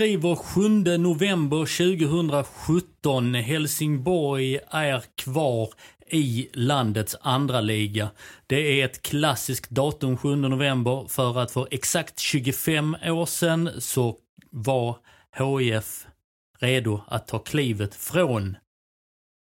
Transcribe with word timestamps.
skriver 0.00 0.34
7 0.34 0.98
november 0.98 1.58
2017. 1.58 3.34
Helsingborg 3.34 4.58
är 4.70 5.04
kvar 5.14 5.68
i 6.10 6.48
landets 6.52 7.16
andra 7.20 7.60
liga. 7.60 8.10
Det 8.46 8.56
är 8.56 8.84
ett 8.84 9.02
klassiskt 9.02 9.70
datum 9.70 10.16
7 10.16 10.36
november 10.36 11.06
för 11.08 11.38
att 11.38 11.50
för 11.50 11.68
exakt 11.70 12.18
25 12.18 12.96
år 13.04 13.26
sedan 13.26 13.70
så 13.78 14.16
var 14.50 14.96
HIF 15.38 16.06
redo 16.58 17.00
att 17.06 17.28
ta 17.28 17.38
klivet 17.38 17.94
från 17.94 18.56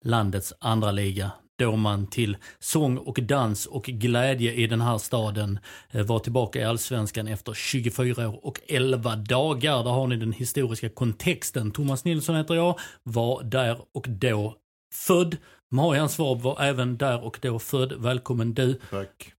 landets 0.05 0.53
andra 0.59 0.91
liga 0.91 1.31
då 1.57 1.75
man 1.75 2.07
till 2.07 2.37
sång 2.59 2.97
och 2.97 3.19
dans 3.21 3.65
och 3.65 3.83
glädje 3.83 4.53
i 4.53 4.67
den 4.67 4.81
här 4.81 4.97
staden 4.97 5.59
eh, 5.91 6.05
var 6.05 6.19
tillbaka 6.19 6.59
i 6.59 6.63
Allsvenskan 6.63 7.27
efter 7.27 7.53
24 7.53 8.29
år 8.29 8.45
och 8.45 8.59
11 8.67 9.15
dagar. 9.15 9.83
Där 9.83 9.91
har 9.91 10.07
ni 10.07 10.15
den 10.15 10.33
historiska 10.33 10.89
kontexten. 10.89 11.71
Thomas 11.71 12.05
Nilsson 12.05 12.35
heter 12.35 12.55
jag, 12.55 12.79
var 13.03 13.43
där 13.43 13.77
och 13.93 14.05
då 14.09 14.55
född. 14.93 15.37
Marian 15.71 16.09
Svab 16.09 16.41
var 16.41 16.61
även 16.61 16.97
där 16.97 17.23
och 17.23 17.39
då 17.41 17.59
född. 17.59 17.93
Välkommen 17.93 18.53
du. 18.53 18.79
Tack. 18.89 19.33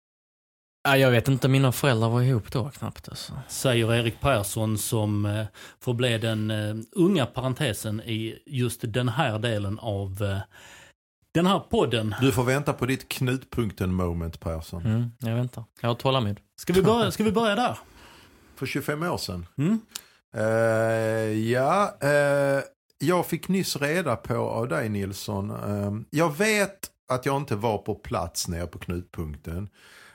Ja, 0.89 0.97
jag 0.97 1.11
vet 1.11 1.29
inte, 1.29 1.49
mina 1.49 1.73
föräldrar 1.73 2.09
var 2.09 2.23
ihop 2.23 2.53
då 2.53 2.71
knappt 2.71 3.09
alltså. 3.09 3.33
Säger 3.49 3.95
Erik 3.95 4.21
Persson 4.21 4.79
som 4.79 5.27
eh, 5.27 5.47
förblev 5.81 6.21
den 6.21 6.51
eh, 6.51 6.77
unga 6.93 7.27
parentesen 7.27 8.01
i 8.01 8.39
just 8.47 8.81
den 8.83 9.09
här 9.09 9.39
delen 9.39 9.79
av 9.79 10.41
den 11.39 11.47
här 11.47 11.61
podden. 11.61 12.15
Du 12.21 12.33
får 12.33 12.45
vänta 12.45 12.73
på 12.73 12.87
ditt 12.87 13.09
knutpunkten 13.09 13.95
moment 13.95 14.41
Persson. 14.41 14.87
Mm, 14.87 15.11
jag 15.19 15.35
väntar. 15.35 15.65
Jag 15.81 15.89
har 15.89 15.95
tålamod. 15.95 16.41
Ska 16.57 16.73
vi 16.73 16.83
börja, 16.83 17.11
ska 17.11 17.25
vi 17.25 17.33
börja 17.33 17.55
där? 17.55 17.79
För 18.57 18.67
25 18.67 19.03
år 19.03 19.17
sedan. 19.19 19.47
Mm? 19.59 19.81
Eh, 20.37 21.51
ja, 21.51 21.97
eh, 22.01 22.63
jag 22.99 23.27
fick 23.27 23.49
nyss 23.49 23.77
reda 23.77 24.17
på 24.17 24.35
av 24.35 24.69
dig 24.69 24.89
Nilsson. 24.89 25.51
Eh, 25.51 25.93
jag 26.11 26.37
vet 26.37 26.79
att 27.09 27.27
jag 27.27 27.37
inte 27.37 27.57
var 27.57 27.79
på 27.79 27.95
plats 27.95 28.49
nere 28.49 28.67
på 28.67 28.79
knutpunkten. 28.79 29.69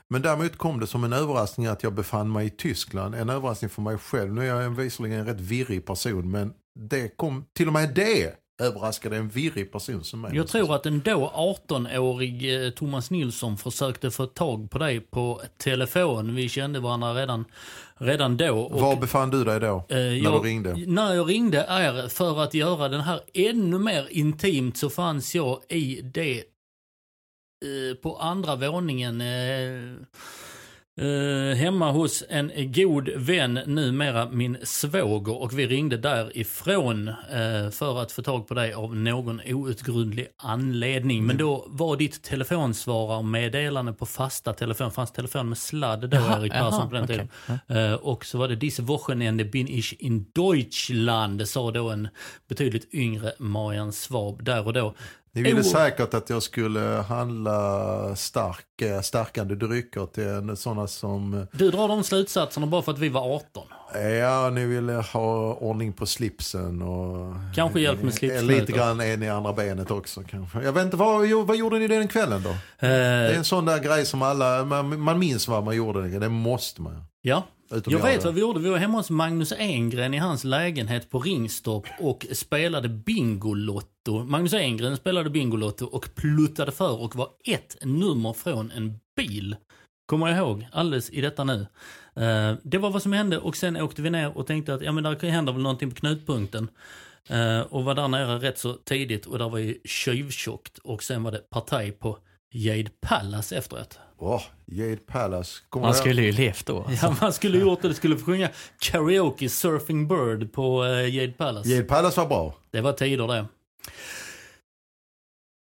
Men 0.08 0.22
däremot 0.22 0.56
kom 0.56 0.80
det 0.80 0.86
som 0.86 1.04
en 1.04 1.12
överraskning 1.12 1.66
att 1.66 1.82
jag 1.82 1.92
befann 1.92 2.32
mig 2.32 2.46
i 2.46 2.50
Tyskland. 2.50 3.14
En 3.14 3.30
överraskning 3.30 3.70
för 3.70 3.82
mig 3.82 3.98
själv. 3.98 4.34
Nu 4.34 4.40
är 4.40 4.46
jag 4.46 4.64
en, 4.64 4.74
visserligen 4.74 5.20
en 5.20 5.26
rätt 5.26 5.40
virrig 5.40 5.86
person 5.86 6.30
men 6.30 6.52
det 6.74 7.16
kom, 7.16 7.44
till 7.52 7.66
och 7.66 7.72
med 7.72 7.94
det 7.94 8.43
överraskade 8.62 9.16
en 9.16 9.28
virrig 9.28 9.72
person 9.72 10.04
som 10.04 10.20
mig. 10.20 10.36
Jag 10.36 10.48
tror 10.48 10.74
att 10.74 10.86
en 10.86 11.00
då 11.00 11.32
18-årig 11.68 12.64
eh, 12.64 12.70
Thomas 12.70 13.10
Nilsson 13.10 13.56
försökte 13.56 14.10
få 14.10 14.26
tag 14.26 14.70
på 14.70 14.78
dig 14.78 15.00
på 15.00 15.42
telefon. 15.56 16.34
Vi 16.34 16.48
kände 16.48 16.80
varandra 16.80 17.14
redan, 17.14 17.44
redan 17.94 18.36
då. 18.36 18.58
Och, 18.58 18.80
Var 18.80 18.96
befann 18.96 19.30
du 19.30 19.44
dig 19.44 19.60
då? 19.60 19.76
eh, 19.88 19.96
när 19.96 20.12
jag, 20.16 20.42
du 20.42 20.48
ringde? 20.48 20.76
När 20.86 21.14
jag 21.14 21.30
ringde 21.30 21.62
är 21.62 22.08
för 22.08 22.42
att 22.42 22.54
göra 22.54 22.88
den 22.88 23.00
här 23.00 23.20
ännu 23.34 23.78
mer 23.78 24.06
intimt 24.10 24.76
så 24.76 24.90
fanns 24.90 25.34
jag 25.34 25.60
i 25.68 26.00
det 26.02 26.38
eh, 26.38 27.94
på 28.02 28.16
andra 28.16 28.56
våningen 28.56 29.20
eh, 29.20 29.94
eh, 30.96 31.56
hemma 31.56 31.90
hos 31.90 32.24
en 32.28 32.72
god 32.72 33.08
vän, 33.16 33.60
numera 33.66 34.28
min 34.30 34.56
svåger 34.62 35.42
och 35.42 35.58
vi 35.58 35.66
ringde 35.66 35.96
därifrån 35.96 37.08
eh, 37.08 37.70
för 37.70 38.02
att 38.02 38.12
få 38.12 38.22
tag 38.22 38.48
på 38.48 38.54
dig 38.54 38.72
av 38.72 38.96
någon 38.96 39.40
outgrundlig 39.46 40.28
anledning. 40.36 41.26
Men 41.26 41.36
då 41.36 41.64
var 41.68 41.96
ditt 41.96 42.22
telefonsvararmeddelande 42.22 43.92
på 43.92 44.06
fasta 44.06 44.52
telefon, 44.52 44.90
fanns 44.90 45.12
telefon 45.12 45.48
med 45.48 45.58
sladd 45.58 46.10
då 46.10 46.16
Jaha, 46.16 46.40
Erik 46.40 46.52
Persson 46.52 46.88
på 46.88 46.94
den 46.94 47.04
okej. 47.04 47.28
tiden. 47.66 47.90
Eh, 47.90 47.94
och 47.94 48.24
så 48.24 48.38
var 48.38 48.48
det 48.48 48.56
Diese 48.56 48.82
Wochenende 48.82 49.44
bin 49.44 49.68
ich 49.68 49.92
in 49.92 50.26
Deutschland, 50.34 51.48
sa 51.48 51.70
då 51.70 51.90
en 51.90 52.08
betydligt 52.48 52.94
yngre 52.94 53.32
Marian 53.38 53.92
Svab 53.92 54.44
där 54.44 54.66
och 54.66 54.72
då. 54.72 54.94
Ni 55.34 55.42
ville 55.42 55.60
Oh. 55.60 55.64
säkert 55.64 56.14
att 56.14 56.30
jag 56.30 56.42
skulle 56.42 56.80
handla 57.08 58.16
stark, 58.16 58.82
eh, 58.82 59.00
stärkande 59.00 59.54
drycker 59.54 60.06
till 60.06 60.56
sådana 60.56 60.86
som... 60.86 61.34
eh, 61.34 61.40
Du 61.52 61.70
drar 61.70 61.88
de 61.88 62.04
slutsatserna 62.04 62.66
bara 62.66 62.82
för 62.82 62.92
att 62.92 62.98
vi 62.98 63.08
var 63.08 63.34
18. 63.36 63.62
Ja, 64.20 64.50
ni 64.50 64.64
ville 64.66 64.92
ha 64.92 65.54
ordning 65.54 65.92
på 65.92 66.06
slipsen 66.06 66.82
och... 66.82 67.34
Kanske 67.54 67.80
hjälp 67.80 67.98
med 68.02 68.08
Eh, 68.08 68.12
slipsnöten. 68.14 68.46
Lite 68.46 68.72
grann 68.72 69.00
en 69.00 69.22
i 69.22 69.28
andra 69.28 69.52
benet 69.52 69.90
också 69.90 70.22
kanske. 70.30 70.62
Jag 70.62 70.72
vet 70.72 70.84
inte, 70.84 70.96
vad, 70.96 71.28
vad 71.46 71.56
gjorde 71.56 71.78
ni 71.78 71.88
den 71.88 72.08
kvällen 72.08 72.42
då? 72.42 72.56
Det 72.80 72.86
är 72.86 73.30
Eh, 73.30 73.36
en 73.38 73.44
sån 73.44 73.64
där 73.64 73.78
grej 73.78 74.06
som 74.06 74.22
alla, 74.22 74.64
man, 74.64 75.00
man 75.00 75.18
minns 75.18 75.48
vad 75.48 75.64
man 75.64 75.76
gjorde, 75.76 76.18
det 76.18 76.28
måste 76.28 76.82
man. 76.82 77.04
ja, 77.22 77.42
Utom 77.70 77.92
jag 77.92 78.02
vet 78.02 78.24
vad 78.24 78.34
vi 78.34 78.40
gjorde. 78.40 78.60
Vi 78.60 78.68
var 78.68 78.78
hemma 78.78 78.98
hos 78.98 79.10
Magnus 79.10 79.52
Engren 79.52 80.14
i 80.14 80.18
hans 80.18 80.44
lägenhet 80.44 81.10
på 81.10 81.18
Ringstorp 81.18 81.86
och 82.00 82.26
spelade 82.32 82.88
Bingolotto. 82.88 84.24
Magnus 84.24 84.54
Engren 84.54 84.96
spelade 84.96 85.30
Bingolotto 85.30 85.86
och 85.86 86.08
pluttade 86.14 86.72
för 86.72 87.00
och 87.00 87.16
var 87.16 87.28
ett 87.44 87.76
nummer 87.82 88.32
från 88.32 88.70
en 88.70 88.98
bil. 89.16 89.56
Kommer 90.06 90.28
jag 90.28 90.38
ihåg 90.38 90.68
alldeles 90.72 91.10
i 91.10 91.20
detta 91.20 91.44
nu. 91.44 91.66
Eh, 92.16 92.54
det 92.62 92.78
var 92.78 92.90
vad 92.90 93.02
som 93.02 93.12
hände 93.12 93.38
och 93.38 93.56
sen 93.56 93.76
åkte 93.76 94.02
vi 94.02 94.10
ner 94.10 94.38
och 94.38 94.46
tänkte 94.46 94.74
att 94.74 94.82
ja, 94.82 94.92
men 94.92 95.04
där 95.04 95.30
händer 95.30 95.52
väl 95.52 95.62
någonting 95.62 95.90
på 95.90 95.96
knutpunkten. 95.96 96.68
Eh, 97.28 97.60
och 97.60 97.84
var 97.84 97.94
där 97.94 98.08
nere 98.08 98.38
rätt 98.38 98.58
så 98.58 98.72
tidigt 98.72 99.26
och 99.26 99.38
där 99.38 99.48
var 99.48 99.58
ju 99.58 99.78
tjuvtjockt 99.84 100.78
och 100.78 101.02
sen 101.02 101.22
var 101.22 101.32
det 101.32 101.50
partaj 101.50 101.92
på 101.92 102.18
Jade 102.52 102.90
Palace 103.00 103.56
efteråt. 103.56 103.98
Åh, 104.18 104.42
Jade 104.66 104.96
Palace. 104.96 105.60
Kommer 105.68 105.86
Man 105.86 105.92
du- 105.92 105.98
skulle 105.98 106.22
ju 106.22 106.32
levt 106.32 106.66
då. 106.66 106.82
Alltså. 106.84 107.06
Ja, 107.06 107.16
man 107.20 107.32
skulle 107.32 107.58
gjort 107.58 107.82
det. 107.82 107.88
Det 107.88 107.94
skulle 107.94 108.16
få 108.16 108.24
sjunga 108.24 108.48
karaoke 108.78 109.48
Surfing 109.48 110.08
Bird 110.08 110.52
på 110.52 110.84
uh, 110.84 111.14
Jade 111.14 111.32
Palace. 111.32 111.68
Jade 111.70 111.84
Palace 111.84 112.20
var 112.20 112.28
bra. 112.28 112.54
Det 112.70 112.80
var 112.80 112.92
tider 112.92 113.26
det. 113.26 113.46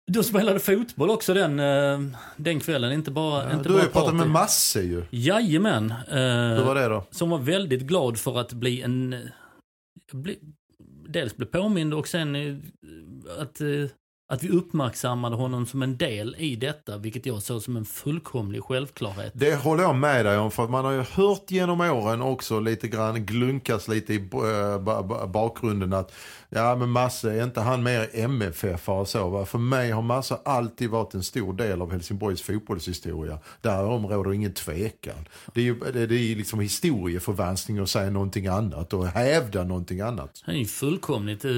Du 0.06 0.22
spelade 0.22 0.60
fotboll 0.60 1.10
också 1.10 1.34
den, 1.34 1.60
eh, 1.60 2.00
den 2.36 2.60
kvällen, 2.60 2.92
inte 2.92 3.10
bara, 3.10 3.44
Ja, 3.44 3.52
inte 3.56 3.68
du 3.68 3.74
har 3.74 3.82
ju 3.82 3.88
pratat 3.88 4.14
med 4.14 4.30
Masse 4.30 4.80
ju. 4.82 5.04
Jajamän. 5.10 5.90
eh, 5.90 6.16
Hur 6.56 6.64
var 6.64 6.74
det 6.74 6.88
då? 6.88 7.04
Som 7.10 7.30
var 7.30 7.38
väldigt 7.38 7.82
glad 7.82 8.18
för 8.18 8.38
att 8.40 8.52
bli 8.52 8.82
en... 8.82 9.16
Bli, 10.12 10.38
dels 11.08 11.36
bli 11.36 11.46
påmind 11.46 11.94
och 11.94 12.08
sen 12.08 12.36
eh, 12.36 12.56
att, 13.38 13.60
eh, 13.60 13.68
att 14.32 14.42
vi 14.44 14.48
uppmärksammade 14.48 15.36
honom 15.36 15.66
som 15.66 15.82
en 15.82 15.96
del 15.96 16.36
i 16.38 16.56
detta, 16.56 16.98
vilket 16.98 17.26
jag 17.26 17.42
såg 17.42 17.62
som 17.62 17.76
en 17.76 17.84
fullkomlig 17.84 18.62
självklarhet. 18.62 19.32
Det 19.36 19.54
håller 19.54 19.82
jag 19.82 19.94
med 19.94 20.24
dig 20.26 20.38
om 20.38 20.50
för 20.50 20.64
att 20.64 20.70
man 20.70 20.84
har 20.84 20.92
ju 20.92 21.04
hört 21.12 21.50
genom 21.50 21.80
åren 21.80 22.22
också 22.22 22.60
lite 22.60 22.88
grann 22.88 23.26
glunkas 23.26 23.88
lite 23.88 24.14
i 24.14 24.16
eh, 24.16 24.78
ba- 24.80 25.02
ba- 25.02 25.26
bakgrunden 25.26 25.92
att 25.92 26.12
ja 26.48 26.76
men 26.76 26.88
Masse 26.90 27.32
är 27.32 27.44
inte 27.44 27.60
han 27.60 27.82
mer 27.82 28.08
MFF 28.12 28.88
och 28.88 29.08
så 29.08 29.28
va? 29.28 29.46
För 29.46 29.58
mig 29.58 29.90
har 29.90 30.02
Masse 30.02 30.38
alltid 30.44 30.90
varit 30.90 31.14
en 31.14 31.22
stor 31.22 31.52
del 31.52 31.82
av 31.82 31.92
Helsingborgs 31.92 32.42
fotbollshistoria. 32.42 33.38
Därom 33.60 34.06
råder 34.06 34.32
ingen 34.32 34.54
tvekan. 34.54 35.28
Det 35.54 35.60
är 35.60 35.64
ju 35.64 35.74
det, 35.92 36.02
är 36.02 36.36
liksom 36.36 36.60
historieförvanskning 36.60 37.78
att 37.78 37.90
säga 37.90 38.10
någonting 38.10 38.46
annat 38.46 38.92
och 38.92 39.06
hävda 39.06 39.64
någonting 39.64 40.00
annat. 40.00 40.42
Han 40.44 40.54
är 40.54 40.58
ju 40.58 40.66
fullkomligt 40.66 41.44
eh, 41.44 41.50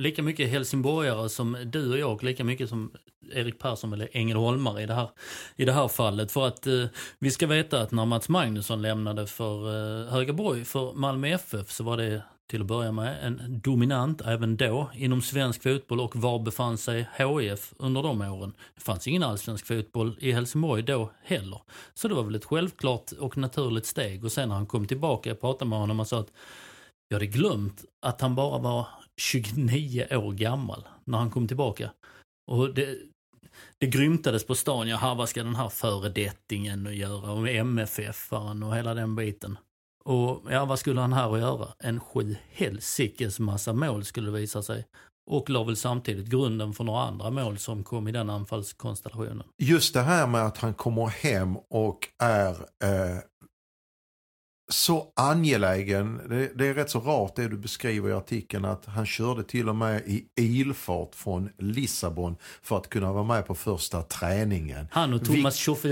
lika 0.00 0.22
mycket 0.22 0.50
helsingborgare 0.50 1.28
som 1.28 1.56
du 1.66 1.92
och 1.92 1.98
jag, 1.98 2.22
lika 2.22 2.44
mycket 2.44 2.68
som 2.68 2.92
Erik 3.32 3.58
Persson 3.58 3.92
eller 3.92 4.08
Ängelholmare 4.12 4.82
i 4.82 4.86
det 4.86 4.94
här, 4.94 5.08
i 5.56 5.64
det 5.64 5.72
här 5.72 5.88
fallet. 5.88 6.32
För 6.32 6.46
att 6.46 6.66
eh, 6.66 6.84
vi 7.18 7.30
ska 7.30 7.46
veta 7.46 7.80
att 7.80 7.92
när 7.92 8.04
Mats 8.04 8.28
Magnusson 8.28 8.82
lämnade 8.82 9.26
för 9.26 9.68
eh, 9.68 10.12
Högaborg 10.12 10.64
för 10.64 10.92
Malmö 10.92 11.28
FF 11.28 11.70
så 11.70 11.84
var 11.84 11.96
det 11.96 12.22
till 12.50 12.60
att 12.60 12.66
börja 12.66 12.92
med 12.92 13.16
en 13.22 13.60
dominant 13.64 14.20
även 14.20 14.56
då 14.56 14.90
inom 14.94 15.22
svensk 15.22 15.62
fotboll 15.62 16.00
och 16.00 16.16
var 16.16 16.38
befann 16.38 16.78
sig 16.78 17.08
HIF 17.16 17.72
under 17.76 18.02
de 18.02 18.20
åren? 18.20 18.52
Det 18.74 18.80
fanns 18.82 19.06
ingen 19.06 19.22
allsvensk 19.22 19.66
fotboll 19.66 20.16
i 20.20 20.32
Helsingborg 20.32 20.82
då 20.82 21.10
heller. 21.22 21.60
Så 21.94 22.08
det 22.08 22.14
var 22.14 22.22
väl 22.22 22.34
ett 22.34 22.44
självklart 22.44 23.12
och 23.12 23.36
naturligt 23.36 23.86
steg 23.86 24.24
och 24.24 24.32
sen 24.32 24.48
när 24.48 24.56
han 24.56 24.66
kom 24.66 24.86
tillbaka, 24.86 25.30
jag 25.30 25.40
pratade 25.40 25.68
med 25.68 25.78
honom 25.78 26.00
och 26.00 26.06
sa 26.06 26.20
att 26.20 26.32
jag 27.08 27.14
hade 27.14 27.26
glömt 27.26 27.84
att 28.02 28.20
han 28.20 28.34
bara 28.34 28.58
var 28.58 28.86
29 29.20 30.06
år 30.16 30.32
gammal 30.32 30.88
när 31.04 31.18
han 31.18 31.30
kom 31.30 31.48
tillbaka. 31.48 31.90
Och 32.50 32.74
det, 32.74 32.98
det 33.78 33.86
grymtades 33.86 34.46
på 34.46 34.54
stan, 34.54 34.88
ja 34.88 35.14
vad 35.14 35.28
ska 35.28 35.42
den 35.42 35.54
här 35.54 35.68
föredettingen 35.68 36.88
göra 36.94 37.32
och 37.32 37.48
MFF-aren 37.48 38.62
och 38.62 38.76
hela 38.76 38.94
den 38.94 39.16
biten. 39.16 39.58
Och 40.04 40.42
ja, 40.50 40.64
vad 40.64 40.78
skulle 40.78 41.00
han 41.00 41.12
här 41.12 41.28
och 41.28 41.38
göra? 41.38 41.68
En 41.78 42.00
sju 42.00 42.36
helsikes 42.50 43.38
massa 43.38 43.72
mål 43.72 44.04
skulle 44.04 44.30
det 44.30 44.38
visa 44.38 44.62
sig. 44.62 44.86
Och 45.30 45.50
la 45.50 45.64
väl 45.64 45.76
samtidigt 45.76 46.26
grunden 46.26 46.72
för 46.72 46.84
några 46.84 47.02
andra 47.02 47.30
mål 47.30 47.58
som 47.58 47.84
kom 47.84 48.08
i 48.08 48.12
den 48.12 48.30
anfallskonstellationen. 48.30 49.42
Just 49.58 49.94
det 49.94 50.02
här 50.02 50.26
med 50.26 50.46
att 50.46 50.58
han 50.58 50.74
kommer 50.74 51.06
hem 51.06 51.56
och 51.56 51.98
är 52.18 52.50
eh, 52.84 53.18
så 54.72 55.06
angelägen. 55.16 56.20
Det, 56.28 56.50
det, 56.54 56.66
är 56.66 56.74
rätt 56.74 56.90
så 56.90 57.00
rart 57.00 57.36
det 57.36 57.48
du 57.48 57.56
beskriver 57.56 58.10
i 58.10 58.12
artikeln 58.12 58.64
att 58.64 58.86
han 58.86 59.06
körde 59.06 59.44
till 59.44 59.68
och 59.68 59.76
med 59.76 60.02
i 60.06 60.24
ilfart 60.36 61.14
från 61.14 61.50
Lissabon 61.58 62.36
för 62.62 62.76
att 62.76 62.88
kunna 62.88 63.12
vara 63.12 63.24
med 63.24 63.46
på 63.46 63.54
första 63.54 64.02
träningen. 64.02 64.88
Han 64.90 65.14
och 65.14 65.24
Thomas 65.24 65.56
Tjoffe 65.56 65.88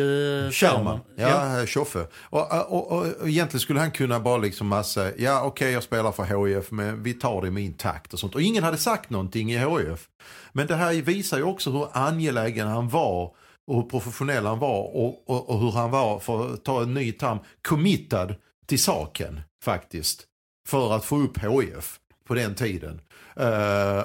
Scherman. 0.52 1.00
Ja, 1.16 1.66
Tjoffe. 1.66 2.06
Och, 2.22 2.72
och, 2.72 2.92
och, 2.92 2.98
och, 2.98 3.28
egentligen 3.28 3.60
skulle 3.60 3.80
han 3.80 3.90
kunna 3.90 4.20
bara 4.20 4.38
liksom 4.38 4.66
massa, 4.66 5.16
ja 5.16 5.38
okej 5.38 5.48
okay, 5.48 5.70
jag 5.70 5.82
spelar 5.82 6.12
för 6.12 6.46
HIF 6.46 6.70
men 6.70 7.02
vi 7.02 7.14
tar 7.14 7.42
det 7.42 7.48
i 7.48 7.50
min 7.50 7.74
takt 7.74 8.12
och 8.12 8.18
sånt. 8.18 8.34
Och 8.34 8.42
ingen 8.42 8.64
hade 8.64 8.78
sagt 8.78 9.10
någonting 9.10 9.52
i 9.52 9.58
HIF. 9.58 10.08
Men 10.52 10.66
det 10.66 10.76
här 10.76 10.94
visar 10.94 11.38
ju 11.38 11.44
också 11.44 11.70
hur 11.70 11.88
angelägen 11.92 12.68
han 12.68 12.88
var 12.88 13.34
och 13.66 13.76
hur 13.76 13.82
professionell 13.82 14.46
han 14.46 14.58
var 14.58 14.96
och, 14.96 15.30
och, 15.30 15.50
och 15.50 15.60
hur 15.60 15.70
han 15.70 15.90
var, 15.90 16.18
för 16.18 16.54
att 16.54 16.64
ta 16.64 16.82
en 16.82 16.94
ny 16.94 17.12
term, 17.12 17.38
committad 17.68 18.34
till 18.68 18.82
saken 18.82 19.40
faktiskt. 19.64 20.24
För 20.68 20.96
att 20.96 21.04
få 21.04 21.16
upp 21.16 21.38
HIF 21.38 21.98
på 22.24 22.34
den 22.34 22.54
tiden. 22.54 23.00
Uh, 23.40 24.04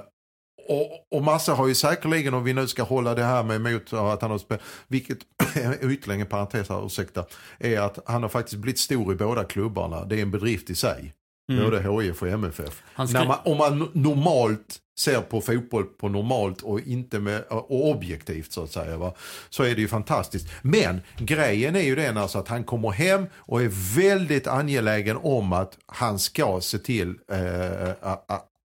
och, 0.68 1.18
och 1.18 1.24
massa 1.24 1.54
har 1.54 1.68
ju 1.68 1.76
säkerligen, 1.76 2.34
om 2.34 2.44
vi 2.44 2.54
nu 2.54 2.68
ska 2.68 2.84
hålla 2.84 3.16
det 3.16 3.24
här 3.24 3.44
med 3.44 3.56
emot 3.56 3.94
att 3.94 4.22
han 4.22 4.32
har 4.32 4.38
spelat, 4.38 4.64
vilket 4.88 5.18
ytterligare 5.82 6.22
en 6.22 6.28
parentes 6.28 6.70
här, 6.70 6.86
ursäkta, 6.86 7.26
är 7.60 7.80
att 7.80 8.00
han 8.06 8.22
har 8.22 8.30
faktiskt 8.30 8.58
blivit 8.58 8.80
stor 8.80 9.14
i 9.14 9.16
båda 9.16 9.44
klubbarna. 9.44 10.06
Det 10.06 10.18
är 10.18 10.22
en 10.22 10.32
bedrift 10.32 10.70
i 10.70 10.76
sig. 10.76 11.14
Mm. 11.52 11.64
Både 11.64 12.04
HIF 12.04 12.22
och 12.22 12.28
MFF. 12.28 12.84
När 12.98 13.26
man, 13.28 13.38
om 13.44 13.58
man 13.58 13.90
normalt 13.94 14.80
ser 15.00 15.22
på 15.22 15.42
fotboll 15.42 15.84
på 15.84 16.10
normalt 16.10 16.62
och 16.62 16.80
inte 16.80 17.20
med, 17.20 17.42
och 17.50 17.90
objektivt 17.90 18.52
så 18.52 18.64
att 18.64 18.72
säga. 18.72 18.98
Va? 18.98 19.14
Så 19.50 19.64
är 19.64 19.76
det 19.76 19.82
ju 19.82 19.88
fantastiskt. 19.88 20.48
Men 20.62 21.02
grejen 21.18 21.76
är 21.76 21.82
ju 21.82 21.96
den 21.96 22.18
alltså 22.18 22.40
att 22.40 22.48
han 22.48 22.64
kommer 22.64 22.90
hem 22.92 23.26
och 23.36 23.62
är 23.62 23.96
väldigt 23.96 24.48
angelägen 24.48 25.18
om 25.18 25.54
att 25.54 25.78
han 25.86 26.20
ska 26.20 26.62
se 26.62 26.78
till 26.78 27.16
eh, 27.32 28.12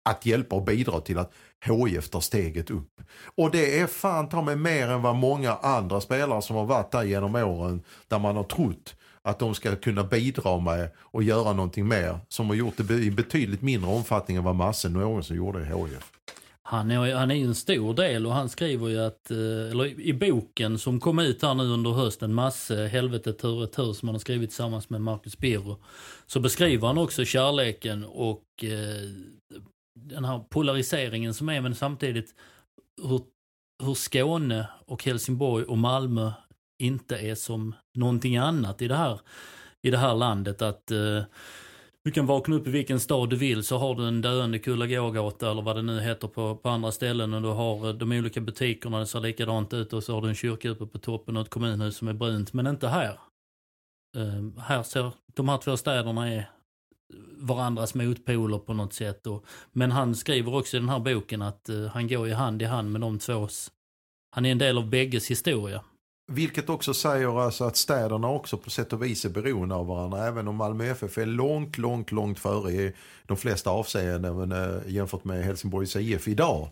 att 0.06 0.26
hjälpa 0.26 0.56
och 0.56 0.64
bidra 0.64 1.00
till 1.00 1.18
att 1.18 1.34
HIF 1.66 2.10
tar 2.10 2.20
steget 2.20 2.70
upp. 2.70 3.02
Och 3.36 3.52
det 3.52 3.80
är 3.80 3.88
fan 3.88 4.30
ta 4.30 4.42
med 4.42 4.58
mer 4.58 4.88
än 4.88 5.02
vad 5.02 5.16
många 5.16 5.56
andra 5.56 6.02
spelare 6.02 6.42
som 6.42 6.56
har 6.56 6.66
varit 6.66 6.92
där 6.92 7.04
genom 7.04 7.36
åren 7.36 7.84
där 8.08 8.20
man 8.20 8.36
har 8.36 8.44
trott 8.44 8.96
att 9.24 9.40
de 9.40 9.56
ska 9.56 9.76
kunna 9.76 10.04
bidra 10.04 10.60
med 10.60 10.90
och 10.98 11.24
göra 11.24 11.54
någonting 11.54 11.88
mer 11.88 12.20
som 12.28 12.48
har 12.48 12.56
gjort 12.56 12.74
det 12.78 12.94
i 12.94 13.12
betydligt 13.12 13.62
mindre 13.62 13.92
omfattning 13.92 14.38
än 14.38 14.44
vad 14.44 14.56
massen 14.56 14.94
någonsin 14.94 15.38
gjorde 15.38 15.62
i 15.62 15.66
HIF. 15.66 16.12
Han 16.66 16.92
är, 16.92 17.16
han 17.16 17.32
är 17.32 17.36
ju 17.36 17.46
en 17.46 17.56
stor 17.56 17.94
del 17.94 18.26
och 18.26 18.34
han 18.34 18.50
skriver 18.50 18.90
ju 18.90 19.00
att, 19.00 19.32
eh, 19.32 19.38
eller 19.72 20.00
i 20.00 20.14
boken 20.14 20.80
som 20.80 21.00
kom 21.00 21.20
ut 21.20 21.42
här 21.42 21.54
nu 21.54 21.64
under 21.64 21.92
hösten, 21.92 22.34
Masse, 22.34 22.88
Helvetet 22.88 23.40
tur 23.40 23.66
tur 23.66 23.94
som 23.94 24.08
han 24.08 24.16
har 24.16 24.20
skrivit 24.20 24.50
tillsammans 24.50 24.90
med 24.90 25.02
Marcus 25.02 25.38
Birro. 25.38 25.84
Så 26.26 26.40
beskriver 26.40 26.88
han 26.88 26.98
också 26.98 27.26
kärleken 27.26 28.06
och 28.06 28.44
eh, 28.64 29.10
den 30.00 30.26
här 30.26 30.40
polariseringen 30.40 31.34
som 31.34 31.50
är 31.50 31.62
men 31.62 31.76
samtidigt 31.76 32.36
hur, 33.02 33.22
hur 33.84 33.94
Skåne 33.94 34.68
och 34.86 35.04
Helsingborg 35.04 35.66
och 35.66 35.78
Malmö 35.78 36.32
inte 36.80 37.18
är 37.18 37.36
som 37.36 37.76
någonting 37.96 38.38
annat 38.38 38.82
i 38.82 38.88
det 38.88 38.96
här, 38.96 39.20
i 39.82 39.92
det 39.92 39.98
här 39.98 40.16
landet. 40.16 40.62
Att 40.62 40.92
eh, 40.92 41.24
du 42.04 42.12
kan 42.12 42.26
vakna 42.26 42.56
upp 42.56 42.68
i 42.68 42.72
vilken 42.72 43.00
stad 43.00 43.30
du 43.30 43.36
vill 43.36 43.64
så 43.64 43.78
har 43.78 43.96
du 43.96 44.08
en 44.08 44.22
döende 44.22 44.60
Kullagågata 44.60 45.52
eller 45.52 45.62
vad 45.62 45.76
det 45.76 45.82
nu 45.82 46.00
heter 46.00 46.28
på, 46.28 46.56
på 46.56 46.70
andra 46.70 46.92
ställen 46.92 47.34
och 47.34 47.42
du 47.42 47.48
har 47.48 47.88
eh, 47.88 47.94
de 47.94 48.12
olika 48.12 48.42
butikerna, 48.42 49.00
det 49.00 49.06
ser 49.06 49.20
likadant 49.20 49.74
ut 49.74 49.94
och 49.94 50.04
så 50.04 50.14
har 50.14 50.22
du 50.22 50.30
en 50.30 50.36
kyrka 50.36 50.70
uppe 50.70 50.86
på 50.86 50.98
toppen 50.98 51.38
och 51.38 51.44
ett 51.44 51.50
kommunhus 51.50 51.98
som 51.98 52.08
är 52.08 52.14
brunt. 52.14 52.54
Men 52.54 52.68
inte 52.68 52.88
här. 52.88 53.20
Eh, 54.18 54.62
här 54.62 54.84
ser 54.84 55.12
de 55.34 55.50
här 55.50 55.58
två 55.58 55.78
städerna 55.78 56.34
är 56.34 56.50
varandras 57.38 57.96
motpoler 57.96 58.58
på 58.58 58.74
något 58.74 58.94
sätt. 58.94 59.28
Och, 59.28 59.46
men 59.72 59.92
han 59.92 60.16
skriver 60.16 60.56
också 60.56 60.78
i 60.78 60.80
den 60.80 60.90
här 60.90 61.00
boken 61.00 61.42
att 61.42 61.70
eh, 61.70 61.86
han 61.86 62.08
går 62.08 62.28
ju 62.28 62.34
hand 62.34 62.62
i 62.62 62.66
hand 62.66 62.92
med 62.92 63.02
de 63.02 63.20
tvås. 63.20 63.72
Han 64.36 64.46
är 64.46 64.52
en 64.52 64.58
del 64.58 64.78
av 64.78 64.90
bägges 64.90 65.32
historia. 65.32 65.84
Vilket 66.28 66.70
också 66.70 66.94
säger 66.94 67.42
alltså 67.42 67.64
att 67.64 67.78
städerna 67.78 68.30
också 68.30 68.58
på 68.58 68.70
sätt 68.70 68.94
och 68.94 69.04
vis 69.04 69.26
är 69.26 69.30
beroende 69.30 69.76
av 69.76 69.88
varandra. 69.88 70.28
Även 70.28 70.48
om 70.48 70.56
Malmö 70.56 70.86
FF 70.86 71.18
är 71.18 71.26
långt, 71.26 71.78
långt, 71.78 72.12
långt 72.12 72.40
före 72.40 72.72
i 72.72 72.94
de 73.24 73.38
flesta 73.38 73.70
avseenden 73.70 74.52
eh, 74.52 74.78
jämfört 74.88 75.24
med 75.24 75.44
Helsingborgs 75.44 75.96
IF 75.96 76.28
idag. 76.28 76.70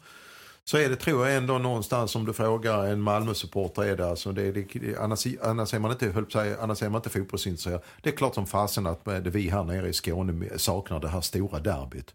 Så 0.63 0.77
är 0.77 0.89
det 0.89 0.95
tror 0.95 1.27
jag 1.27 1.37
ändå 1.37 1.57
någonstans 1.57 2.15
om 2.15 2.25
du 2.25 2.33
frågar 2.33 2.87
en 2.87 3.01
Malmö-supporter 3.01 3.83
är 3.83 3.97
det 3.97 4.07
alltså. 4.07 4.31
Det, 4.31 4.51
det, 4.51 4.97
annars, 4.99 5.27
annars, 5.41 5.73
är 5.73 5.79
man 5.79 5.91
inte, 5.91 6.07
höll 6.09 6.31
sig, 6.31 6.55
annars 6.59 6.83
är 6.83 6.89
man 6.89 6.99
inte 6.99 7.09
fotbollsintresserad. 7.09 7.81
Det 8.01 8.09
är 8.09 8.17
klart 8.17 8.35
som 8.35 8.47
fasen 8.47 8.87
att 8.87 9.07
eh, 9.07 9.19
vi 9.19 9.49
här 9.49 9.63
nere 9.63 9.89
i 9.89 9.93
Skåne 9.93 10.49
saknar 10.57 10.99
det 10.99 11.07
här 11.07 11.21
stora 11.21 11.59
derbyt. 11.59 12.13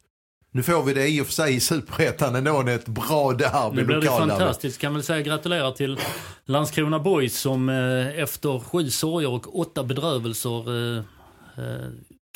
Nu 0.50 0.62
får 0.62 0.82
vi 0.82 0.94
det 0.94 1.08
i 1.08 1.20
och 1.20 1.26
för 1.26 1.32
sig 1.32 1.54
i 1.54 1.60
Superettan 1.60 2.34
ändå, 2.37 2.60
ett 2.60 2.88
bra 2.88 3.32
derby. 3.32 3.76
Nu 3.76 3.84
blir 3.84 3.96
det 3.96 4.06
fantastiskt. 4.06 4.81
Kan 4.81 4.94
väl 4.94 5.02
säga 5.02 5.22
gratulerar 5.22 5.72
till 5.72 5.98
Landskrona 6.44 6.98
Boys 6.98 7.38
som 7.38 7.69
eh, 7.69 8.19
efter 8.22 8.58
sju 8.58 8.90
sorger 8.90 9.31
och 9.31 9.58
åtta 9.58 9.84
bedrövelser 9.84 10.96
eh, 10.96 11.04
eh, 11.56 11.88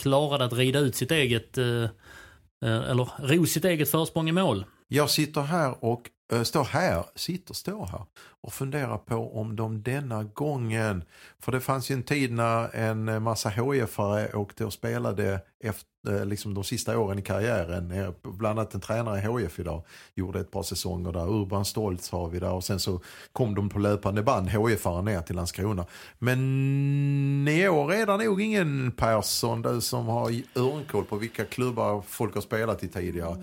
klarade 0.03 0.45
att 0.45 0.53
rida 0.53 0.79
ut 0.79 0.97
sitt 0.97 1.11
eget, 1.11 1.59
eller 1.59 3.27
ro 3.27 3.47
sitt 3.47 3.65
eget 3.65 3.91
försprång 3.91 4.29
i 4.29 4.33
mål. 4.33 4.65
Jag 4.93 5.11
sitter 5.11 5.41
här 5.41 5.85
och 5.85 6.11
äh, 6.33 6.43
står 6.43 6.65
här, 6.65 7.05
sitter, 7.15 7.55
står 7.55 7.87
här 7.87 8.03
och 8.43 8.53
funderar 8.53 8.99
på 8.99 9.41
om 9.41 9.57
de 9.57 9.83
denna 9.83 10.25
gången, 10.25 11.05
för 11.39 11.53
det 11.53 11.61
fanns 11.61 11.91
ju 11.91 11.95
en 11.95 12.03
tid 12.03 12.33
när 12.33 12.77
en 12.77 13.23
massa 13.23 13.51
HIF-are 13.51 14.35
åkte 14.35 14.65
och 14.65 14.73
spelade 14.73 15.41
efter 15.65 15.91
Eh, 16.09 16.27
liksom 16.27 16.55
de 16.55 16.65
sista 16.65 16.99
åren 16.99 17.19
i 17.19 17.23
karriären. 17.23 17.91
Eh, 17.91 18.11
bland 18.23 18.59
annat 18.59 18.75
en 18.75 18.81
tränare 18.81 19.19
i 19.19 19.23
HF 19.23 19.59
idag 19.59 19.83
gjorde 20.15 20.41
ett 20.41 20.51
par 20.51 20.63
säsonger 20.63 21.13
där. 21.13 21.31
Urban 21.31 21.65
Stoltz 21.65 22.11
har 22.11 22.29
vi 22.29 22.39
där 22.39 22.53
och 22.53 22.65
sen 22.65 22.81
så 22.81 23.01
kom 23.33 23.55
de 23.55 23.69
på 23.69 23.79
löpande 23.79 24.23
band 24.23 24.49
hf 24.49 24.85
ner 25.05 25.21
till 25.21 25.37
Landskrona. 25.37 25.87
Men 26.19 27.49
i 27.49 27.69
år 27.69 27.93
är 27.93 28.07
det 28.07 28.17
nog 28.17 28.43
ingen 28.43 28.93
Persson 28.93 29.63
du 29.63 29.81
som 29.81 30.07
har 30.07 30.31
örnkoll 30.57 31.05
på 31.05 31.17
vilka 31.17 31.45
klubbar 31.45 32.03
folk 32.09 32.35
har 32.35 32.43
spelat 32.43 32.85
i 32.85 32.89
tidigare. 32.89 33.37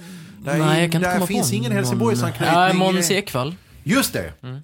Nej, 0.43 0.59
Nej 0.59 0.81
jag 0.81 0.91
kan 0.91 1.01
inte 1.01 1.13
komma 1.13 1.27
finns 1.27 1.49
på 1.49 1.55
ingen 1.55 1.71
Helsingborgsanknytning. 1.71 2.49
Ja, 2.49 2.73
Måns 2.73 3.11
Ekvall. 3.11 3.55
Just 3.83 4.13
det. 4.13 4.33
Mm. 4.41 4.59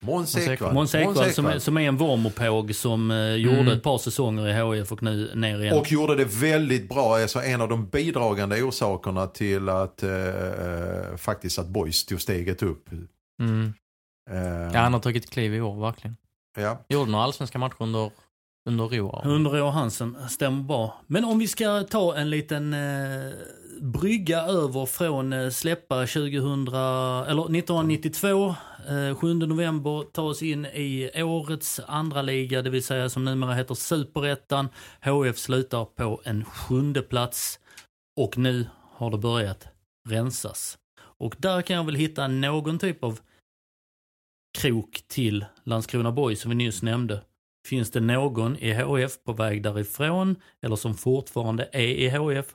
Måns 0.00 0.36
Ekvall. 0.36 0.74
Måns 0.74 0.94
Ekvall 0.94 1.32
som, 1.32 1.60
som 1.60 1.76
är 1.76 1.80
en 1.80 1.96
Vormopåg 1.96 2.74
som 2.74 3.10
eh, 3.10 3.34
gjorde 3.34 3.60
mm. 3.60 3.72
ett 3.72 3.82
par 3.82 3.98
säsonger 3.98 4.48
i 4.48 4.76
HIF 4.78 4.92
och 4.92 5.02
nu 5.02 5.30
ner 5.34 5.62
igen. 5.62 5.78
Och 5.78 5.92
gjorde 5.92 6.16
det 6.16 6.24
väldigt 6.24 6.88
bra. 6.88 7.16
Alltså 7.16 7.42
en 7.42 7.60
av 7.60 7.68
de 7.68 7.86
bidragande 7.86 8.62
orsakerna 8.62 9.26
till 9.26 9.68
att 9.68 10.02
eh, 10.02 10.10
eh 10.10 11.16
faktiskt 11.16 11.58
att 11.58 11.66
Boys 11.66 12.06
tog 12.06 12.20
steget 12.20 12.62
upp. 12.62 12.90
Mm. 13.42 13.74
Eh. 14.30 14.72
Ja, 14.74 14.80
han 14.80 14.92
har 14.92 15.00
tagit 15.00 15.30
kliv 15.30 15.54
i 15.54 15.60
år 15.60 15.80
verkligen. 15.80 16.16
Ja. 16.56 16.84
Gjorde 16.88 17.10
några 17.10 17.24
allsvenska 17.24 17.58
matcher 17.58 17.76
under 17.78 18.10
under 18.68 18.88
Roar. 18.88 19.26
Under 19.26 19.50
Roar 19.50 19.70
Hansen, 19.70 20.16
stämmer 20.28 20.62
bra. 20.62 21.00
Men 21.06 21.24
om 21.24 21.38
vi 21.38 21.48
ska 21.48 21.82
ta 21.90 22.16
en 22.16 22.30
liten 22.30 22.72
eh, 22.72 23.32
brygga 23.80 24.42
över 24.42 24.86
från 24.86 25.32
eh, 25.32 25.50
släppa 25.50 26.06
2000, 26.06 26.68
eller 26.68 27.58
1992, 27.58 28.54
7 29.20 29.30
eh, 29.30 29.36
november, 29.36 30.04
ta 30.12 30.22
oss 30.22 30.42
in 30.42 30.66
i 30.66 31.22
årets 31.22 31.80
andra 31.86 32.22
liga, 32.22 32.62
det 32.62 32.70
vill 32.70 32.84
säga 32.84 33.08
som 33.08 33.24
numera 33.24 33.54
heter 33.54 33.74
Superettan. 33.74 34.68
HF 35.02 35.38
slutar 35.38 35.84
på 35.84 36.20
en 36.24 36.44
sjunde 36.44 37.02
plats 37.02 37.60
och 38.16 38.38
nu 38.38 38.66
har 38.92 39.10
det 39.10 39.18
börjat 39.18 39.68
rensas. 40.08 40.78
Och 41.00 41.36
där 41.38 41.62
kan 41.62 41.76
jag 41.76 41.84
väl 41.84 41.94
hitta 41.94 42.28
någon 42.28 42.78
typ 42.78 43.04
av 43.04 43.20
krok 44.58 45.02
till 45.08 45.44
Landskrona 45.64 46.12
Boys 46.12 46.40
som 46.40 46.48
vi 46.48 46.54
nyss 46.54 46.82
nämnde. 46.82 47.20
Finns 47.68 47.90
det 47.90 48.00
någon 48.00 48.56
i 48.56 48.72
HF 48.72 49.24
på 49.24 49.32
väg 49.32 49.62
därifrån 49.62 50.36
eller 50.62 50.76
som 50.76 50.94
fortfarande 50.94 51.68
är 51.72 51.88
i 51.88 52.08
HF 52.08 52.54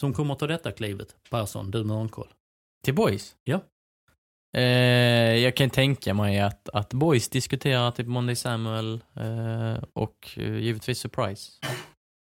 som 0.00 0.12
kommer 0.14 0.34
ta 0.34 0.46
detta 0.46 0.72
klivet? 0.72 1.16
Persson, 1.30 1.70
du 1.70 1.84
med 1.84 1.96
örnkoll. 1.96 2.28
Till 2.84 2.94
Boys? 2.94 3.36
Ja. 3.44 3.60
Eh, 4.56 5.36
jag 5.36 5.56
kan 5.56 5.70
tänka 5.70 6.14
mig 6.14 6.40
att, 6.40 6.68
att 6.68 6.94
Boys 6.94 7.28
diskuterar 7.28 7.90
typ 7.90 8.06
Monday 8.06 8.36
Samuel 8.36 9.00
eh, 9.14 9.84
och 9.92 10.28
eh, 10.36 10.56
givetvis 10.56 10.98
Surprise. 10.98 11.52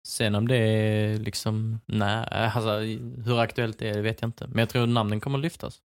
Sen 0.09 0.35
om 0.35 0.49
det 0.49 0.57
är 0.57 1.19
liksom, 1.19 1.81
nej, 1.87 2.29
alltså 2.31 2.79
hur 3.25 3.41
aktuellt 3.41 3.79
det 3.79 3.89
är 3.89 4.03
vet 4.03 4.21
jag 4.21 4.29
inte. 4.29 4.47
Men 4.47 4.59
jag 4.59 4.69
tror 4.69 4.87
namnen 4.87 5.21
kommer 5.21 5.39
lyftas. 5.39 5.81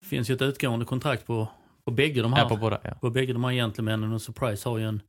Det 0.00 0.06
finns 0.06 0.30
ju 0.30 0.34
ett 0.34 0.42
utgående 0.42 0.84
kontrakt 0.84 1.26
på, 1.26 1.48
på 1.84 1.90
bägge 1.90 2.22
de 2.22 2.32
här. 2.32 2.42
Ja, 2.42 2.48
på 2.48 2.56
båda, 2.56 2.80
ja. 2.82 2.90
på 3.00 3.10
bägge 3.10 3.32
de 3.32 3.44
här 3.44 3.52
gentlemännen 3.52 4.12
och 4.12 4.22
Surprise 4.22 4.68
har 4.68 4.78
ju 4.78 4.88
en 4.88 5.00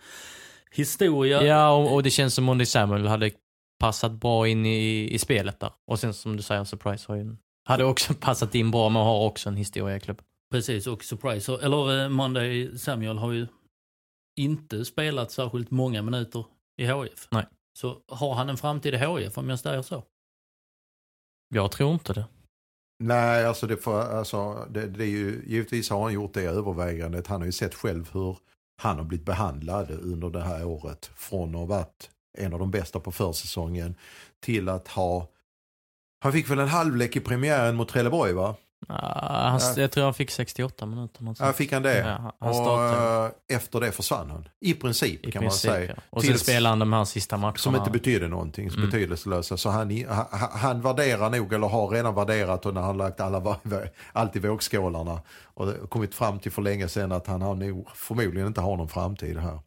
historia. 0.71 1.43
Ja, 1.43 1.71
och, 1.71 1.93
och 1.93 2.03
det 2.03 2.09
känns 2.09 2.33
som 2.33 2.43
Monday 2.43 2.65
Samuel 2.65 3.07
hade 3.07 3.31
passat 3.83 4.11
bra 4.11 4.47
in 4.47 4.65
i, 4.65 5.09
i 5.13 5.19
spelet 5.19 5.59
där. 5.59 5.71
Och 5.85 5.99
sen 5.99 6.13
som 6.13 6.37
du 6.37 6.43
säger, 6.43 6.63
Surprise 6.63 7.11
har 7.11 7.15
ju 7.15 7.35
hade 7.63 7.83
också 7.83 8.13
passat 8.19 8.55
in 8.55 8.71
bra, 8.71 8.89
men 8.89 9.01
har 9.01 9.25
också 9.25 9.49
en 9.49 9.55
historia 9.55 9.95
i 9.95 9.99
klubben. 9.99 10.25
Precis, 10.51 10.87
och 10.87 11.03
Surprise, 11.03 11.53
eller 11.61 12.03
eh, 12.03 12.09
Monday 12.09 12.77
Samuel 12.77 13.17
har 13.17 13.31
ju 13.31 13.47
inte 14.35 14.85
spelat 14.85 15.31
särskilt 15.31 15.71
många 15.71 16.01
minuter 16.01 16.45
i 16.77 16.85
HIF. 16.85 17.27
Nej. 17.31 17.45
Så 17.73 17.97
har 18.07 18.33
han 18.33 18.49
en 18.49 18.57
framtid 18.57 18.93
i 18.93 18.97
HIF 18.97 19.37
om 19.37 19.49
jag 19.49 19.59
säger 19.59 19.81
så? 19.81 20.03
Jag 21.55 21.71
tror 21.71 21.93
inte 21.93 22.13
det. 22.13 22.25
Nej, 22.99 23.45
alltså 23.45 23.67
det, 23.67 23.77
får, 23.77 23.99
alltså 23.99 24.67
det, 24.69 24.87
det 24.87 25.03
är 25.03 25.09
ju, 25.09 25.43
givetvis 25.47 25.89
har 25.89 26.03
han 26.03 26.13
gjort 26.13 26.33
det 26.33 26.43
övervägandet. 26.43 27.27
Han 27.27 27.41
har 27.41 27.45
ju 27.45 27.51
sett 27.51 27.75
själv 27.75 28.09
hur 28.13 28.37
han 28.81 28.97
har 28.97 29.05
blivit 29.05 29.25
behandlad 29.25 29.91
under 29.91 30.29
det 30.29 30.41
här 30.41 30.65
året. 30.65 31.11
Från 31.15 31.49
att 31.49 31.55
ha 31.55 31.65
varit 31.65 32.09
en 32.37 32.53
av 32.53 32.59
de 32.59 32.71
bästa 32.71 32.99
på 32.99 33.11
försäsongen 33.11 33.95
till 34.43 34.69
att 34.69 34.87
ha, 34.87 35.27
han 36.23 36.31
fick 36.31 36.49
väl 36.49 36.59
en 36.59 36.67
halvlek 36.67 37.15
i 37.15 37.19
premiären 37.19 37.75
mot 37.75 37.89
Trelleborg 37.89 38.33
va? 38.33 38.55
Ah, 38.87 39.49
han, 39.49 39.59
Ja. 39.75 39.81
Jag 39.81 39.91
tror 39.91 40.03
han 40.03 40.13
fick 40.13 40.31
68 40.31 40.85
minuter. 40.85 41.23
Något 41.23 41.37
sånt. 41.37 41.55
fick 41.55 41.71
han 41.71 41.81
det? 41.83 41.97
Ja, 41.97 42.33
han- 42.39 42.51
och 42.65 42.83
eh, 42.83 43.31
efter 43.47 43.79
det 43.79 43.91
försvann 43.91 44.29
han. 44.29 44.47
I 44.59 44.73
princip 44.73 45.25
I 45.27 45.31
kan 45.31 45.41
princip, 45.41 45.69
man 45.71 45.75
säga. 45.79 45.93
ja. 45.97 46.01
Och 46.09 46.23
sen 46.23 46.37
spelade 46.39 46.69
han 46.71 46.79
de 46.79 46.93
här 46.93 47.05
sista 47.05 47.37
matcherna. 47.37 47.57
Som 47.57 47.75
inte 47.75 47.91
betydde 47.91 48.27
någonting, 48.27 48.67
Mm. 48.69 48.85
betydelselösa. 48.85 49.57
Så 49.57 49.69
han, 49.69 50.05
han, 50.09 50.25
han 50.51 50.81
värderar 50.81 51.29
nog, 51.29 51.53
eller 51.53 51.67
har 51.67 51.87
redan 51.89 52.15
värderat 52.15 52.65
och 52.65 52.73
när 52.73 52.81
han 52.81 52.97
lagt 52.97 53.19
alla, 53.19 53.57
allt 54.13 54.35
i 54.35 54.39
vågskålarna 54.39 55.21
och 55.43 55.89
kommit 55.89 56.15
fram 56.15 56.39
till 56.39 56.51
för 56.51 56.61
länge 56.61 56.87
sedan 56.87 57.11
att 57.11 57.27
han 57.27 57.41
har 57.41 57.55
nog 57.55 57.87
förmodligen 57.95 58.47
inte 58.47 58.61
har 58.61 58.77
någon 58.77 58.89
framtid 58.89 59.37
här. 59.37 59.59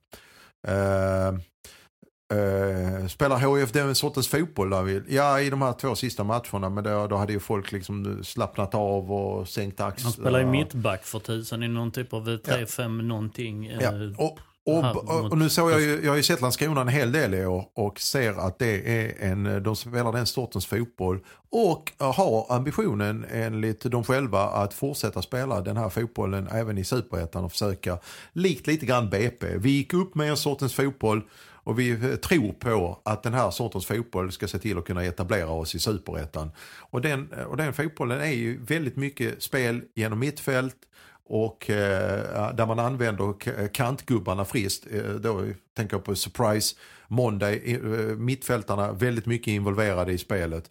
Uh, 2.34 3.06
spelar 3.06 3.56
HIF 3.58 3.72
den 3.72 3.94
sortens 3.94 4.28
fotboll 4.28 4.70
där 4.70 4.82
vill? 4.82 5.02
Ja, 5.08 5.40
i 5.40 5.50
de 5.50 5.62
här 5.62 5.72
två 5.72 5.94
sista 5.94 6.24
matcherna, 6.24 6.68
men 6.68 6.84
då, 6.84 7.06
då 7.06 7.16
hade 7.16 7.32
ju 7.32 7.40
folk 7.40 7.72
liksom 7.72 8.24
slappnat 8.24 8.74
av 8.74 9.12
och 9.12 9.48
sänkt 9.48 9.80
axlar. 9.80 10.04
Han 10.04 10.12
spelar 10.12 10.38
ju 10.38 10.46
mittback 10.46 11.04
för 11.04 11.18
tusan 11.18 11.62
i 11.62 11.68
någon 11.68 11.90
typ 11.90 12.12
av 12.12 12.28
3-5 12.28 13.02
någonting. 13.02 13.66
Ja. 13.66 13.80
eh, 13.80 13.90
Och, 14.18 14.38
här 14.82 14.96
och, 14.96 15.08
och, 15.08 15.22
mot- 15.22 15.32
och 15.32 15.38
nu 15.38 15.48
såg 15.48 15.70
jag 15.70 15.80
ju, 15.80 16.00
jag 16.02 16.10
har 16.10 16.16
ju 16.16 16.22
sett 16.22 16.40
Landskrona 16.40 16.80
en 16.80 16.88
hel 16.88 17.12
del 17.12 17.34
i 17.34 17.46
år 17.46 17.64
och 17.74 18.00
ser 18.00 18.46
att 18.46 18.58
det 18.58 19.00
är 19.02 19.30
en, 19.30 19.62
de 19.62 19.76
spelar 19.76 20.12
den 20.12 20.26
sortens 20.26 20.66
fotboll 20.66 21.20
och 21.50 21.92
har 21.98 22.46
ambitionen 22.48 23.26
enligt 23.32 23.80
dem 23.82 24.04
själva 24.04 24.40
att 24.42 24.74
fortsätta 24.74 25.22
spela 25.22 25.60
den 25.60 25.76
här 25.76 25.88
fotbollen 25.88 26.48
även 26.52 26.78
i 26.78 26.84
superettan 26.84 27.44
och 27.44 27.52
försöka, 27.52 27.98
likt 28.32 28.66
lite 28.66 28.86
grann 28.86 29.10
BP. 29.10 29.46
Vi 29.58 29.70
gick 29.70 29.94
upp 29.94 30.14
med 30.14 30.30
en 30.30 30.36
sortens 30.36 30.74
fotboll 30.74 31.22
och 31.66 31.78
vi 31.78 31.90
eh, 31.90 32.16
tror 32.16 32.52
på 32.52 33.00
att 33.04 33.22
den 33.22 33.34
här 33.34 33.50
sortens 33.50 33.86
fotboll 33.86 34.32
ska 34.32 34.48
se 34.48 34.58
till 34.58 34.78
att 34.78 34.84
kunna 34.84 35.04
etablera 35.04 35.48
oss 35.48 35.74
i 35.74 35.78
superettan. 35.78 36.50
Och 36.90 37.00
den, 37.00 37.32
eh, 37.32 37.44
och 37.44 37.56
den 37.56 37.72
fotbollen 37.72 38.20
är 38.20 38.32
ju 38.32 38.64
väldigt 38.64 38.96
mycket 38.96 39.42
spel 39.42 39.82
genom 39.94 40.18
mittfält 40.18 40.76
och 41.24 41.70
eh, 41.70 42.54
där 42.54 42.66
man 42.66 42.78
använder 42.78 43.34
eh, 43.60 43.68
kantgubbarna 43.68 44.44
friskt. 44.44 44.86
Eh, 44.90 45.10
då 45.10 45.44
tänker 45.76 45.96
jag 45.96 46.04
på 46.04 46.14
Surprise 46.14 46.76
Monday. 47.08 47.74
Eh, 47.74 47.80
mittfältarna 48.16 48.92
väldigt 48.92 49.26
mycket 49.26 49.48
involverade 49.48 50.12
i 50.12 50.18
spelet. 50.18 50.70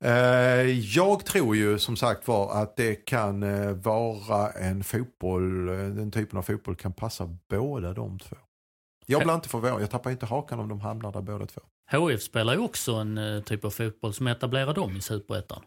Eh, 0.00 0.70
jag 0.96 1.24
tror 1.24 1.56
ju 1.56 1.78
som 1.78 1.96
sagt 1.96 2.28
var 2.28 2.62
att 2.62 2.76
det 2.76 2.94
kan 2.94 3.42
eh, 3.42 3.70
vara 3.70 4.50
en 4.50 4.84
fotboll, 4.84 5.66
den 5.66 6.10
typen 6.10 6.38
av 6.38 6.42
fotboll 6.42 6.76
kan 6.76 6.92
passa 6.92 7.36
båda 7.48 7.92
de 7.92 8.18
två. 8.18 8.36
Jag 9.06 9.22
blir 9.22 9.34
inte 9.34 9.48
förvånad, 9.48 9.82
jag 9.82 9.90
tappar 9.90 10.10
inte 10.10 10.26
hakan 10.26 10.60
om 10.60 10.68
de 10.68 10.80
hamnar 10.80 11.12
där 11.12 11.20
båda 11.20 11.46
två. 11.46 11.60
HIF 11.90 12.22
spelar 12.22 12.52
ju 12.52 12.58
också 12.58 12.92
en 12.94 13.18
eh, 13.18 13.42
typ 13.42 13.64
av 13.64 13.70
fotboll 13.70 14.14
som 14.14 14.26
etablerar 14.26 14.74
dem 14.74 14.96
i 14.96 15.00
superettan. 15.00 15.62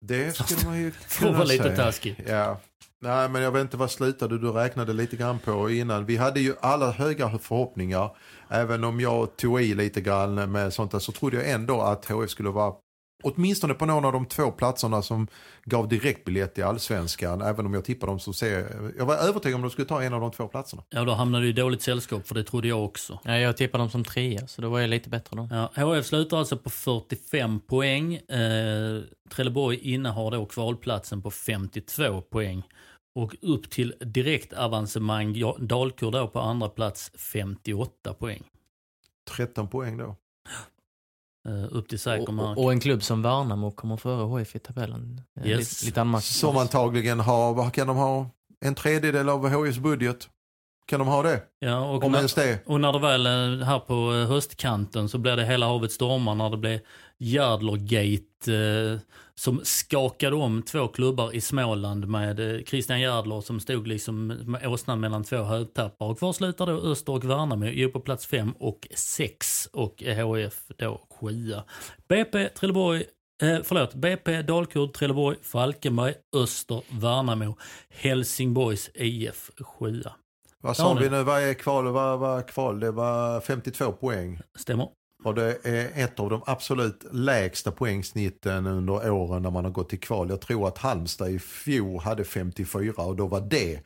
Det 0.00 0.36
skulle 0.36 0.64
man 0.64 0.78
ju 0.78 0.90
kunna 1.18 1.32
vara 1.32 1.44
lite 1.44 1.62
säga. 1.64 1.76
taskig. 1.76 2.24
Ja. 2.26 2.60
Nej 3.00 3.28
men 3.28 3.42
jag 3.42 3.52
vet 3.52 3.62
inte 3.62 3.76
vad 3.76 3.90
slutade 3.90 4.38
du 4.38 4.50
räknade 4.52 4.92
lite 4.92 5.16
grann 5.16 5.38
på 5.38 5.70
innan. 5.70 6.04
Vi 6.06 6.16
hade 6.16 6.40
ju 6.40 6.54
alla 6.60 6.90
höga 6.90 7.38
förhoppningar. 7.38 8.16
Även 8.48 8.84
om 8.84 9.00
jag 9.00 9.36
tog 9.36 9.62
i 9.62 9.74
lite 9.74 10.00
grann 10.00 10.52
med 10.52 10.72
sånt 10.72 10.90
där 10.90 10.98
så 10.98 11.12
trodde 11.12 11.36
jag 11.36 11.50
ändå 11.50 11.80
att 11.80 12.04
HF 12.04 12.30
skulle 12.30 12.48
vara 12.48 12.74
åtminstone 13.22 13.74
på 13.74 13.86
någon 13.86 14.04
av 14.04 14.12
de 14.12 14.26
två 14.26 14.50
platserna 14.50 15.02
som 15.02 15.28
gav 15.64 15.88
direktbiljett 15.88 16.58
i 16.58 16.62
allsvenskan. 16.62 17.42
Även 17.42 17.66
om 17.66 17.74
jag 17.74 17.84
tippade 17.84 18.12
dem 18.12 18.20
så 18.20 18.32
ser 18.32 18.92
jag 18.98 19.06
var 19.06 19.16
övertygad 19.16 19.54
om 19.54 19.60
att 19.60 19.70
de 19.70 19.72
skulle 19.72 19.88
ta 19.88 20.02
en 20.02 20.14
av 20.14 20.20
de 20.20 20.30
två 20.30 20.48
platserna. 20.48 20.82
Ja, 20.88 21.04
då 21.04 21.12
hamnade 21.12 21.44
du 21.44 21.48
i 21.48 21.52
dåligt 21.52 21.82
sällskap 21.82 22.26
för 22.26 22.34
det 22.34 22.44
trodde 22.44 22.68
jag 22.68 22.84
också. 22.84 23.18
Ja, 23.24 23.38
jag 23.38 23.56
tippade 23.56 23.82
dem 23.82 23.90
som 23.90 24.04
trea, 24.04 24.46
så 24.46 24.62
då 24.62 24.70
var 24.70 24.80
jag 24.80 24.90
lite 24.90 25.08
bättre 25.08 25.36
då. 25.36 25.48
Ja, 25.50 25.84
HF 25.84 26.06
slutar 26.06 26.38
alltså 26.38 26.56
på 26.56 26.70
45 26.70 27.60
poäng. 27.60 28.14
Eh, 28.14 29.02
Trelleborg 29.30 29.78
innehar 29.78 30.30
då 30.30 30.46
kvalplatsen 30.46 31.22
på 31.22 31.30
52 31.30 32.20
poäng. 32.20 32.62
Och 33.14 33.34
upp 33.42 33.70
till 33.70 33.94
direkt 34.00 34.52
avancemang, 34.52 35.34
ja, 35.34 35.56
Dalkurd 35.60 36.12
då 36.12 36.28
på 36.28 36.40
andra 36.40 36.68
plats 36.68 37.10
58 37.14 38.14
poäng. 38.14 38.42
13 39.36 39.68
poäng 39.68 39.96
då. 39.96 40.16
Eh, 41.48 41.64
upp 41.76 41.88
till 41.88 41.98
säker 41.98 42.28
Och, 42.28 42.34
mark. 42.34 42.58
och, 42.58 42.64
och 42.64 42.72
en 42.72 42.80
klubb 42.80 43.02
som 43.02 43.22
Värnamo 43.22 43.70
kommer 43.70 43.96
före 43.96 44.38
HIF 44.38 44.56
i 44.56 44.58
tabellen. 44.58 45.20
Eh, 45.40 45.46
Yes. 45.46 45.58
Lite, 45.72 45.86
lite 45.86 46.00
anmärkningsvärt. 46.00 46.40
Som 46.40 46.56
antagligen 46.56 47.20
har, 47.20 47.54
vad 47.54 47.72
kan 47.72 47.86
de 47.86 47.96
ha? 47.96 48.30
En 48.60 48.74
tredjedel 48.74 49.28
av 49.28 49.48
HFs 49.48 49.78
budget. 49.78 50.28
Kan 50.86 50.98
de 50.98 51.08
ha 51.08 51.22
det? 51.22 51.42
ja, 51.58 51.80
och, 51.90 52.04
Om 52.04 52.12
när, 52.12 52.18
ens 52.18 52.34
det. 52.34 52.58
och 52.66 52.80
när 52.80 52.92
det 52.92 52.98
väl 52.98 53.26
är 53.26 53.64
här 53.64 53.78
på 53.78 53.94
eh, 54.14 54.28
höstkanten 54.28 55.08
så 55.08 55.18
blir 55.18 55.36
det 55.36 55.44
hela 55.46 55.66
havet 55.66 55.92
stormar 55.92 56.34
när 56.34 56.50
det 56.50 56.56
blev 56.56 56.80
Järdlergate 57.18 58.54
eh, 58.54 58.98
som 59.38 59.60
skakade 59.64 60.36
om 60.36 60.62
två 60.62 60.88
klubbar 60.88 61.34
i 61.34 61.40
Småland 61.40 62.08
med 62.08 62.40
eh, 62.40 62.62
Christian 62.64 63.00
Järdler 63.00 63.40
som 63.40 63.60
stod 63.60 63.88
liksom 63.88 64.26
med 64.26 64.66
åsnan 64.66 65.00
mellan 65.00 65.24
två 65.24 65.36
högtappar. 65.36 66.06
Och 66.06 66.18
kvar 66.18 66.32
slutar 66.32 66.66
då 66.66 66.72
Öster 66.72 67.12
och 67.12 67.24
Värnamo 67.24 67.66
ju 67.66 67.88
på 67.88 68.00
plats 68.00 68.26
5 68.26 68.52
och 68.52 68.88
6 68.94 69.68
och 69.72 70.02
HF 70.02 70.62
då 70.76 71.06
7 71.20 71.54
BP 72.08 72.48
Trelleborg 72.48 73.04
Eh, 73.42 73.58
förlåt, 73.64 73.94
BP, 73.94 74.42
Dalkurd, 74.42 74.92
Trelleborg, 74.92 75.36
Falkenberg, 75.42 76.14
Öster, 76.36 76.82
Värnamo, 77.00 77.56
Helsingborgs 77.88 78.90
IF 78.94 79.50
7 79.60 80.02
Vad 80.60 80.76
sa 80.76 80.94
vi 80.94 81.10
nu? 81.10 81.22
Vad 81.22 81.42
är 81.42 81.54
kval? 81.54 81.92
Vad 81.92 82.18
var 82.18 82.42
kval? 82.42 82.80
Det 82.80 82.90
var 82.90 83.40
52 83.40 83.92
poäng. 83.92 84.40
Stämmer. 84.58 84.88
Och 85.24 85.34
det 85.34 85.66
är 85.66 86.04
ett 86.04 86.20
av 86.20 86.30
de 86.30 86.42
absolut 86.46 87.04
lägsta 87.12 87.70
poängsnitten 87.70 88.66
under 88.66 89.10
åren 89.10 89.42
när 89.42 89.50
man 89.50 89.64
har 89.64 89.72
gått 89.72 89.88
till 89.88 90.00
kval. 90.00 90.30
Jag 90.30 90.40
tror 90.40 90.68
att 90.68 90.78
Halmstad 90.78 91.30
i 91.30 91.38
fjol 91.38 92.00
hade 92.00 92.24
54 92.24 92.92
och 92.96 93.16
då 93.16 93.26
var 93.26 93.40
det 93.40 93.80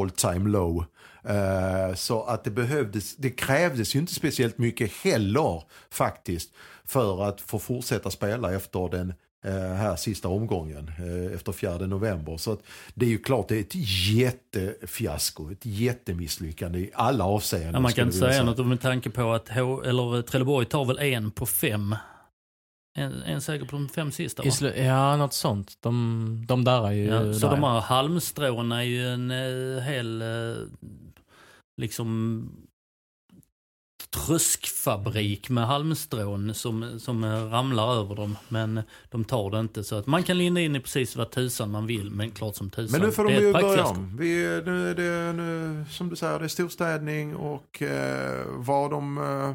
all 0.00 0.10
time 0.10 0.50
low. 0.50 0.84
Uh, 1.30 1.94
så 1.94 2.22
att 2.22 2.44
det 2.44 2.50
behövdes, 2.50 3.16
det 3.16 3.30
krävdes 3.30 3.94
ju 3.94 3.98
inte 3.98 4.14
speciellt 4.14 4.58
mycket 4.58 4.92
heller 4.92 5.62
faktiskt 5.90 6.52
för 6.84 7.28
att 7.28 7.40
få 7.40 7.58
fortsätta 7.58 8.10
spela 8.10 8.54
efter 8.54 8.88
den 8.88 9.14
här 9.52 9.96
sista 9.96 10.28
omgången 10.28 10.92
eh, 10.98 11.34
efter 11.34 11.52
4 11.52 11.78
november. 11.78 12.36
Så 12.36 12.52
att 12.52 12.60
det 12.94 13.06
är 13.06 13.10
ju 13.10 13.18
klart 13.18 13.48
det 13.48 13.56
är 13.56 13.60
ett 13.60 13.74
jättefiasko, 14.14 15.50
ett 15.50 15.66
jättemisslyckande 15.66 16.78
i 16.78 16.90
alla 16.94 17.24
avseenden. 17.24 17.74
Ja, 17.74 17.80
man 17.80 17.92
kan 17.92 18.06
inte 18.06 18.18
säga 18.18 18.42
något 18.42 18.66
med 18.66 18.80
tanke 18.80 19.10
på 19.10 19.32
att 19.32 19.48
H 19.48 19.82
eller 19.82 20.22
Trelleborg 20.22 20.66
tar 20.66 20.84
väl 20.84 20.98
en 20.98 21.30
på 21.30 21.46
fem. 21.46 21.96
En, 22.98 23.22
en 23.22 23.40
säker 23.40 23.66
på 23.66 23.76
de 23.76 23.88
fem 23.88 24.12
sista 24.12 24.42
va? 24.42 24.70
Ja, 24.76 25.16
något 25.16 25.32
sånt. 25.32 25.72
De, 25.80 26.44
de 26.48 26.64
där 26.64 26.86
är 26.86 26.92
ju... 26.92 27.04
Ja, 27.04 27.34
så 27.34 27.46
där. 27.46 27.50
de 27.50 27.62
här 27.62 27.80
halmstråna 27.80 28.80
är 28.80 28.86
ju 28.86 29.08
en 29.08 29.30
eh, 29.30 29.82
hel 29.82 30.22
eh, 30.22 30.56
liksom 31.76 32.63
tröskfabrik 34.14 35.48
med 35.48 35.66
halmstrån 35.66 36.54
som, 36.54 37.00
som 37.00 37.24
ramlar 37.24 37.94
över 37.94 38.14
dem. 38.14 38.36
Men 38.48 38.82
de 39.10 39.24
tar 39.24 39.50
det 39.50 39.60
inte. 39.60 39.84
Så 39.84 39.96
att 39.96 40.06
man 40.06 40.22
kan 40.22 40.38
linda 40.38 40.60
in 40.60 40.76
i 40.76 40.80
precis 40.80 41.16
vad 41.16 41.30
tusan 41.30 41.70
man 41.70 41.86
vill. 41.86 42.10
Men 42.10 42.30
klart 42.30 42.56
som 42.56 42.70
tusan. 42.70 43.00
Men 43.00 43.08
nu 43.08 43.12
får 43.12 43.24
de 43.24 43.32
ju 43.32 43.52
börja 43.52 43.84
om. 43.84 44.16
Vi, 44.16 44.62
nu 44.66 44.90
är 44.90 44.94
det, 44.94 45.32
nu, 45.32 45.84
som 45.90 46.08
du 46.08 46.16
säger, 46.16 46.38
det 46.38 46.44
är 46.44 46.48
storstädning 46.48 47.36
och 47.36 47.82
eh, 47.82 48.44
vad 48.46 48.90
de... 48.90 49.18
Eh, 49.18 49.50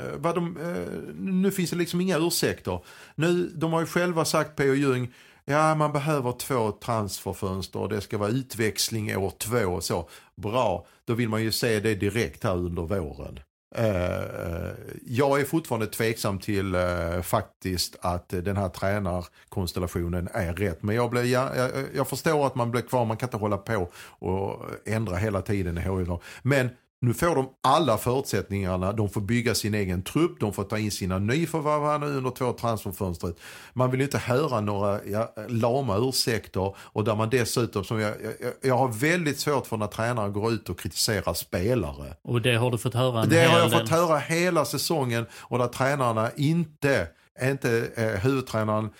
eh, 0.00 0.16
vad 0.16 0.34
de, 0.34 0.56
eh, 0.56 1.14
nu 1.18 1.50
finns 1.50 1.70
det 1.70 1.76
liksom 1.76 2.00
inga 2.00 2.18
ursäkter. 2.18 2.80
Nu, 3.14 3.50
de 3.54 3.72
har 3.72 3.80
ju 3.80 3.86
själva 3.86 4.24
sagt, 4.24 4.56
P.O. 4.56 4.74
Jung, 4.74 5.12
ja 5.44 5.74
man 5.74 5.92
behöver 5.92 6.32
två 6.32 6.72
transferfönster 6.72 7.78
och 7.78 7.88
det 7.88 8.00
ska 8.00 8.18
vara 8.18 8.30
utväxling 8.30 9.16
år 9.16 9.32
två 9.38 9.66
och 9.66 9.84
så. 9.84 10.08
Bra, 10.36 10.86
då 11.04 11.14
vill 11.14 11.28
man 11.28 11.42
ju 11.42 11.52
se 11.52 11.80
det 11.80 11.94
direkt 11.94 12.44
här 12.44 12.56
under 12.56 12.82
våren. 12.82 13.40
Eh, 13.74 14.22
eh, 14.22 14.72
jag 15.06 15.40
är 15.40 15.44
fortfarande 15.44 15.86
tveksam 15.86 16.38
till 16.38 16.74
eh, 16.74 17.22
faktiskt 17.22 17.96
att 18.00 18.28
den 18.28 18.56
här 18.56 18.68
tränarkonstellationen 18.68 20.28
är 20.32 20.54
rätt. 20.54 20.82
Men 20.82 20.96
jag, 20.96 21.10
blir, 21.10 21.24
jag, 21.24 21.50
jag, 21.94 22.08
förstår 22.08 22.46
att 22.46 22.54
man 22.54 22.70
blir 22.70 22.82
kvar, 22.82 23.04
man 23.04 23.16
kan 23.16 23.26
inte 23.26 23.36
hålla 23.36 23.58
på 23.58 23.88
och 24.18 24.64
ändra 24.84 25.16
hela 25.16 25.42
tiden 25.42 25.78
i 25.78 25.80
HIF. 25.80 26.08
Men 26.42 26.70
nu 27.00 27.14
får 27.14 27.34
de 27.34 27.48
alla 27.62 27.98
förutsättningarna. 27.98 28.92
De 28.92 29.08
får 29.08 29.20
bygga 29.20 29.54
sin 29.54 29.74
egen 29.74 30.02
trupp, 30.02 30.40
de 30.40 30.52
får 30.52 30.64
ta 30.64 30.78
in 30.78 30.90
sina 30.90 31.18
nyförvärv 31.18 32.00
nu 32.00 32.06
under 32.06 32.30
två 32.30 32.52
transferfönstret. 32.52 33.36
Man 33.72 33.90
vill 33.90 34.00
inte 34.00 34.18
höra 34.18 34.60
några 34.60 35.00
ja, 35.04 35.34
lama 35.48 35.96
ursäkter 35.98 36.74
och 36.78 37.04
där 37.04 37.14
man 37.14 37.30
dessutom, 37.30 37.84
som 37.84 38.00
jag, 38.00 38.14
jag, 38.22 38.52
jag, 38.62 38.78
har 38.78 38.88
väldigt 38.88 39.38
svårt 39.38 39.66
för 39.66 39.76
när 39.76 39.86
tränare 39.86 40.30
går 40.30 40.52
ut 40.52 40.68
och 40.68 40.78
kritiserar 40.78 41.34
spelare. 41.34 42.16
Och 42.22 42.42
det 42.42 42.56
har 42.56 42.70
du 42.70 42.78
fått 42.78 42.94
höra 42.94 43.22
en 43.22 43.28
Det 43.28 43.44
har 43.44 43.58
jag 43.58 43.72
fått 43.72 43.88
höra 43.88 44.18
hela 44.18 44.64
säsongen 44.64 45.26
och 45.32 45.58
där 45.58 45.68
tränarna 45.68 46.30
inte, 46.36 47.08
inte 47.42 47.88
eh, 47.96 48.06
huvudtränaren, 48.06 48.90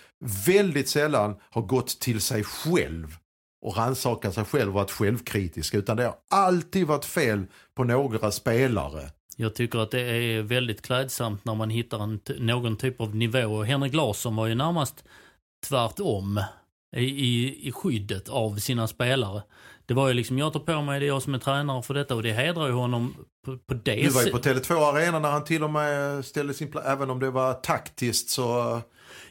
väldigt 0.46 0.88
sällan 0.88 1.36
har 1.50 1.62
gått 1.62 2.00
till 2.00 2.20
sig 2.20 2.44
själv 2.44 3.16
och 3.66 3.76
rannsakat 3.76 4.34
sig 4.34 4.44
själv 4.44 4.68
och 4.68 4.74
varit 4.74 4.90
självkritisk. 4.90 5.74
Utan 5.74 5.96
det 5.96 6.04
har 6.04 6.14
alltid 6.30 6.86
varit 6.86 7.04
fel 7.04 7.44
på 7.74 7.84
några 7.84 8.30
spelare. 8.30 9.10
Jag 9.36 9.54
tycker 9.54 9.78
att 9.78 9.90
det 9.90 10.00
är 10.00 10.42
väldigt 10.42 10.82
klädsamt 10.82 11.44
när 11.44 11.54
man 11.54 11.70
hittar 11.70 12.02
en, 12.02 12.20
någon 12.38 12.76
typ 12.76 13.00
av 13.00 13.16
nivå. 13.16 13.46
Och 13.46 13.66
Henrik 13.66 13.94
Larsson 13.94 14.36
var 14.36 14.46
ju 14.46 14.54
närmast 14.54 15.04
tvärtom 15.68 16.40
i, 16.96 17.04
i, 17.04 17.68
i 17.68 17.72
skyddet 17.72 18.28
av 18.28 18.56
sina 18.56 18.88
spelare. 18.88 19.42
Det 19.86 19.94
var 19.94 20.08
ju 20.08 20.14
liksom, 20.14 20.38
jag 20.38 20.52
tar 20.52 20.60
på 20.60 20.82
mig 20.82 21.00
det, 21.00 21.06
är 21.06 21.08
jag 21.08 21.22
som 21.22 21.34
är 21.34 21.38
tränare 21.38 21.82
för 21.82 21.94
detta 21.94 22.14
och 22.14 22.22
det 22.22 22.32
hedrar 22.32 22.66
ju 22.66 22.72
honom 22.72 23.14
på, 23.44 23.58
på 23.58 23.74
det 23.74 23.94
Du 23.94 24.08
var 24.08 24.22
ju 24.22 24.30
på 24.30 24.38
Tele2 24.38 24.92
Arena 24.92 25.18
när 25.18 25.30
han 25.30 25.44
till 25.44 25.64
och 25.64 25.70
med 25.70 26.24
ställde 26.24 26.54
sin 26.54 26.70
plats, 26.70 26.86
även 26.86 27.10
om 27.10 27.20
det 27.20 27.30
var 27.30 27.54
taktiskt 27.54 28.30
så... 28.30 28.80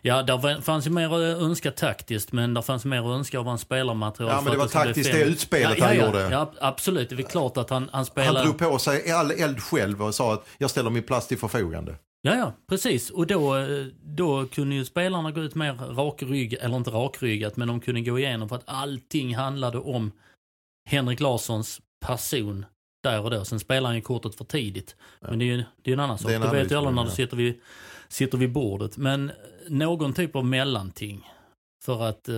Ja, 0.02 0.24
där 0.24 0.62
fanns 0.62 0.88
ju 0.88 0.92
mer 0.92 1.06
att 1.06 1.42
önska 1.42 1.72
taktiskt, 1.72 2.32
men 2.32 2.54
där 2.54 2.62
fanns 2.62 2.86
mer 2.86 3.00
att 3.00 3.18
önska 3.18 3.40
av 3.40 3.46
hans 3.46 3.62
spelarmaterial. 3.62 4.32
Ja, 4.32 4.42
men 4.42 4.52
det 4.52 4.58
var 4.58 4.68
taktiskt 4.68 5.12
det 5.12 5.24
utspelet 5.24 5.78
ja, 5.78 5.86
han 5.86 5.98
ja, 5.98 6.06
gjorde. 6.06 6.30
Ja, 6.32 6.52
absolut. 6.60 7.10
Det 7.10 7.16
är 7.16 7.30
klart 7.30 7.58
att 7.58 7.70
han, 7.70 7.90
han 7.94 8.06
spelade... 8.06 8.40
Han 8.40 8.48
drog 8.48 8.72
på 8.72 8.80
sig 8.80 9.12
all 9.12 9.32
eld 9.32 9.60
själv 9.60 10.04
och 10.04 10.16
sa 10.16 10.34
att 10.34 10.48
jag 10.58 10.70
ställer 10.70 10.90
min 10.90 11.04
plats 11.04 11.28
till 11.28 11.38
förfogande. 11.38 11.96
Ja, 12.22 12.36
ja, 12.36 12.54
precis. 12.70 13.10
Och 13.10 13.28
då, 13.28 13.56
då 14.04 14.46
kunde 14.46 14.76
ju 14.76 14.86
spelarna 14.86 15.32
gå 15.32 15.42
ut 15.42 15.56
mer 15.56 15.74
rakrygg, 15.74 16.54
eller 16.54 16.78
inte 16.78 16.90
rakryggat, 16.90 17.58
men 17.58 17.68
de 17.68 17.80
kunde 17.80 18.02
gå 18.02 18.20
igenom 18.20 18.50
för 18.50 18.56
att 18.56 18.64
allting 18.66 19.36
handlade 19.36 19.78
om 19.78 20.12
Henrik 20.90 21.20
Larssons 21.20 21.82
person 22.06 22.66
där 23.04 23.22
och 23.22 23.32
då. 23.32 23.46
Sen 23.46 23.60
spelar 23.60 23.90
han 23.90 23.96
ju 23.96 24.02
kortet 24.02 24.36
för 24.36 24.46
tidigt. 24.46 24.96
Ja. 25.22 25.28
Men 25.30 25.40
det 25.40 25.46
är 25.46 25.48
ju 25.48 25.64
det 25.84 25.92
är 25.92 25.94
en 25.94 26.00
annan 26.00 26.18
sak. 26.18 26.32
Det, 26.32 26.38
det 26.38 26.52
vet 26.52 26.72
ju 26.72 26.76
alla 26.76 26.92
när 26.92 27.04
du 27.04 27.12
sitter 27.12 27.38
vid, 27.38 27.62
sitter 28.16 28.38
vid 28.38 28.52
bordet. 28.52 28.98
Men 28.98 29.32
någon 29.68 30.14
typ 30.14 30.36
av 30.36 30.46
mellanting. 30.46 31.30
För 31.86 32.04
att, 32.04 32.30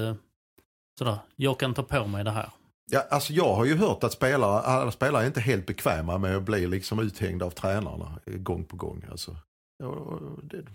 sådär, 1.00 1.18
jag 1.36 1.60
kan 1.60 1.74
ta 1.74 1.84
på 1.84 2.08
mig 2.08 2.24
det 2.24 2.32
här. 2.32 2.50
Ja, 2.92 3.06
alltså 3.10 3.34
jag 3.34 3.56
har 3.56 3.66
ju 3.66 3.76
hört 3.76 4.04
att 4.04 4.12
spelare, 4.12 4.60
alla 4.60 4.92
spelare 4.92 5.24
är 5.24 5.28
inte 5.28 5.42
helt 5.42 5.66
bekväma 5.66 6.18
med 6.18 6.38
att 6.38 6.44
bli 6.44 6.68
liksom 6.68 7.00
uthängda 7.00 7.46
av 7.46 7.50
tränarna 7.50 8.20
gång 8.26 8.64
på 8.64 8.76
gång. 8.76 9.06
Alltså, 9.12 9.36
ja, 9.84 10.20
det... 10.44 10.66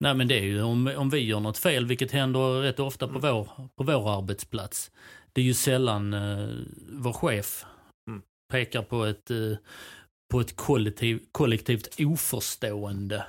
Nej 0.00 0.14
men 0.14 0.28
det 0.28 0.38
är 0.38 0.42
ju 0.42 0.62
om, 0.62 0.94
om 0.96 1.10
vi 1.10 1.18
gör 1.18 1.40
något 1.40 1.58
fel, 1.58 1.86
vilket 1.86 2.12
händer 2.12 2.60
rätt 2.60 2.80
ofta 2.80 3.08
på, 3.08 3.18
vår, 3.18 3.48
på 3.76 3.84
vår 3.84 4.18
arbetsplats. 4.18 4.90
Det 5.32 5.40
är 5.40 5.44
ju 5.44 5.54
sällan 5.54 6.14
uh, 6.14 6.64
vår 6.92 7.12
chef 7.12 7.64
mm. 8.08 8.22
pekar 8.52 8.82
på 8.82 9.04
ett, 9.04 9.30
uh, 9.30 9.56
på 10.32 10.40
ett 10.40 10.56
kollektiv, 10.56 11.20
kollektivt 11.32 11.96
oförstående. 11.98 13.26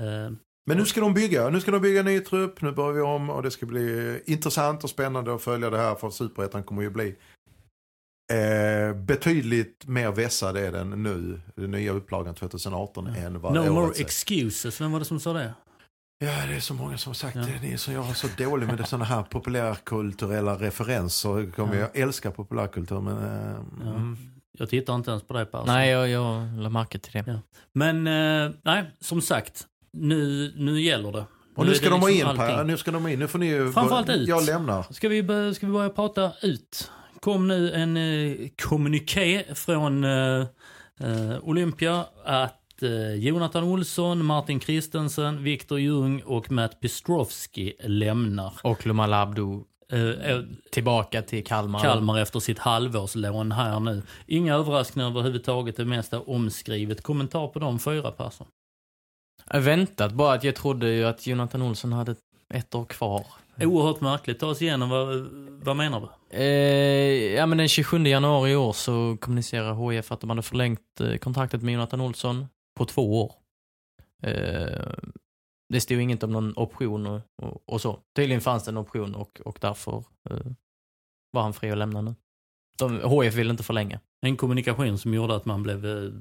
Uh, 0.00 0.32
men 0.66 0.76
nu 0.76 0.84
ska 0.84 1.00
de 1.00 1.14
bygga, 1.14 1.48
nu 1.48 1.60
ska 1.60 1.70
de 1.70 1.80
bygga 1.80 2.00
en 2.00 2.06
ny 2.06 2.20
trupp, 2.20 2.62
nu 2.62 2.72
börjar 2.72 2.92
vi 2.92 3.00
om 3.00 3.30
och 3.30 3.42
det 3.42 3.50
ska 3.50 3.66
bli 3.66 4.20
intressant 4.26 4.84
och 4.84 4.90
spännande 4.90 5.34
att 5.34 5.42
följa 5.42 5.70
det 5.70 5.78
här 5.78 5.94
för 5.94 6.10
Superettan 6.10 6.62
kommer 6.62 6.82
ju 6.82 6.90
bli 6.90 7.16
eh, 8.32 8.94
betydligt 8.94 9.86
mer 9.86 10.12
vässad 10.12 10.56
är 10.56 10.72
den 10.72 11.02
nu, 11.02 11.40
den 11.54 11.70
nya 11.70 11.92
upplagan 11.92 12.34
2018 12.34 13.06
ja. 13.14 13.22
än 13.22 13.40
vad 13.40 13.54
No 13.54 13.72
more 13.72 13.92
excuses, 13.96 14.80
vem 14.80 14.92
var 14.92 14.98
det 14.98 15.04
som 15.04 15.20
sa 15.20 15.32
det? 15.32 15.54
Ja, 16.24 16.46
det 16.46 16.56
är 16.56 16.60
så 16.60 16.74
många 16.74 16.98
som 16.98 17.10
har 17.10 17.14
sagt 17.14 17.36
ja. 17.36 17.42
det. 17.42 17.68
Ni 17.68 17.78
som 17.78 17.94
jag 17.94 18.02
har 18.02 18.14
så 18.14 18.28
dålig 18.38 18.66
med 18.66 18.88
sådana 18.88 19.04
här 19.04 19.22
populärkulturella 19.22 20.54
referenser. 20.54 21.50
Kommer 21.50 21.74
ja. 21.74 21.80
Jag 21.80 21.96
älskar 21.96 22.30
populärkultur 22.30 23.00
men... 23.00 23.18
Äh, 23.18 23.56
ja. 23.84 23.94
mm. 23.94 24.16
Jag 24.58 24.68
tittar 24.68 24.94
inte 24.94 25.10
ens 25.10 25.22
på 25.22 25.34
det 25.34 25.46
Per. 25.46 25.64
Nej, 25.66 25.90
jag, 25.90 26.08
jag 26.08 26.58
la 26.58 26.68
märke 26.68 26.98
till 26.98 27.12
det. 27.12 27.24
Ja. 27.26 27.40
Men, 27.72 28.06
eh, 28.06 28.56
nej, 28.62 28.90
som 29.00 29.20
sagt. 29.20 29.66
Nu, 29.92 30.52
nu 30.56 30.80
gäller 30.80 31.12
det. 31.12 31.24
Och 31.54 31.64
nu, 31.64 31.70
nu 31.70 31.76
ska 31.76 31.90
de 31.90 32.06
liksom 32.06 32.30
in 32.30 32.36
Per, 32.36 32.64
nu 32.64 32.76
ska 32.76 32.90
de 32.90 33.06
in. 33.06 33.18
Nu 33.18 33.28
får 33.28 33.38
ni 33.38 33.46
ju... 33.46 33.72
Framförallt 33.72 34.08
ut. 34.08 34.28
Jag 34.28 34.46
lämnar. 34.46 34.86
Ska 34.90 35.08
vi, 35.08 35.54
ska 35.54 35.66
vi 35.66 35.72
börja 35.72 35.90
prata 35.90 36.32
ut? 36.42 36.90
Kom 37.20 37.48
nu 37.48 37.72
en 37.72 37.96
eh, 37.96 38.48
kommuniké 38.62 39.54
från 39.54 40.04
eh, 40.04 40.40
eh, 41.00 41.38
Olympia 41.42 42.04
att 42.24 42.56
Jonathan 43.16 43.64
Olsson, 43.64 44.24
Martin 44.24 44.60
Kristensen, 44.60 45.42
Viktor 45.44 45.80
Ljung 45.80 46.22
och 46.22 46.50
Matt 46.50 46.80
Pistrovski 46.80 47.72
lämnar. 47.80 48.52
Och 48.62 48.86
Lumal 48.86 49.14
Abdo 49.14 49.64
Uh, 49.92 50.42
tillbaka 50.70 51.22
till 51.22 51.44
Kalmar. 51.44 51.80
Kalmar 51.80 52.18
efter 52.18 52.40
sitt 52.40 52.58
halvårslån 52.58 53.52
här 53.52 53.80
nu. 53.80 54.02
Inga 54.26 54.54
överraskningar 54.54 55.08
överhuvudtaget. 55.08 55.76
Det 55.76 55.84
mesta 55.84 56.20
omskrivet. 56.20 57.02
Kommentar 57.02 57.48
på 57.48 57.58
de 57.58 57.78
fyra 57.78 58.10
personer. 58.10 58.50
Jag 59.52 59.60
väntat 59.60 60.12
bara 60.12 60.34
att 60.34 60.44
jag 60.44 60.54
trodde 60.54 60.90
ju 60.90 61.04
att 61.04 61.26
Jonathan 61.26 61.62
Olsson 61.62 61.92
hade 61.92 62.14
ett 62.54 62.74
år 62.74 62.84
kvar. 62.84 63.26
Oerhört 63.60 64.00
märkligt. 64.00 64.40
Ta 64.40 64.46
oss 64.46 64.62
igenom. 64.62 64.90
Vad, 64.90 65.28
vad 65.62 65.76
menar 65.76 66.00
du? 66.00 66.36
Eh, 66.36 67.34
ja, 67.34 67.46
men 67.46 67.58
den 67.58 67.68
27 67.68 67.98
januari 67.98 68.50
i 68.50 68.56
år 68.56 68.72
så 68.72 69.16
kommunicerar 69.20 69.90
HIF 69.90 70.12
att 70.12 70.20
de 70.20 70.30
hade 70.30 70.42
förlängt 70.42 71.00
eh, 71.00 71.16
kontraktet 71.16 71.62
med 71.62 71.74
Jonathan 71.74 72.00
Olsson 72.00 72.46
på 72.76 72.84
två 72.84 73.22
år. 73.22 73.32
Eh, 74.22 74.92
det 75.72 75.80
stod 75.80 76.00
inget 76.00 76.22
om 76.22 76.32
någon 76.32 76.52
option 76.56 77.06
och, 77.06 77.20
och, 77.42 77.62
och, 77.66 77.80
så. 77.80 78.00
Tydligen 78.16 78.40
fanns 78.40 78.64
det 78.64 78.70
en 78.70 78.78
option 78.78 79.14
och, 79.14 79.40
och 79.44 79.58
därför 79.60 80.04
eh, 80.30 80.52
var 81.32 81.42
han 81.42 81.52
fri 81.52 81.70
att 81.70 81.78
lämna 81.78 82.00
nu. 82.00 82.14
De, 82.78 83.10
HIF 83.10 83.34
ville 83.34 83.50
inte 83.50 83.62
förlänga. 83.62 84.00
En 84.20 84.36
kommunikation 84.36 84.98
som 84.98 85.14
gjorde 85.14 85.36
att 85.36 85.44
man 85.44 85.62
blev 85.62 85.86
eh, 85.86 86.12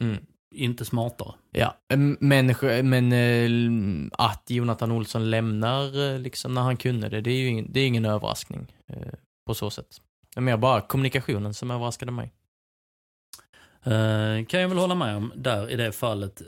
mm. 0.00 0.26
Inte 0.56 0.84
smartare. 0.84 1.34
Ja, 1.50 1.76
men, 2.20 2.50
men 2.90 3.12
eh, 3.12 4.10
att 4.12 4.50
Jonathan 4.50 4.92
Olsson 4.92 5.30
lämnar 5.30 6.12
eh, 6.12 6.18
liksom 6.18 6.54
när 6.54 6.62
han 6.62 6.76
kunde 6.76 7.08
det, 7.08 7.20
det 7.20 7.30
är 7.30 7.38
ju 7.38 7.46
ingen, 7.48 7.72
det 7.72 7.80
är 7.80 7.86
ingen 7.86 8.04
överraskning 8.04 8.72
eh, 8.86 9.12
på 9.46 9.54
så 9.54 9.70
sätt. 9.70 10.00
Det 10.34 10.40
är 10.40 10.42
mer 10.42 10.56
bara 10.56 10.80
kommunikationen 10.80 11.54
som 11.54 11.70
överraskade 11.70 12.12
mig. 12.12 12.32
Kan 14.48 14.60
jag 14.60 14.68
väl 14.68 14.78
hålla 14.78 14.94
med 14.94 15.16
om 15.16 15.32
där 15.36 15.70
i 15.70 15.76
det 15.76 15.92
fallet. 15.92 16.42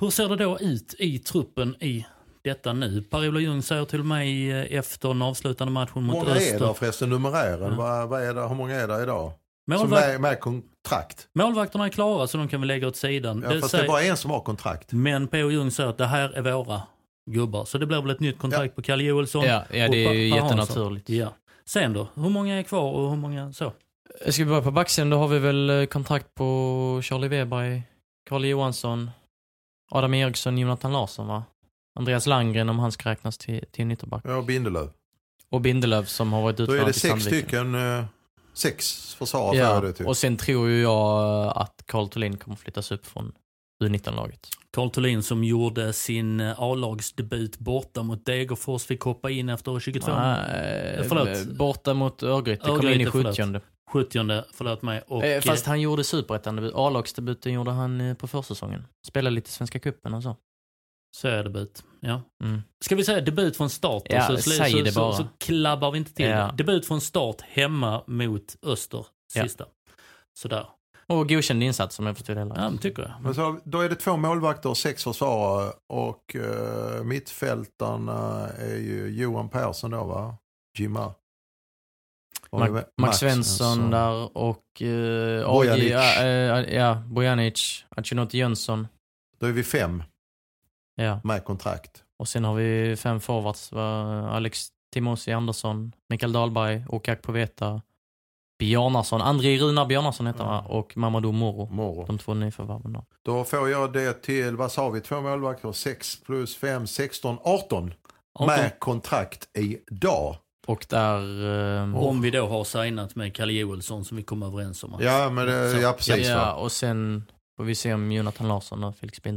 Hur 0.00 0.10
ser 0.10 0.28
det 0.28 0.36
då 0.36 0.58
ut 0.58 0.94
i 0.98 1.18
truppen 1.18 1.76
i 1.80 2.06
detta 2.42 2.72
nu? 2.72 3.02
Per-Ola 3.02 3.40
Ljung 3.40 3.62
säger 3.62 3.84
till 3.84 4.02
mig 4.02 4.50
efter 4.76 5.08
den 5.08 5.22
avslutande 5.22 5.72
matchen 5.72 6.02
mot 6.02 6.28
Öster. 6.28 6.52
Hur 6.52 6.58
många 6.58 6.66
är 6.66 6.68
det 6.68 6.74
förresten, 6.78 7.10
numerären? 7.10 7.70
Ja. 7.72 7.76
Vad, 7.76 8.08
vad 8.08 8.22
är 8.22 8.34
det, 8.34 8.48
hur 8.48 8.54
många 8.54 8.74
är 8.74 8.88
det 8.88 9.02
idag? 9.02 9.32
Målvakt... 9.66 10.04
Som 10.04 10.14
är 10.14 10.18
med 10.18 10.40
kontrakt? 10.40 11.28
Målvakterna 11.34 11.84
är 11.84 11.88
klara 11.88 12.26
så 12.26 12.38
de 12.38 12.48
kan 12.48 12.60
vi 12.60 12.66
lägga 12.66 12.88
åt 12.88 12.96
sidan. 12.96 13.42
Ja, 13.42 13.54
det 13.54 13.60
fast 13.60 13.70
säger... 13.70 13.84
det 13.84 13.88
är 13.88 13.92
bara 13.92 14.02
en 14.02 14.16
som 14.16 14.30
har 14.30 14.40
kontrakt. 14.40 14.92
Men 14.92 15.28
P.O. 15.28 15.50
Ljung 15.50 15.70
säger 15.70 15.90
att 15.90 15.98
det 15.98 16.06
här 16.06 16.30
är 16.30 16.42
våra 16.42 16.82
gubbar. 17.30 17.64
Så 17.64 17.78
det 17.78 17.86
blir 17.86 18.02
väl 18.02 18.10
ett 18.10 18.20
nytt 18.20 18.38
kontrakt 18.38 18.64
ja. 18.64 18.74
på 18.74 18.82
Kalle 18.82 19.04
Joelsson. 19.04 19.44
Ja, 19.44 19.64
ja 19.70 19.88
det 19.88 20.06
är 20.06 20.12
ju 20.12 20.28
jättenaturligt. 20.28 21.08
Ja. 21.08 21.34
Sen 21.64 21.92
då, 21.92 22.08
hur 22.14 22.28
många 22.28 22.58
är 22.58 22.62
kvar 22.62 22.92
och 22.92 23.10
hur 23.10 23.16
många 23.16 23.52
så? 23.52 23.72
Ska 24.28 24.44
vi 24.44 24.48
börja 24.48 24.62
på 24.62 24.70
backsidan, 24.70 25.10
då 25.10 25.16
har 25.16 25.28
vi 25.28 25.38
väl 25.38 25.70
eh, 25.70 25.86
kontrakt 25.86 26.34
på 26.34 27.00
Charlie 27.02 27.28
Weberg, 27.28 27.82
Karl 28.28 28.44
Johansson, 28.44 29.10
Adam 29.90 30.14
Eriksson, 30.14 30.58
Jonathan 30.58 30.92
Larsson 30.92 31.26
va? 31.26 31.44
Andreas 31.98 32.26
Landgren 32.26 32.68
om 32.68 32.78
han 32.78 32.92
ska 32.92 33.10
räknas 33.10 33.38
till, 33.38 33.64
till 33.70 33.82
en 33.82 33.90
ytterback. 33.90 34.22
Ja, 34.24 34.36
och 34.36 34.44
Bindelöv. 34.44 34.90
Och 35.50 35.60
Bindelöv 35.60 36.04
som 36.04 36.32
har 36.32 36.42
varit 36.42 36.60
utlånad 36.60 36.92
till 36.92 37.00
Sandviken. 37.00 37.72
Då 37.72 37.78
är 37.78 37.82
det 37.82 37.84
sex 37.84 37.84
stycken, 37.84 37.98
eh, 37.98 38.04
sex 38.54 39.14
försvarare 39.14 39.56
ja, 39.56 39.80
det 39.80 39.92
typ. 39.92 40.06
och 40.06 40.16
sen 40.16 40.36
tror 40.36 40.68
ju 40.68 40.82
jag 40.82 41.52
att 41.56 41.82
Carl 41.86 42.08
Thulin 42.08 42.38
kommer 42.38 42.56
flyttas 42.56 42.92
upp 42.92 43.06
från 43.06 43.32
U19-laget. 43.84 44.48
Carl 44.70 44.90
Thulin 44.90 45.22
som 45.22 45.44
gjorde 45.44 45.92
sin 45.92 46.40
eh, 46.40 46.60
A-lagsdebut 46.60 47.58
borta 47.58 48.02
mot 48.02 48.26
Degerfors 48.26 48.84
fick 48.84 49.00
hoppa 49.00 49.30
in 49.30 49.48
efter 49.48 49.80
22. 49.80 50.12
Nej, 50.16 51.04
förlåt. 51.08 51.46
Borta 51.46 51.94
mot 51.94 52.22
Örgryte, 52.22 52.66
kom 52.66 52.88
in 52.88 53.00
i 53.00 53.06
70 53.06 53.60
70 53.90 54.42
förlåt 54.52 54.82
mig. 54.82 55.02
Och, 55.06 55.24
Eh, 55.24 55.40
Fast 55.40 55.66
han 55.66 55.80
gjorde 55.80 56.04
superettan-debut. 56.04 56.72
A-lagsdebuten 56.74 57.52
gjorde 57.52 57.70
han 57.70 58.00
eh, 58.00 58.14
på 58.14 58.28
försäsongen. 58.28 58.86
Spelade 59.06 59.34
lite 59.34 59.50
Svenska 59.50 59.78
cupen 59.78 60.14
och 60.14 60.22
så. 60.22 60.36
Så 61.14 61.28
är 61.28 61.44
debut. 61.44 61.84
Ja. 62.00 62.22
Mm. 62.44 62.62
Ska 62.84 62.96
vi 62.96 63.04
säga 63.04 63.20
debut 63.20 63.56
från 63.56 63.70
start? 63.70 64.02
Ja, 64.04 64.26
så, 64.26 64.36
säg 64.36 64.70
så, 64.72 64.78
det 64.78 64.92
så, 64.92 65.00
bara. 65.00 65.12
så 65.12 65.26
klabbar 65.38 65.90
vi 65.90 65.98
inte 65.98 66.14
till 66.14 66.26
Ja. 66.26 66.46
det. 66.46 66.52
Debut 66.56 66.86
från 66.86 67.00
start 67.00 67.40
hemma 67.40 68.04
mot 68.06 68.56
Öster, 68.62 69.06
Ja. 69.34 69.42
sista. 69.42 69.64
Sådär. 70.32 70.66
Och 71.06 71.28
godkänd 71.28 71.62
insats 71.62 71.96
som 71.96 72.06
jag 72.06 72.16
förstod 72.16 72.36
det 72.36 72.40
hela. 72.40 72.54
Ja, 72.54 72.70
men 72.70 72.78
tycker 72.78 73.02
jag. 73.02 73.12
Men 73.22 73.34
så, 73.34 73.60
då 73.64 73.80
är 73.80 73.88
det 73.88 73.94
två 73.94 74.16
målvakter 74.16 74.68
och 74.68 74.76
sex 74.76 75.04
försvarare 75.04 75.72
och 75.88 76.36
uh, 76.38 77.04
mittfältarna 77.04 78.48
är 78.48 78.76
ju 78.76 79.08
Johan 79.08 79.48
Persson 79.48 79.90
då 79.90 80.04
va? 80.04 80.36
Jimma. 80.78 81.14
Och 82.50 82.60
Max, 82.60 82.88
Max 83.00 83.16
Svensson 83.18 83.66
alltså. 83.66 83.90
där 83.90 84.36
och 84.36 84.82
uh, 84.82 85.46
Bojanic. 85.46 85.90
ja, 85.90 86.22
eh, 86.22 86.74
ja, 86.74 87.02
Bojanic, 87.06 87.84
Achinoti 87.88 88.38
Jönsson. 88.38 88.88
Då 89.40 89.46
är 89.46 89.52
vi 89.52 89.62
fem 89.62 90.02
Ja. 90.96 91.20
med 91.24 91.44
kontrakt. 91.44 92.02
Och 92.18 92.28
sen 92.28 92.44
har 92.44 92.54
vi 92.54 92.96
fem 92.96 93.20
forwards. 93.20 93.72
Alex 94.28 94.68
Timosi 94.92 95.32
Andersson, 95.32 95.92
Mikael 96.08 96.32
Dahlberg, 96.32 96.84
Okak 96.88 97.22
Poveta, 97.22 97.82
Bjarnason, 98.58 99.22
André 99.22 99.58
Runar 99.58 99.86
Bjarnason 99.86 100.26
heter 100.26 100.44
han 100.44 100.66
och 100.66 100.96
Mamadou 100.96 101.32
Moro. 101.32 101.68
Moro. 101.70 102.04
De 102.06 102.18
två 102.18 102.34
nyförvärven. 102.34 102.96
Då 103.24 103.44
får 103.44 103.68
jag 103.70 103.92
det 103.92 104.12
till, 104.22 104.56
vad 104.56 104.72
sa 104.72 104.90
vi, 104.90 105.00
två 105.00 105.20
målvakter, 105.20 105.72
6 105.72 106.20
plus 106.22 106.56
5, 106.56 106.86
16, 106.86 107.38
18. 107.44 107.94
18. 108.38 108.46
Med 108.46 108.78
kontrakt 108.78 109.48
idag. 109.58 110.36
Och 110.66 110.86
där... 110.90 111.18
eh, 111.82 111.96
Om 111.96 112.20
vi 112.22 112.30
då 112.30 112.46
har 112.46 112.64
signat 112.64 113.14
med 113.14 113.34
Kalle 113.34 113.52
Joelsson 113.52 114.04
som 114.04 114.16
vi 114.16 114.22
kom 114.22 114.42
överens 114.42 114.84
om. 114.84 114.94
att- 114.94 115.02
Ja, 115.04 115.30
men 115.30 115.46
det, 115.46 115.80
ja 115.80 115.92
precis. 115.92 116.28
ja, 116.28 116.36
va? 116.36 116.52
och 116.54 116.72
sen 116.72 117.24
får 117.56 117.64
vi 117.64 117.74
se 117.74 117.94
om 117.94 118.12
Jonathan 118.12 118.48
Larsson 118.48 118.84
och 118.84 118.96
Felix 118.96 119.18
eh, 119.26 119.32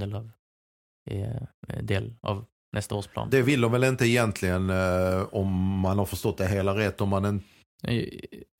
del 1.82 2.14
av 2.22 2.46
nästa 2.74 2.96
års 2.96 3.08
plan. 3.08 3.28
Det 3.32 3.42
vill 3.42 3.62
de 3.62 3.72
väl 3.72 3.84
inte 3.84 4.08
egentligen 4.08 4.70
eh, 4.70 5.24
om 5.32 5.80
man 5.80 5.98
har 5.98 6.06
förstått 6.06 6.38
det 6.38 6.48
hela 6.48 6.78
rätt. 6.78 7.02
Om 7.02 7.10
man 7.10 7.26
en, 7.26 7.44
Eh, 7.84 8.04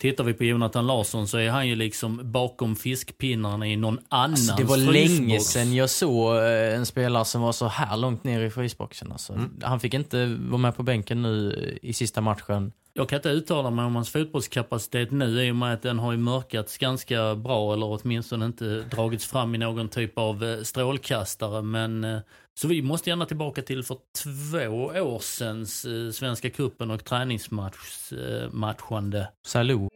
Tittar 0.02 0.24
vi 0.24 0.34
på 0.34 0.44
Jonathan 0.44 0.88
Larsson 0.88 1.28
så 1.28 1.38
är 1.38 1.50
han 1.50 1.68
ju 1.68 1.76
liksom 1.76 2.32
bakom 2.32 2.76
fiskpinnarna 2.76 3.68
i 3.68 3.76
någon 3.76 4.00
annans 4.10 4.50
Alltså, 4.50 4.64
det 4.64 4.70
var 4.70 4.78
länge 4.78 5.08
frysbox. 5.08 5.44
sedan 5.44 5.74
jag 5.74 5.90
såg 5.90 6.38
eh, 6.38 6.76
en 6.76 6.86
spelare 6.86 7.26
som 7.26 7.42
var 7.42 7.52
så 7.52 7.68
här 7.68 7.98
långt 7.98 8.24
ner 8.24 8.42
i 8.42 8.50
frysboxen. 8.50 9.12
Alltså. 9.12 9.34
Mm. 9.34 9.60
Han 9.64 9.80
fick 9.80 9.94
inte 9.94 10.26
vara 10.26 10.58
med 10.58 10.76
på 10.76 10.84
bänken 10.84 11.22
nu 11.22 11.78
i 11.82 11.94
sista 11.94 12.22
matchen. 12.22 12.72
Jag 12.98 13.10
kan 13.10 13.18
inte 13.18 13.30
uttala 13.30 13.70
mig 13.70 13.86
om 13.86 13.96
hans 13.96 14.10
fotbollskapacitet 14.10 15.12
nu 15.12 15.44
i 15.44 15.52
och 15.52 15.56
med 15.56 15.74
att 15.74 15.82
den 15.82 16.00
har 16.00 16.12
ju 16.12 16.18
mörkats 16.18 16.78
ganska 16.78 17.36
bra 17.36 17.74
eller 17.74 18.00
åtminstone 18.02 18.46
inte 18.46 18.82
dragits 18.82 19.28
fram 19.28 19.56
i 19.56 19.58
någon 19.58 19.90
typ 19.90 20.18
av 20.18 20.44
eh, 20.44 20.62
strålkastare. 20.62 21.62
Men, 21.62 22.04
eh, 22.04 22.20
så 22.54 22.68
vi 22.68 22.82
måste 22.82 23.10
gärna 23.10 23.26
tillbaka 23.26 23.62
till 23.62 23.84
för 23.84 23.98
två 24.24 24.68
år 25.02 25.20
sedan 25.20 25.62
eh, 25.62 25.66
Svenska 26.12 26.50
cupen 26.50 26.92
och 26.92 27.06
träningsmatchande. 27.06 29.28
Salou. 29.48 29.90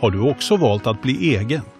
Har 0.00 0.10
du 0.10 0.30
också 0.30 0.56
valt 0.56 0.86
att 0.86 1.02
bli 1.02 1.36
egen? 1.36 1.62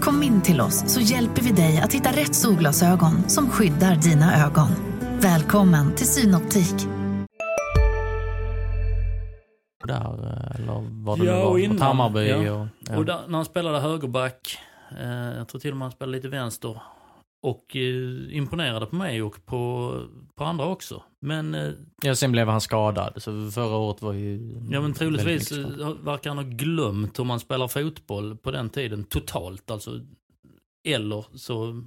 Kom 0.00 0.22
in 0.22 0.42
till 0.42 0.60
oss 0.60 0.94
så 0.94 1.00
hjälper 1.00 1.42
vi 1.42 1.50
dig 1.52 1.80
att 1.80 1.92
hitta 1.92 2.10
rätt 2.10 2.34
solglasögon 2.34 3.28
som 3.28 3.50
skyddar 3.50 3.96
dina 3.96 4.46
ögon. 4.46 4.68
Välkommen 5.20 5.94
till 5.94 6.06
Synoptik. 6.06 6.74
Där, 9.84 9.94
eh, 9.96 10.60
eller 10.60 11.04
vad 11.04 11.18
det 11.18 11.24
Ja, 11.24 11.32
nu 11.32 11.42
och 11.42 11.50
var. 11.50 11.58
innan, 11.58 11.74
Mot 11.76 11.82
Hammarby 11.82 12.28
ja. 12.28 12.36
och... 12.52 12.66
Ja. 12.88 12.96
Och 12.96 13.04
där, 13.04 13.18
när 13.28 13.36
han 13.38 13.44
spelade 13.44 13.80
högerback, 13.80 14.58
eh, 15.00 15.08
jag 15.38 15.48
tror 15.48 15.60
till 15.60 15.70
och 15.70 15.76
med 15.76 15.84
han 15.84 15.92
spelade 15.92 16.16
lite 16.16 16.28
vänster. 16.28 16.82
Och 17.42 17.76
eh, 17.76 18.36
imponerade 18.36 18.86
på 18.86 18.96
mig 18.96 19.22
och 19.22 19.46
på, 19.46 19.94
på 20.34 20.44
andra 20.44 20.66
också. 20.66 21.02
Men 21.20 21.54
eh, 21.54 21.70
ja, 22.02 22.14
sen 22.14 22.32
blev 22.32 22.48
han 22.48 22.60
skadad. 22.60 23.22
Så 23.22 23.50
förra 23.50 23.76
året 23.76 24.02
var 24.02 24.12
ju... 24.12 24.60
Ja 24.70 24.80
men 24.80 24.92
troligtvis 24.92 25.52
eh, 25.52 25.66
verkar 26.02 26.30
han 26.30 26.38
ha 26.38 26.44
glömt 26.44 27.18
hur 27.18 27.24
man 27.24 27.40
spelar 27.40 27.68
fotboll 27.68 28.36
på 28.36 28.50
den 28.50 28.70
tiden 28.70 29.04
totalt. 29.04 29.70
Alltså, 29.70 30.00
eller 30.88 31.24
så... 31.34 31.84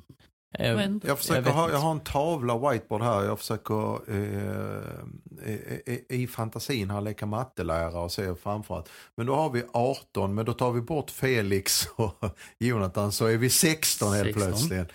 Jag 0.57 0.83
inte. 0.83 1.07
jag, 1.07 1.19
försöker 1.19 1.41
vet 1.41 1.53
ha, 1.53 1.71
jag 1.71 1.77
har 1.77 1.91
en 1.91 1.99
tavla 1.99 2.71
whiteboard 2.71 3.01
här. 3.01 3.23
Jag 3.23 3.39
försöker 3.39 3.99
eh, 4.11 5.49
i, 5.51 5.81
i, 5.85 6.23
i 6.23 6.27
fantasin 6.27 6.89
här 6.89 7.01
leka 7.01 7.25
mattelärare 7.25 8.03
och 8.03 8.11
se 8.11 8.35
framför 8.35 8.79
att. 8.79 8.89
Men 9.15 9.25
då 9.25 9.35
har 9.35 9.49
vi 9.49 9.63
18, 9.71 10.35
men 10.35 10.45
då 10.45 10.53
tar 10.53 10.71
vi 10.71 10.81
bort 10.81 11.11
Felix 11.11 11.87
och 11.95 12.25
Jonathan 12.57 13.11
så 13.11 13.25
är 13.25 13.37
vi 13.37 13.49
16 13.49 14.13
helt 14.13 14.23
16. 14.23 14.43
plötsligt. 14.43 14.91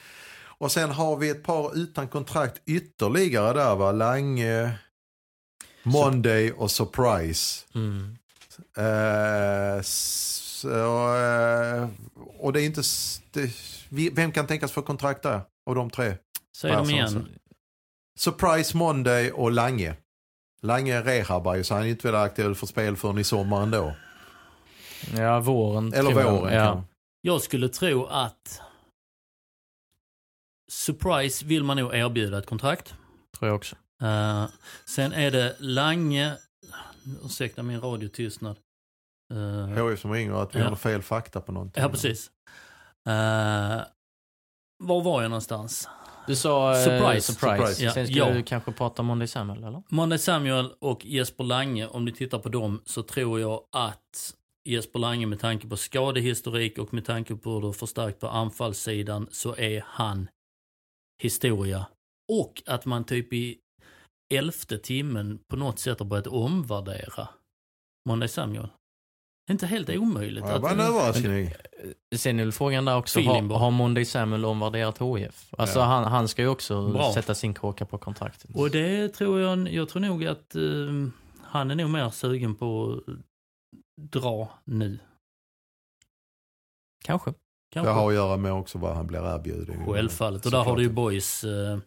Och 0.60 0.72
sen 0.72 0.90
har 0.90 1.16
vi 1.16 1.28
ett 1.28 1.42
par 1.42 1.76
utan 1.76 2.08
kontrakt 2.08 2.62
ytterligare 2.66 3.52
där 3.52 3.76
va. 3.76 3.92
Lange, 3.92 4.78
Monday 5.82 6.52
och 6.52 6.70
Surprise. 6.70 7.64
Mm. 7.74 8.18
Eh, 8.76 9.82
så, 9.82 11.16
eh, 11.16 11.88
och 12.38 12.52
det 12.52 12.62
är 12.62 12.66
inte... 12.66 12.82
Det, 13.32 14.10
vem 14.10 14.32
kan 14.32 14.46
tänkas 14.46 14.72
få 14.72 14.82
kontrakt 14.82 15.22
där? 15.22 15.40
Av 15.66 15.74
de 15.74 15.90
tre? 15.90 16.14
Säg 16.56 16.72
dem 16.72 16.90
igen. 16.90 17.28
Surprise 18.18 18.76
Monday 18.76 19.30
och 19.30 19.52
Lange. 19.52 19.94
Lange 20.62 21.02
rehabbar 21.02 21.54
ju 21.54 21.64
så 21.64 21.74
han 21.74 21.82
är 21.82 21.86
inte 21.86 22.06
väl 22.06 22.14
aktuell 22.14 22.54
för 22.54 22.66
spel 22.66 22.96
förrän 22.96 23.18
i 23.18 23.24
sommar 23.24 23.62
ändå. 23.62 23.94
Ja, 25.16 25.40
våren. 25.40 25.92
Eller 25.94 26.12
våren 26.12 26.54
Ja. 26.54 26.84
Jag 27.20 27.42
skulle 27.42 27.68
tro 27.68 28.06
att 28.06 28.60
Surprise 30.72 31.44
vill 31.46 31.64
man 31.64 31.76
nog 31.76 31.94
erbjuda 31.94 32.38
ett 32.38 32.46
kontrakt. 32.46 32.94
Tror 33.38 33.48
jag 33.48 33.56
också. 33.56 33.76
Eh, 34.02 34.46
sen 34.84 35.12
är 35.12 35.30
det 35.30 35.56
Lange, 35.58 36.36
ursäkta 37.24 37.62
min 37.62 37.80
radiotystnad. 37.80 38.56
Uh, 39.34 39.88
HIF 39.90 40.00
som 40.00 40.12
ringer 40.12 40.32
att 40.42 40.54
vi 40.54 40.58
Ja. 40.60 40.68
har 40.68 40.76
fel 40.76 41.02
fakta 41.02 41.40
på 41.40 41.52
någonting. 41.52 41.82
ja 41.82 41.88
precis. 41.88 42.30
Uh, 43.08 43.12
var 44.84 45.02
var 45.02 45.22
jag 45.22 45.28
någonstans? 45.30 45.88
Du 46.26 46.36
sa 46.36 46.72
eh, 46.76 46.84
Surprise. 46.84 47.32
surprise. 47.32 47.56
Surprise. 47.56 47.84
Ja. 47.84 47.92
Sen 47.92 48.06
skulle 48.06 48.18
Ja. 48.20 48.30
du 48.32 48.42
kanske 48.42 48.72
prata 48.72 49.02
om 49.02 49.06
Monday 49.06 49.28
Samuel, 49.28 49.64
eller? 49.64 49.82
Monday 49.88 50.18
Samuel 50.18 50.72
och 50.80 51.04
Jesper 51.06 51.44
Lange, 51.44 51.86
om 51.86 52.04
ni 52.04 52.12
tittar 52.12 52.38
på 52.38 52.48
dem 52.48 52.82
så 52.84 53.02
tror 53.02 53.40
jag 53.40 53.60
att 53.72 54.34
Jesper 54.68 54.98
Lange 54.98 55.26
med 55.26 55.40
tanke 55.40 55.68
på 55.68 55.76
skadehistorik 55.76 56.78
och 56.78 56.94
med 56.94 57.04
tanke 57.04 57.34
på 57.36 57.50
hur 57.50 57.60
det 57.60 57.68
är 57.68 57.72
förstärkt 57.72 58.20
på 58.20 58.28
anfallssidan 58.28 59.28
så 59.30 59.56
är 59.56 59.84
han 59.86 60.28
historia. 61.22 61.86
Och 62.32 62.62
att 62.66 62.84
man 62.86 63.04
typ 63.04 63.32
i 63.32 63.58
elfte 64.34 64.78
timmen 64.78 65.38
på 65.50 65.56
något 65.56 65.78
sätt 65.78 65.98
har 65.98 66.06
börjat 66.06 66.26
omvärdera 66.26 67.28
Monday 68.08 68.28
Samuel. 68.28 68.68
Det 69.46 69.50
är 69.50 69.54
inte 69.54 69.66
helt 69.66 69.90
omöjligt. 69.90 70.44
Ja, 70.44 70.48
det 70.50 70.54
att- 70.56 70.62
var 70.62 70.70
en 70.70 70.80
överraskning. 70.80 71.50
Sen 72.16 72.40
är 72.40 72.50
frågan 72.50 72.84
där 72.84 72.96
också, 72.96 73.20
har, 73.20 73.32
Feeling 73.34 73.50
har 73.50 73.70
Monday 73.70 74.04
Samuel 74.04 74.44
omvärderat 74.44 74.98
HIF? 74.98 75.54
Alltså 75.58 75.78
Ja. 75.78 75.84
han, 75.84 76.04
han 76.04 76.28
ska 76.28 76.42
ju 76.42 76.48
också 76.48 76.88
Bra. 76.92 77.12
sätta 77.12 77.34
sin 77.34 77.54
kråka 77.54 77.86
på 77.86 77.98
kontraktet. 77.98 78.50
Och 78.56 78.70
det 78.70 79.08
tror 79.08 79.40
jag, 79.40 79.72
jag 79.72 79.88
tror 79.88 80.02
nog 80.02 80.24
att 80.24 80.54
eh, 80.54 80.62
han 81.42 81.70
är 81.70 81.74
nog 81.74 81.90
mer 81.90 82.10
sugen 82.10 82.54
på 82.54 83.00
att 83.06 83.14
dra 84.12 84.48
nu. 84.64 84.98
Kanske. 87.04 87.34
Kanske. 87.72 87.90
Det 87.90 87.94
har 87.94 88.08
att 88.08 88.14
göra 88.14 88.36
med 88.36 88.52
också 88.52 88.78
vad 88.78 88.96
han 88.96 89.06
blir 89.06 89.34
erbjuden. 89.34 89.86
Självfallet. 89.86 90.44
Och 90.46 90.50
där 90.52 90.58
har 90.62 90.76
du 90.76 90.82
ju 90.82 90.88
boys. 90.90 91.44
eh, 91.44 91.78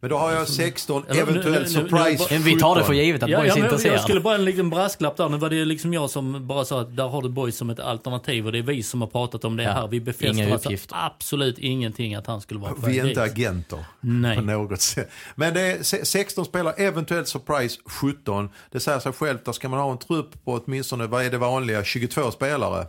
Men 0.00 0.10
då 0.10 0.16
har 0.18 0.32
jag 0.32 0.48
16, 0.48 1.04
Eller, 1.08 1.14
nu- 1.14 1.20
eventuellt 1.30 1.54
nu- 1.76 1.82
nu- 1.82 1.88
surprise 1.88 2.26
Men 2.34 2.42
vi 2.42 2.58
tar 2.58 2.74
det 2.74 2.80
för 2.80 2.92
17. 2.92 2.96
givet 3.06 3.22
att 3.22 3.30
Ja, 3.30 3.38
Boys 3.38 3.48
ja, 3.48 3.54
är 3.54 3.58
men 3.58 3.64
intresserad. 3.66 3.94
jag 3.94 4.02
skulle 4.02 4.20
bara 4.20 4.34
en 4.34 4.44
liten 4.44 4.70
brasklapp 4.70 5.16
där. 5.16 5.28
Nu 5.28 5.36
var 5.36 5.50
det 5.50 5.64
liksom 5.64 5.92
jag 5.94 6.10
som 6.10 6.46
bara 6.46 6.64
sa 6.64 6.80
att 6.80 6.96
där 6.96 7.08
har 7.08 7.22
du 7.22 7.28
boys 7.28 7.56
som 7.56 7.70
ett 7.70 7.80
alternativ 7.80 8.46
och 8.46 8.52
det 8.52 8.58
är 8.58 8.62
vi 8.62 8.82
som 8.82 9.00
har 9.00 9.08
pratat 9.08 9.44
om 9.44 9.56
det 9.56 9.62
Ja, 9.62 9.72
här. 9.72 9.88
Vi 9.88 10.00
befäster 10.00 10.52
alltså 10.52 10.70
absolut 10.90 11.58
ingenting 11.58 12.14
att 12.14 12.26
han 12.26 12.40
skulle 12.40 12.60
vara 12.60 12.72
på 12.72 12.86
Vi 12.86 12.98
är 12.98 13.06
inte 13.08 13.22
agenter. 13.22 13.84
Nej. 14.00 14.36
på 14.36 14.42
något 14.42 14.80
sätt. 14.80 15.10
Men 15.34 15.54
det 15.54 15.60
är 15.60 15.82
se- 15.82 16.04
16 16.04 16.44
spelare, 16.44 16.74
eventuellt 16.74 17.28
surprise 17.28 17.80
17. 17.86 18.50
Det 18.70 18.80
säger 18.80 18.98
sig 18.98 19.12
självt, 19.12 19.44
då 19.44 19.52
ska 19.52 19.68
man 19.68 19.80
ha 19.80 19.92
en 19.92 19.98
trupp 19.98 20.44
på 20.44 20.60
åtminstone, 20.64 21.06
vad 21.06 21.24
är 21.24 21.30
det 21.30 21.38
vanliga, 21.38 21.84
22 21.84 22.30
spelare. 22.30 22.86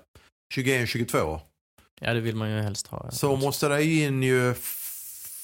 21-22. 0.56 1.40
Ja, 2.02 2.14
det 2.14 2.20
vill 2.20 2.36
man 2.36 2.50
ju 2.52 2.62
helst 2.62 2.88
ha. 2.88 3.12
så 3.12 3.36
måste 3.36 3.68
det 3.68 3.84
in 3.86 4.24
ju 4.24 4.54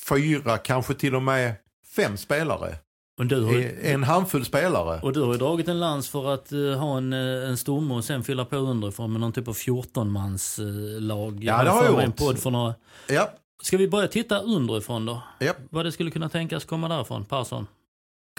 fyra, 0.10 0.58
kanske 0.58 0.94
till 0.94 1.16
och 1.16 1.24
med 1.24 1.54
fem 1.96 2.18
spelare. 2.18 2.76
Och 3.20 3.26
du 3.26 3.44
har, 3.44 3.52
ju- 3.54 3.80
En 3.84 4.04
handfull 4.04 4.46
spelare. 4.46 5.00
och 5.02 5.14
du 5.14 5.22
har 5.22 5.32
ju 5.34 5.38
dragit 5.40 5.68
en 5.68 5.80
lans 5.80 6.10
för 6.10 6.34
att 6.34 6.52
eh, 6.52 6.60
ha 6.60 6.98
en, 6.98 7.14
eh, 7.14 7.50
en 7.50 7.58
stomme 7.58 7.94
och 7.94 8.04
sen 8.06 8.24
fylla 8.24 8.46
på 8.46 8.56
underifrån 8.56 9.12
med 9.12 9.22
någon 9.22 9.32
typ 9.34 9.48
av 9.48 9.54
14-mans 9.56 10.60
uh, 10.60 11.02
lag. 11.02 11.44
Ja, 11.44 11.64
det 11.64 11.70
har 11.70 11.84
jag 11.84 11.94
mig 11.94 12.04
en 12.04 12.10
gjort. 12.10 12.18
podd 12.18 12.40
för 12.40 12.50
några... 12.52 12.76
Ja, 13.08 13.30
Ska 13.64 13.78
vi 13.78 13.88
börja 13.88 14.08
titta 14.08 14.40
underifrån 14.40 15.06
då? 15.06 15.22
ja. 15.40 15.54
Vad 15.70 15.86
det 15.86 15.92
skulle 15.92 16.12
kunna 16.12 16.30
tänkas 16.30 16.66
komma 16.66 16.88
därifrån? 16.88 17.26
Persson? 17.26 17.68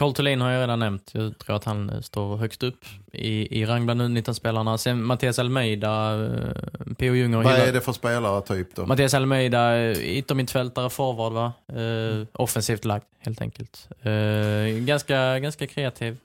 Carl 0.01 0.13
Thulin 0.15 0.41
har 0.41 0.51
jag 0.51 0.63
redan 0.63 0.79
nämnt. 0.79 1.11
Jag 1.15 1.39
tror 1.39 1.57
att 1.57 1.65
han 1.65 1.91
eh, 1.91 2.01
står 2.01 2.37
högst 2.37 2.63
upp 2.63 2.85
i, 3.13 3.61
i 3.61 3.67
rang 3.67 3.85
bland 3.87 4.01
U19-spelarna. 4.03 4.79
Sen 4.79 5.03
Mattias 5.05 5.39
Almeida, 5.39 6.25
eh, 6.25 6.95
P.O. 6.99 7.15
Junger 7.15 7.43
Vad 7.43 7.53
är 7.55 7.73
det 7.73 7.81
för 7.81 7.93
spelare 7.93 8.43
typ 8.43 8.75
då? 8.77 8.87
Mattias 8.87 9.15
Almeida, 9.15 9.77
eh, 9.79 9.99
yttermittfältare, 10.19 10.91
forward 10.91 11.33
va? 11.33 11.53
Eh, 11.83 12.27
offensivt 12.33 12.85
lagd, 12.85 13.05
helt 13.19 13.41
enkelt. 13.41 13.89
Eh, 14.03 14.85
ganska, 14.85 15.39
ganska 15.39 15.67
kreativ. 15.67 16.17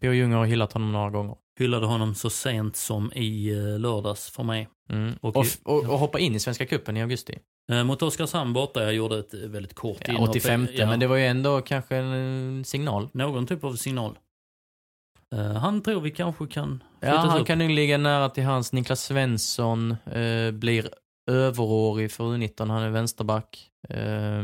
P.O. 0.00 0.12
Junger 0.12 0.36
har 0.36 0.44
hyllat 0.46 0.72
honom 0.72 0.92
några 0.92 1.10
gånger. 1.10 1.34
Hyllade 1.58 1.86
honom 1.86 2.14
så 2.14 2.30
sent 2.30 2.76
som 2.76 3.12
i 3.12 3.50
lördags 3.78 4.30
för 4.30 4.42
mig. 4.42 4.68
Mm. 4.90 5.12
Och- 5.20 5.36
Och, 5.36 5.46
och, 5.64 5.78
och 5.78 5.98
hoppa 5.98 6.18
in 6.18 6.34
i 6.34 6.40
Svenska 6.40 6.66
Cupen 6.66 6.96
i 6.96 7.02
augusti. 7.02 7.38
Eh, 7.70 7.84
mot 7.84 8.02
Oskarshamn 8.02 8.52
borta, 8.52 8.82
jag 8.82 8.94
gjorde 8.94 9.18
ett 9.18 9.34
väldigt 9.34 9.74
kort 9.74 9.98
Ja, 10.06 10.12
inhopp. 10.12 10.28
85, 10.28 10.68
Ja, 10.72 10.86
men 10.86 11.00
det 11.00 11.06
var 11.06 11.16
ju 11.16 11.26
ändå 11.26 11.60
kanske 11.60 11.96
en 11.96 12.58
eh, 12.58 12.64
signal. 12.64 13.08
Någon 13.12 13.46
typ 13.46 13.64
av 13.64 13.74
signal. 13.76 14.18
Eh, 15.34 15.52
han 15.52 15.82
tror 15.82 16.00
vi 16.00 16.10
kanske 16.10 16.46
kan 16.46 16.82
Ja, 17.00 17.16
han 17.16 17.40
upp. 17.40 17.46
kan 17.46 17.58
nog 17.58 17.70
ligga 17.70 17.98
nära 17.98 18.28
till 18.28 18.44
hans. 18.44 18.72
Niklas 18.72 19.02
Svensson 19.04 19.90
eh, 20.06 20.50
blir 20.50 20.90
överårig 21.30 22.12
för 22.12 22.24
U19. 22.24 22.68
Han 22.70 22.82
är 22.82 22.90
vänsterback. 22.90 23.70
Eh, 23.88 24.42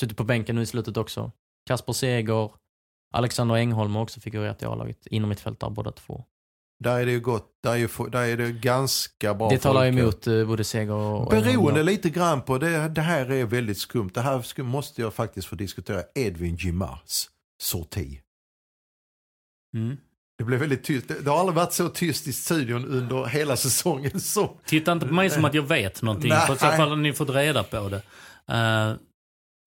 sitter 0.00 0.14
på 0.14 0.24
bänken 0.24 0.56
nu 0.56 0.62
i 0.62 0.66
slutet 0.66 0.96
också. 0.96 1.32
Kasper 1.66 1.92
Seger, 1.92 2.50
Alexander 3.14 3.54
Engholm 3.54 3.94
har 3.94 4.02
också 4.02 4.20
figurerat 4.20 4.62
i 4.62 4.66
A-laget. 4.66 5.06
Inom 5.06 5.28
mittfältare 5.28 5.70
båda 5.70 5.92
två. 5.92 6.24
Där 6.82 7.00
är 7.00 7.06
det 7.06 7.12
ju 7.12 7.20
gott. 7.20 7.48
Där 7.62 7.72
är, 7.72 7.76
ju, 7.76 7.88
där 8.10 8.22
är 8.22 8.36
det 8.36 8.52
ganska 8.52 9.34
bra 9.34 9.48
det 9.48 9.58
talar 9.58 9.92
folk. 9.92 9.98
emot 9.98 10.26
eh, 10.26 10.46
både 10.46 10.64
Seger 10.64 10.92
och... 10.92 11.22
och. 11.22 11.30
Beroende 11.30 11.82
lite 11.82 12.10
grann 12.10 12.42
på, 12.42 12.58
det, 12.58 12.88
det 12.88 13.00
här 13.00 13.30
är 13.30 13.44
väldigt 13.44 13.78
skumt. 13.78 14.10
Det 14.14 14.20
här 14.20 14.62
måste 14.62 15.00
jag 15.00 15.14
faktiskt 15.14 15.48
få 15.48 15.56
diskutera. 15.56 16.02
Edvin 16.14 16.56
Gimars 16.56 17.28
sorti. 17.62 18.20
Mm. 19.76 19.96
Det 20.38 20.44
blev 20.44 20.60
väldigt 20.60 20.84
tyst. 20.84 21.08
Det, 21.08 21.30
har 21.30 21.40
aldrig 21.40 21.56
varit 21.56 21.72
så 21.72 21.88
tyst 21.88 22.26
i 22.26 22.32
studion 22.32 22.84
under 22.84 23.24
hela 23.24 23.56
säsongen. 23.56 24.20
Så. 24.20 24.56
Titta 24.66 24.92
inte 24.92 25.06
på 25.06 25.14
mig 25.14 25.30
som 25.30 25.44
att 25.44 25.54
jag 25.54 25.62
vet 25.62 26.02
någonting, 26.02 26.28
Nej. 26.28 26.46
för 26.46 26.54
i 26.54 26.58
så 26.58 26.66
fall 26.66 26.88
har 26.88 26.96
ni 26.96 27.12
fått 27.12 27.30
reda 27.30 27.62
på 27.62 27.88
det. 27.88 28.02
Eh, 28.54 28.94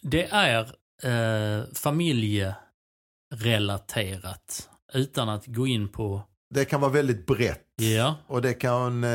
det 0.02 0.28
är 0.32 0.76
uh, 1.06 1.64
familjerelaterat, 1.74 4.70
utan 4.94 5.30
att 5.30 5.46
gå 5.46 5.68
in 5.68 5.88
på... 5.88 6.22
Det 6.56 6.66
kan 6.66 6.82
vara 6.82 6.92
väldigt 6.92 7.26
brett. 7.26 7.62
Ja, 7.82 8.16
Och 8.28 8.42
det 8.42 8.54
kan 8.54 9.04
eh, 9.04 9.10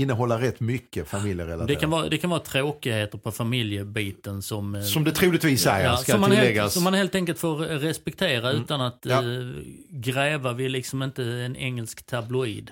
innehålla 0.00 0.40
rätt 0.40 0.60
mycket 0.60 1.08
familjerelaterat. 1.08 1.68
det 1.68 1.74
kan, 1.74 1.90
vara, 1.90 2.08
det 2.08 2.18
kan 2.18 2.30
vara 2.30 2.40
tråkigheter 2.40 3.18
på 3.18 3.32
familjebiten 3.32 4.42
som... 4.42 4.74
eh, 4.74 4.82
Som 4.82 5.04
det 5.04 5.12
troligtvis 5.12 5.66
är, 5.66 5.84
Ja, 5.84 5.96
ska 5.96 6.12
som, 6.12 6.20
man 6.20 6.32
helt, 6.32 6.72
som 6.72 6.82
man 6.84 6.94
helt 6.94 7.14
enkelt 7.14 7.38
får 7.38 7.56
respektera 7.56 8.50
utan 8.50 8.80
att 8.80 8.98
Ja. 9.02 9.18
eh, 9.22 9.46
gräva 9.90 10.52
vid 10.52 10.70
liksom 10.70 11.02
inte 11.02 11.24
en 11.24 11.56
engelsk 11.56 12.06
tabloid. 12.06 12.70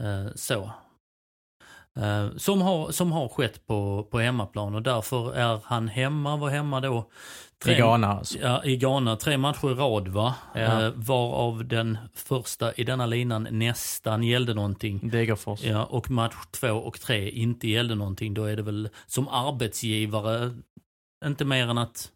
Eh, 0.00 0.34
så. 0.34 0.70
Eh, 1.98 2.36
som, 2.36 2.60
har, 2.60 2.90
som 2.90 3.12
har 3.12 3.28
skett 3.28 3.66
på, 3.66 4.08
på 4.10 4.18
hemmaplan 4.18 4.74
och 4.74 4.82
därför 4.82 5.34
är 5.34 5.60
han 5.64 5.88
hemma, 5.88 6.36
var 6.36 6.50
hemma 6.50 6.80
då. 6.80 7.10
I 7.66 7.74
Ghana 7.74 8.08
alltså. 8.08 8.38
Ja, 8.38 8.64
i 8.64 8.76
Ghana. 8.76 9.16
Tre 9.16 9.38
matcher 9.38 9.70
i 9.70 9.74
rad 9.74 10.08
va? 10.08 10.34
Ja. 10.54 10.60
Eh, 10.60 10.92
varav 10.94 11.64
den 11.64 11.98
första 12.14 12.72
i 12.72 12.84
denna 12.84 13.06
linan 13.06 13.48
nästan 13.50 14.22
gällde 14.22 14.54
någonting. 14.54 15.00
Degerfors. 15.02 15.62
Ja, 15.62 15.84
och 15.84 16.10
match 16.10 16.34
två 16.50 16.70
och 16.70 17.00
tre 17.00 17.30
inte 17.30 17.68
gällde 17.68 17.94
någonting. 17.94 18.34
Då 18.34 18.44
är 18.44 18.56
det 18.56 18.62
väl 18.62 18.88
som 19.06 19.28
arbetsgivare 19.28 20.54
inte 21.24 21.44
mer 21.44 21.68
än 21.68 21.78
att 21.78 22.08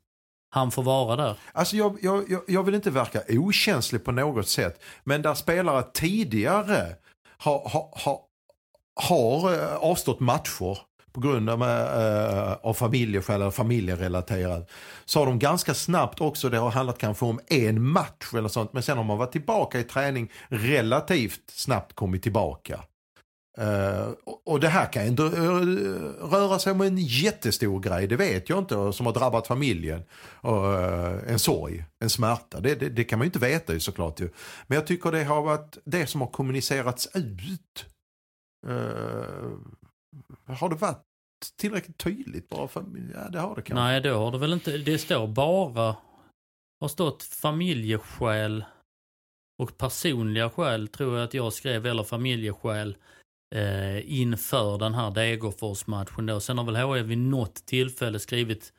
han 0.51 0.71
får 0.71 0.83
vara 0.83 1.17
där. 1.17 1.37
Alltså 1.53 1.77
jag, 1.77 1.99
jag, 2.03 2.31
jag, 2.31 2.43
jag 2.47 2.63
vill 2.63 2.75
inte 2.75 2.91
verka 2.91 3.23
okänslig 3.29 4.05
på 4.05 4.13
något 4.13 4.49
sätt. 4.49 4.83
Men 5.05 5.23
där 5.23 5.35
spelare 5.35 5.85
tidigare 5.95 6.97
har, 7.39 7.69
har, 7.69 7.89
har, 7.93 8.19
har 8.95 9.53
eh, 9.53 9.75
avstått 9.77 10.21
matcher 10.21 10.79
på 11.13 11.21
grund 11.21 11.51
av, 11.51 11.63
eh, 11.63 12.53
av 12.63 12.75
familjeskäl 12.75 13.41
eller 13.41 13.51
familjerelaterat. 13.51 14.71
Så 15.05 15.19
har 15.19 15.27
de 15.27 15.39
ganska 15.39 15.75
snabbt 15.75 16.21
också, 16.21 16.49
det 16.49 16.59
har 16.59 16.71
handlat 16.71 16.99
kanske 16.99 17.25
om 17.25 17.41
en 17.49 17.83
match 17.89 18.35
eller 18.37 18.49
sånt. 18.49 18.73
Men 18.73 18.83
sen 18.83 18.97
har 18.97 19.05
man 19.05 19.19
varit 19.19 19.33
tillbaka 19.33 19.79
i 19.81 19.85
träning 19.85 20.31
relativt 20.49 21.51
snabbt 21.51 21.93
kommit 21.95 22.23
tillbaka. 22.23 22.81
Eh, 23.59 24.09
och- 24.27 24.43
och 24.49 24.61
det 24.61 24.69
här 24.69 24.93
kan 24.93 25.03
ändå 25.07 25.27
eh, 25.27 25.33
röra 26.31 26.59
sig 26.59 26.73
om 26.73 26.81
en 26.81 26.99
jättestor 26.99 27.81
grej, 27.81 28.07
det 28.07 28.17
vet 28.17 28.49
jag 28.49 28.59
inte, 28.59 28.93
som 28.93 29.07
har 29.07 29.13
drabbat 29.13 29.47
familjen. 29.47 30.03
Och, 30.41 30.75
eh, 30.81 31.19
en 31.33 31.39
sorg, 31.39 31.85
en 32.01 32.11
smärta, 32.11 32.61
det, 32.61 32.75
det, 32.75 32.89
det 32.89 33.05
kan 33.05 33.19
man 33.19 33.25
ju 33.25 33.29
inte 33.29 33.39
veta 33.39 33.73
ju 33.73 33.81
såklart. 33.81 34.21
Ju. 34.21 34.31
Men 34.67 34.77
jag 34.77 34.87
tycker 34.87 35.13
det 35.13 35.25
har 35.25 35.43
varit 35.43 35.79
det 35.85 36.07
som 36.07 36.21
har 36.21 36.29
kommunicerats 36.29 37.09
ut. 37.15 37.87
Uh, 38.67 39.59
har 40.47 40.69
det 40.69 40.77
varit 40.77 41.03
tillräckligt 41.57 41.99
tydligt 41.99 42.49
bara 42.49 42.69
för, 42.69 42.85
ja 43.15 43.29
det 43.29 43.39
har 43.39 43.57
det 43.57 43.63
kanske. 43.63 43.75
Nej, 43.75 44.01
det 44.01 44.09
har 44.09 44.33
det 44.33 44.39
väl 44.39 44.53
inte. 44.53 44.79
Det 44.79 44.99
står 44.99 45.27
bara, 45.27 45.97
har 46.81 46.89
stått 46.89 47.23
familjeskäl 47.23 48.65
och 49.59 49.79
personliga 49.79 50.51
skäl 50.51 50.89
tror 50.89 51.17
jag 51.17 51.25
att 51.25 51.35
jag 51.35 51.53
skrev, 51.53 51.87
eller 51.87 52.03
familjeskäl 52.03 52.97
eh, 53.55 54.21
inför 54.21 54.79
den 54.79 54.95
här 54.95 55.11
Degerfors-matchen 55.11 56.27
då. 56.27 56.41
Sen 56.41 56.59
har 56.59 56.65
väl 56.65 56.77
HIF 56.77 57.07
vid 57.07 57.19
något 57.19 57.55
tillfälle 57.55 58.19
skrivit 58.19 58.73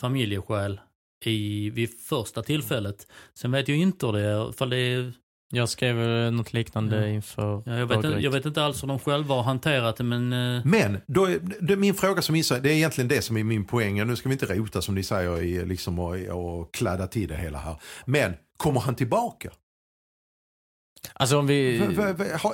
familjeskäl 0.00 0.80
i, 1.24 1.70
vid 1.70 2.00
första 2.00 2.42
tillfället. 2.42 3.06
Sen 3.34 3.52
vet 3.52 3.68
jag 3.68 3.78
inte 3.78 4.06
hur 4.06 4.12
det 4.12 4.20
är, 4.20 4.52
för 4.52 4.66
det 4.66 4.76
är 4.76 5.12
jag 5.54 5.68
skrev 5.68 6.00
eh, 6.02 6.30
något 6.30 6.52
liknande 6.52 7.00
Ja. 7.00 7.06
inför 7.06 7.62
Ja, 7.66 7.72
jag, 7.78 7.86
vet, 7.86 7.96
inte- 8.04 8.18
jag 8.20 8.30
vet 8.30 8.46
inte 8.46 8.62
alls 8.64 8.82
hur 8.82 8.88
de 8.88 8.98
själva 8.98 9.34
har 9.34 9.42
hanterat 9.42 9.96
det 9.96 10.04
men... 10.04 10.32
eh, 10.32 10.62
Men 10.64 10.98
då 11.06 11.24
är, 11.24 11.38
det, 11.60 11.76
min 11.76 11.94
fråga 11.94 12.22
som 12.22 12.36
gissar, 12.36 12.60
det 12.60 12.70
är 12.70 12.74
egentligen 12.74 13.08
det 13.08 13.22
som 13.22 13.36
är 13.36 13.44
min 13.44 13.64
poäng. 13.64 14.06
Nu 14.06 14.16
ska 14.16 14.28
vi 14.28 14.32
inte 14.32 14.46
rota 14.54 14.82
som 14.82 14.94
ni 14.94 15.02
säger 15.02 15.42
i, 15.42 15.64
liksom, 15.66 15.98
och, 15.98 16.16
och 16.16 16.74
kladda 16.74 17.06
till 17.06 17.28
det 17.28 17.36
hela 17.36 17.58
här. 17.58 17.76
Men 18.04 18.34
kommer 18.56 18.80
han 18.80 18.94
tillbaka? 18.94 19.50
Alltså 21.14 21.38
om 21.38 21.46
vi... 21.46 21.78
V- 21.78 22.02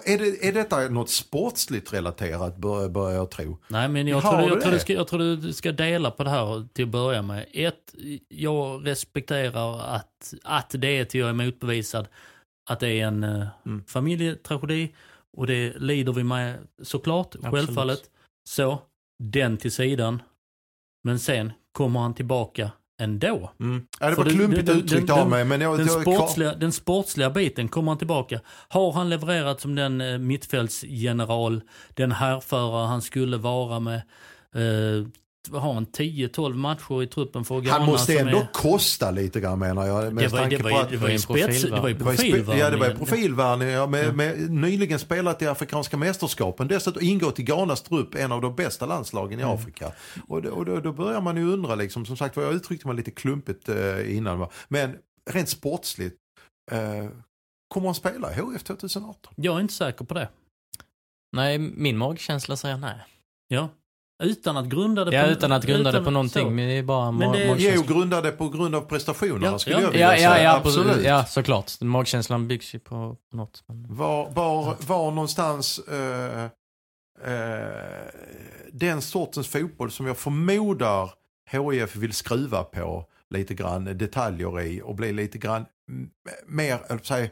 Är, 0.04 0.18
det, 0.18 0.48
är 0.48 0.52
detta 0.52 0.88
något 0.88 1.10
sportsligt 1.10 1.92
relaterat 1.92 2.56
bör, 2.56 2.88
börjar 2.88 3.16
jag 3.16 3.30
tro? 3.30 3.58
Nej 3.68 3.88
men 3.88 4.08
jag 4.08 4.22
tror, 4.22 4.36
du 4.38 4.46
jag, 4.48 4.60
tror 4.60 4.72
du 4.72 4.78
ska, 4.78 4.92
jag 4.92 5.08
tror 5.08 5.36
du 5.36 5.52
ska 5.52 5.72
dela 5.72 6.10
på 6.10 6.24
det 6.24 6.30
här 6.30 6.68
till 6.74 6.84
att 6.84 6.90
börja 6.90 7.22
med. 7.22 7.46
Ett, 7.52 7.94
jag 8.28 8.86
respekterar 8.86 9.94
att, 9.96 10.34
att 10.44 10.74
det 10.78 10.98
är 10.98 11.04
till 11.04 11.20
jag 11.20 11.28
är 11.28 11.32
motbevisad 11.32 12.08
att 12.68 12.80
det 12.80 12.88
är 13.00 13.06
en 13.06 13.24
eh, 13.24 13.46
Mm. 13.66 13.84
familjetragedi 13.86 14.94
och 15.36 15.46
det 15.46 15.72
lider 15.78 16.12
vi 16.12 16.24
med 16.24 16.58
såklart, 16.82 17.34
Absolut. 17.34 17.52
självfallet. 17.54 18.00
Så, 18.48 18.78
den 19.22 19.56
till 19.56 19.72
sidan. 19.72 20.22
Men 21.04 21.18
sen 21.18 21.52
kommer 21.72 22.00
han 22.00 22.14
tillbaka 22.14 22.70
ändå. 23.00 23.52
Mm. 23.60 23.86
Ja, 24.00 24.08
det 24.08 24.14
För 24.14 24.22
var 24.22 24.30
den- 24.30 24.38
klumpigt 24.38 24.66
den- 24.66 24.78
uttryckt 24.78 25.06
den- 25.06 25.18
av 25.20 25.30
mig. 25.30 25.44
Men 25.44 25.60
jag, 25.60 25.78
Den 25.78 25.86
jag, 25.86 26.02
sportsliga, 26.02 26.54
den 26.54 26.72
sportsliga 26.72 27.30
biten 27.30 27.68
kommer 27.68 27.90
han 27.92 27.98
tillbaka. 27.98 28.40
Har 28.68 28.92
han 28.92 29.10
levererat 29.10 29.60
som 29.60 29.74
den 29.74 30.00
eh, 30.00 30.18
mittfältsgeneral, 30.18 31.60
den 31.94 32.12
härförare 32.12 32.86
han 32.86 33.02
skulle 33.02 33.36
vara 33.36 33.80
med, 33.80 33.96
eh, 34.54 35.06
vad 35.50 35.62
har 35.62 35.74
han, 35.74 35.86
10-12 35.86 36.54
matcher 36.54 37.02
i 37.02 37.06
truppen 37.06 37.44
för 37.44 37.60
Ghana 37.60 37.78
han 37.78 37.86
måste 37.86 38.18
ändå 38.18 38.38
är- 38.38 38.48
kosta 38.52 39.10
lite 39.10 39.40
grann 39.40 39.58
menar 39.58 39.86
jag. 39.86 40.12
med 40.14 40.24
Det 40.24 40.28
var, 40.28 40.46
det, 40.50 40.56
på 40.58 40.62
var, 40.68 40.80
att- 40.82 40.90
det 40.90 40.96
var 40.96 41.08
ju 41.08 41.14
en 41.14 41.20
spets, 41.20 41.62
det 41.62 41.70
var 41.70 41.88
ju 41.88 41.94
Det 41.94 42.04
var 42.04 42.12
ju 42.12 42.16
spe- 42.18 42.22
profilvärvning. 42.22 42.58
Ja, 42.58 42.70
det 42.70 42.76
var 42.76 42.88
ju 42.88 42.94
profilvärvning. 42.96 43.68
Ja, 43.68 43.86
med, 43.86 44.16
med, 44.16 44.50
nyligen 44.50 44.98
spelat 44.98 45.42
i 45.42 45.46
Afrikanska 45.46 45.96
mästerskapen. 45.96 46.68
Dessutom 46.68 47.02
ingått 47.02 47.38
i 47.38 47.42
Ghanas 47.42 47.82
trupp, 47.82 48.14
en 48.14 48.32
av 48.32 48.40
de 48.40 48.56
bästa 48.56 48.86
landslagen 48.86 49.38
i 49.38 49.42
Mm. 49.42 49.54
Afrika. 49.54 49.92
Och, 50.28 50.42
då- 50.42 50.50
och 50.50 50.64
då, 50.64 50.80
då 50.80 50.92
börjar 50.92 51.20
man 51.20 51.36
ju 51.36 51.52
undra, 51.52 51.74
liksom, 51.74 52.06
som 52.06 52.16
sagt 52.16 52.36
var 52.36 52.42
jag 52.44 52.54
uttryckte 52.54 52.86
mig 52.86 52.96
lite 52.96 53.10
klumpigt 53.10 53.68
eh, 53.68 54.16
innan. 54.16 54.38
Va? 54.38 54.50
Men 54.68 54.94
rent 55.30 55.48
sportsligt, 55.48 56.16
eh, 56.70 56.78
kommer 57.68 57.86
han 57.88 57.94
spela 57.94 58.32
i 58.32 58.40
HF 58.40 58.62
2018? 58.62 59.32
Jag 59.36 59.56
är 59.56 59.60
inte 59.60 59.74
säker 59.74 60.04
på 60.04 60.14
det. 60.14 60.28
Nej, 61.36 61.58
min 61.58 61.96
magkänsla 61.98 62.56
säger 62.56 62.76
nej. 62.76 62.96
Ja. 63.48 63.68
Utan 64.22 64.56
att 64.56 64.66
grunda 64.66 65.04
det 65.04 65.16
Ja, 65.16 65.22
på... 65.24 65.28
utan 65.30 65.52
att 65.52 65.64
grunda 65.64 65.92
det 65.92 65.98
på 65.98 66.04
så. 66.04 66.10
någonting. 66.10 66.54
Men 66.54 66.68
det 66.68 66.72
är 66.74 66.82
bara 66.82 67.10
Men 67.10 67.32
det- 67.32 67.44
Jo, 67.44 67.50
magkänsla. 67.52 67.94
grundade 67.94 68.30
på 68.30 68.48
grund 68.48 68.74
av 68.74 68.80
prestationerna 68.80 69.46
Ja, 69.46 69.58
skulle 69.58 69.76
ja. 69.76 69.82
jag 69.82 69.90
vilja 69.90 70.06
Ja, 70.16 70.22
ja, 70.22 70.30
säga. 70.34 70.42
ja, 70.44 70.56
Absolut. 70.56 70.86
Absolut. 70.86 71.06
ja, 71.06 71.24
såklart. 71.24 71.80
Magkänslan 71.80 72.48
byggs 72.48 72.74
ju 72.74 72.78
på, 72.78 73.16
något. 73.32 73.62
Men... 73.66 73.86
Var, 73.96 74.30
var, 74.30 74.76
var 74.86 75.10
någonstans 75.10 75.78
eh, 75.78 76.44
eh, 77.24 78.08
den 78.72 79.02
sortens 79.02 79.48
fotboll 79.48 79.90
som 79.90 80.06
jag 80.06 80.18
förmodar 80.18 81.10
HIF 81.50 81.96
vill 81.96 82.12
skruva 82.12 82.64
på 82.64 83.04
lite 83.30 83.54
grann 83.54 83.84
detaljer 83.98 84.60
i 84.60 84.82
och 84.84 84.94
bli 84.94 85.12
lite 85.12 85.38
grann 85.38 85.66
mer, 86.46 87.04
säga, 87.04 87.30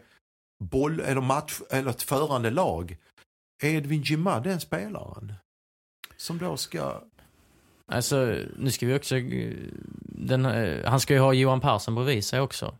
boll 0.65 1.01
eller 1.01 1.21
match 1.21 1.61
eller 1.71 1.91
ett 1.91 2.03
förande 2.03 2.51
lag. 2.51 2.97
Är 3.63 3.69
Edvin 3.69 4.03
Jimma 4.03 4.41
den 4.41 4.61
spelaren? 4.61 5.33
Som 6.27 6.39
då 6.39 6.57
ska... 6.57 7.03
Alltså, 7.89 8.37
nu 8.57 8.71
ska 8.71 8.87
vi 8.87 8.95
också... 8.99 9.17
eh, 9.17 9.53
Den, 10.03 10.45
eh, 10.47 10.85
han 10.91 11.01
ska 11.01 11.15
ju 11.15 11.21
ha 11.21 11.33
Johan 11.33 11.61
Persson 11.61 11.95
bredvid 11.95 12.25
sig 12.25 12.41
också. 12.41 12.75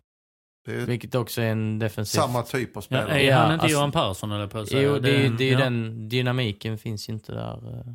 Det 0.67 0.73
är 0.75 0.87
Vilket 0.87 1.15
också 1.15 1.41
är 1.43 1.47
en 1.51 1.79
defensiv... 1.79 2.19
samma 2.21 2.43
typ 2.43 2.69
av 2.77 2.83
Ja, 2.83 2.83
spelare. 2.83 3.21
är 3.23 3.29
Ja, 3.31 3.37
han 3.37 3.53
inte 3.53 3.63
alltså- 3.63 3.79
Johan 3.79 3.93
Persson 3.93 4.33
eller 4.33 4.47
på 4.47 4.59
att 4.59 4.69
säga? 4.69 4.83
Jo, 4.83 4.99
det, 4.99 5.11
är 5.17 5.21
ju- 5.23 5.37
det 5.37 5.45
är 5.45 5.47
ju 5.49 5.53
ja. 5.53 5.59
den 5.59 6.09
dynamiken 6.09 6.79
finns 6.79 7.09
ju 7.09 7.13
inte 7.13 7.33
där 7.33 7.69
eh, 7.79 7.93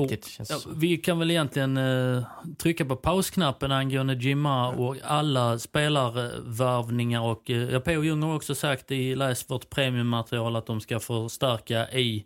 riktigt. 0.00 0.26
känns 0.26 0.48
det 0.48 0.54
Ja, 0.54 0.60
vi 0.76 0.96
kan 0.96 1.18
väl 1.18 1.30
egentligen 1.30 1.76
eh, 1.76 2.22
trycka 2.58 2.84
på 2.84 2.96
pausknappen 2.96 3.72
angående 3.72 4.14
Jimma 4.14 4.68
och 4.68 4.96
alla 5.04 5.58
spelarvärvningar 5.58 7.20
och 7.20 7.50
eh, 7.50 7.80
P.O. 7.80 8.02
Jung 8.04 8.22
har 8.22 8.34
också 8.36 8.54
sagt 8.54 8.90
i 8.90 9.14
Läs 9.14 9.50
vårt 9.50 9.70
premiummaterial 9.70 10.56
att 10.56 10.66
de 10.66 10.80
ska 10.80 11.00
förstärka 11.00 11.90
i 11.90 12.24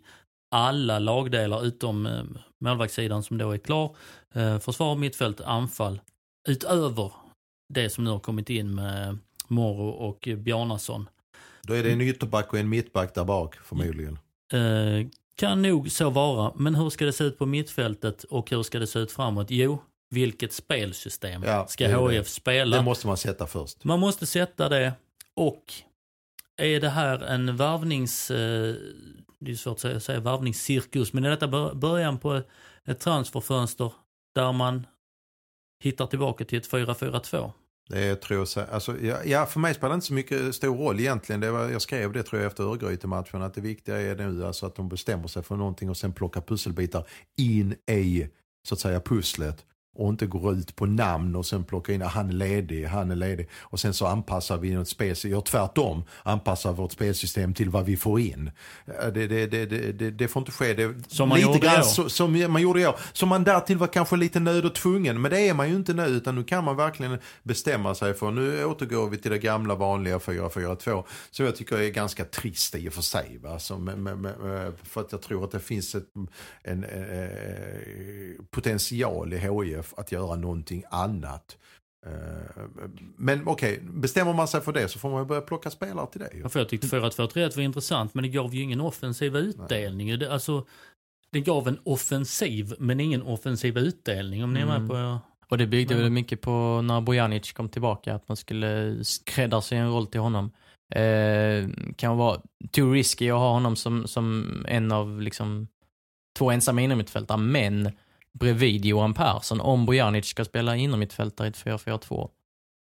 alla 0.51 0.99
lagdelar 0.99 1.65
utom 1.65 2.05
eh, 2.05 2.23
målvaktssidan 2.59 3.23
som 3.23 3.37
då 3.37 3.51
är 3.51 3.57
klar. 3.57 3.95
Eh, 4.33 4.59
försvar, 4.59 4.95
mittfält, 4.95 5.41
anfall. 5.41 6.01
Utöver 6.47 7.11
det 7.73 7.89
som 7.89 8.03
nu 8.03 8.09
har 8.09 8.19
kommit 8.19 8.49
in 8.49 8.75
med 8.75 9.17
Moro 9.47 9.89
och 9.89 10.27
Bjarnason. 10.37 11.09
Då 11.61 11.73
är 11.73 11.83
det 11.83 11.91
en 11.91 12.01
ytterback 12.01 12.53
och 12.53 12.59
en 12.59 12.69
mittback 12.69 13.15
där 13.15 13.25
bak 13.25 13.55
förmodligen. 13.55 14.19
Eh, 14.53 15.07
kan 15.35 15.61
nog 15.61 15.91
så 15.91 16.09
vara, 16.09 16.53
men 16.55 16.75
hur 16.75 16.89
ska 16.89 17.05
det 17.05 17.13
se 17.13 17.23
ut 17.23 17.37
på 17.37 17.45
mittfältet 17.45 18.23
och 18.23 18.49
hur 18.49 18.63
ska 18.63 18.79
det 18.79 18.87
se 18.87 18.99
ut 18.99 19.11
framåt? 19.11 19.47
Jo, 19.49 19.81
vilket 20.09 20.53
spelsystem 20.53 21.43
Ja, 21.43 21.67
ska 21.67 22.09
HIF 22.09 22.27
spela? 22.27 22.77
Det 22.77 22.83
måste 22.83 23.07
man 23.07 23.17
sätta 23.17 23.47
först. 23.47 23.83
Man 23.83 23.99
måste 23.99 24.25
sätta 24.25 24.69
det 24.69 24.93
och 25.35 25.73
är 26.57 26.79
det 26.79 26.89
här 26.89 27.19
en 27.19 27.57
varvnings... 27.57 28.31
Eh, 28.31 28.75
det 29.41 29.51
är 29.51 29.55
svårt 29.55 29.85
att 29.85 30.03
säga, 30.03 30.19
varvningscirkus, 30.19 31.13
men 31.13 31.25
är 31.25 31.29
detta 31.29 31.75
början 31.75 32.17
på 32.19 32.41
ett 32.85 32.99
transferfönster 32.99 33.93
där 34.35 34.51
man 34.51 34.87
hittar 35.83 36.07
tillbaka 36.07 36.45
till 36.45 36.57
ett 36.57 36.71
4-4-2? 36.71 37.51
Det 37.89 38.15
tror 38.15 38.47
jag, 38.55 38.69
alltså, 38.69 39.01
ja, 39.01 39.23
ja, 39.25 39.45
för 39.45 39.59
mig 39.59 39.73
spelar 39.73 39.89
det 39.89 39.95
inte 39.95 40.07
så 40.07 40.13
mycket 40.13 40.41
eh, 40.41 40.51
stor 40.51 40.77
roll 40.77 40.99
egentligen. 40.99 41.39
Det 41.39 41.51
var, 41.51 41.69
jag 41.69 41.81
skrev 41.81 42.13
det 42.13 42.23
tror 42.23 42.41
jag 42.41 42.47
efter 42.51 42.63
Örgryte-matchen 42.63 43.41
att 43.41 43.53
det 43.53 43.61
viktiga 43.61 44.01
är 44.01 44.15
nu 44.15 44.45
alltså 44.45 44.65
att 44.65 44.75
de 44.75 44.89
bestämmer 44.89 45.27
sig 45.27 45.43
för 45.43 45.55
någonting 45.55 45.89
och 45.89 45.97
sen 45.97 46.13
plockar 46.13 46.41
pusselbitar 46.41 47.07
in 47.37 47.75
i 47.91 48.27
så 48.67 48.75
att 48.75 48.79
säga 48.79 48.99
pusslet. 48.99 49.65
Och 49.95 50.09
inte 50.09 50.25
går 50.25 50.53
ut 50.53 50.75
på 50.75 50.85
namn 50.85 51.35
och 51.35 51.45
sen 51.45 51.63
plocka 51.63 51.93
in 51.93 52.01
att 52.01 52.11
han 52.11 52.29
är 52.29 52.33
ledig, 52.33 52.85
han 52.85 53.11
är 53.11 53.15
ledig. 53.15 53.49
Och 53.59 53.79
sen 53.79 53.93
så 53.93 54.05
anpassar 54.05 54.57
vi 54.57 54.73
något 54.73 54.87
spelsystem, 54.87 55.31
ja 55.31 55.41
tvärtom, 55.41 56.03
anpassar 56.23 56.73
vårt 56.73 56.91
spelsystem 56.91 57.53
till 57.53 57.69
vad 57.69 57.85
vi 57.85 57.97
får 57.97 58.19
in. 58.19 58.51
Eh, 58.85 59.07
Det, 59.13 59.27
det, 59.27 59.47
det, 59.47 59.91
det, 59.91 60.11
det, 60.11 60.27
får 60.27 60.39
inte 60.39 60.51
ske. 60.51 60.73
Det, 60.73 60.93
Som 61.07 61.29
man 61.29 61.37
lite 61.37 61.47
gjorde 61.47 61.59
grann 61.59 61.83
så, 61.83 62.09
som 62.09 62.51
man 62.51 62.61
gjorde 62.61 62.87
år. 62.87 62.95
Som 63.13 63.29
man 63.29 63.43
därtill 63.43 63.77
var 63.77 63.87
kanske 63.87 64.15
lite 64.15 64.39
nöd 64.39 64.65
och 64.65 64.75
tvungen. 64.75 65.21
Men 65.21 65.31
det 65.31 65.39
är 65.39 65.53
man 65.53 65.69
ju 65.69 65.75
inte 65.75 65.93
nu 65.93 66.05
utan 66.05 66.35
nu 66.35 66.43
kan 66.43 66.63
man 66.63 66.77
verkligen 66.77 67.17
bestämma 67.43 67.95
sig 67.95 68.13
för 68.13 68.31
nu 68.31 68.65
återgår 68.65 69.09
vi 69.09 69.17
till 69.17 69.31
det 69.31 69.37
gamla 69.37 69.75
vanliga 69.75 70.17
4-4-2. 70.17 71.03
Så 71.31 71.43
jag 71.43 71.55
tycker 71.55 71.77
är 71.77 71.89
ganska 71.89 72.25
trist 72.25 72.75
i 72.75 72.89
och 72.89 72.93
för 72.93 73.01
sig. 73.01 73.39
Va? 73.43 73.59
Men, 73.79 74.29
för 74.83 75.01
att 75.01 75.11
jag 75.11 75.21
tror 75.21 75.43
att 75.43 75.51
det 75.51 75.59
finns 75.59 75.95
ett, 75.95 76.07
en 76.63 76.83
eh, 76.83 78.45
potential 78.51 79.33
i 79.33 79.37
HIF 79.37 79.80
att 79.97 80.11
göra 80.11 80.35
någonting 80.35 80.83
annat. 80.89 81.57
Eh, 82.07 82.63
Men 83.17 83.47
okej, 83.47 83.79
bestämmer 83.83 84.33
man 84.33 84.47
sig 84.47 84.61
för 84.61 84.73
det 84.73 84.87
så 84.87 84.99
får 84.99 85.09
man 85.09 85.19
ju 85.21 85.25
börja 85.25 85.41
plocka 85.41 85.69
spelare 85.69 86.07
till 86.11 86.19
det. 86.21 86.29
Ja, 86.43 86.49
för 86.49 86.59
jag 86.59 86.69
tyckte 86.69 86.87
4-2-3 86.87 87.55
var 87.55 87.63
intressant, 87.63 88.13
men 88.13 88.23
det 88.23 88.29
gav 88.29 88.55
ju 88.55 88.61
ingen 88.61 88.81
offensiv 88.81 89.35
utdelning. 89.37 90.19
Det, 90.19 90.31
alltså, 90.33 90.65
det 91.31 91.41
gav 91.41 91.67
en 91.67 91.79
offensiv, 91.83 92.73
men 92.79 92.99
ingen 92.99 93.21
offensiv 93.21 93.77
utdelning 93.77 94.43
om 94.43 94.53
ni 94.53 94.59
är 94.59 94.65
med 94.65 94.75
Mm. 94.75 94.87
på... 94.89 95.19
Och 95.49 95.57
det 95.57 95.67
byggde 95.67 95.93
Men- 95.93 96.03
väl 96.03 96.11
mycket 96.11 96.41
på 96.41 96.81
när 96.81 97.01
Bojanic 97.01 97.51
kom 97.51 97.69
tillbaka, 97.69 98.15
att 98.15 98.27
man 98.27 98.37
skulle 98.37 98.99
skräddarsy 99.03 99.75
en 99.75 99.91
roll 99.91 100.07
till 100.07 100.19
honom. 100.21 100.51
Eh, 100.95 101.69
kan 101.95 102.17
vara 102.17 102.41
too 102.71 102.91
risky 102.93 103.29
att 103.29 103.37
ha 103.39 103.51
honom 103.53 103.75
som, 103.75 104.07
som 104.07 104.51
en 104.67 104.91
av 104.91 105.21
liksom 105.21 105.67
två 106.37 106.51
ensamma 106.51 106.81
innermittfältare, 106.81 107.37
men 107.37 107.91
bredvid 108.39 108.85
Johan 108.85 109.13
Persson, 109.13 109.61
om 109.61 109.85
Bojanic 109.85 110.25
ska 110.25 110.45
spela 110.45 110.75
innermittfältare 110.75 111.47
i 111.47 111.49
ett 111.49 111.65
4-4-2, 111.65 112.29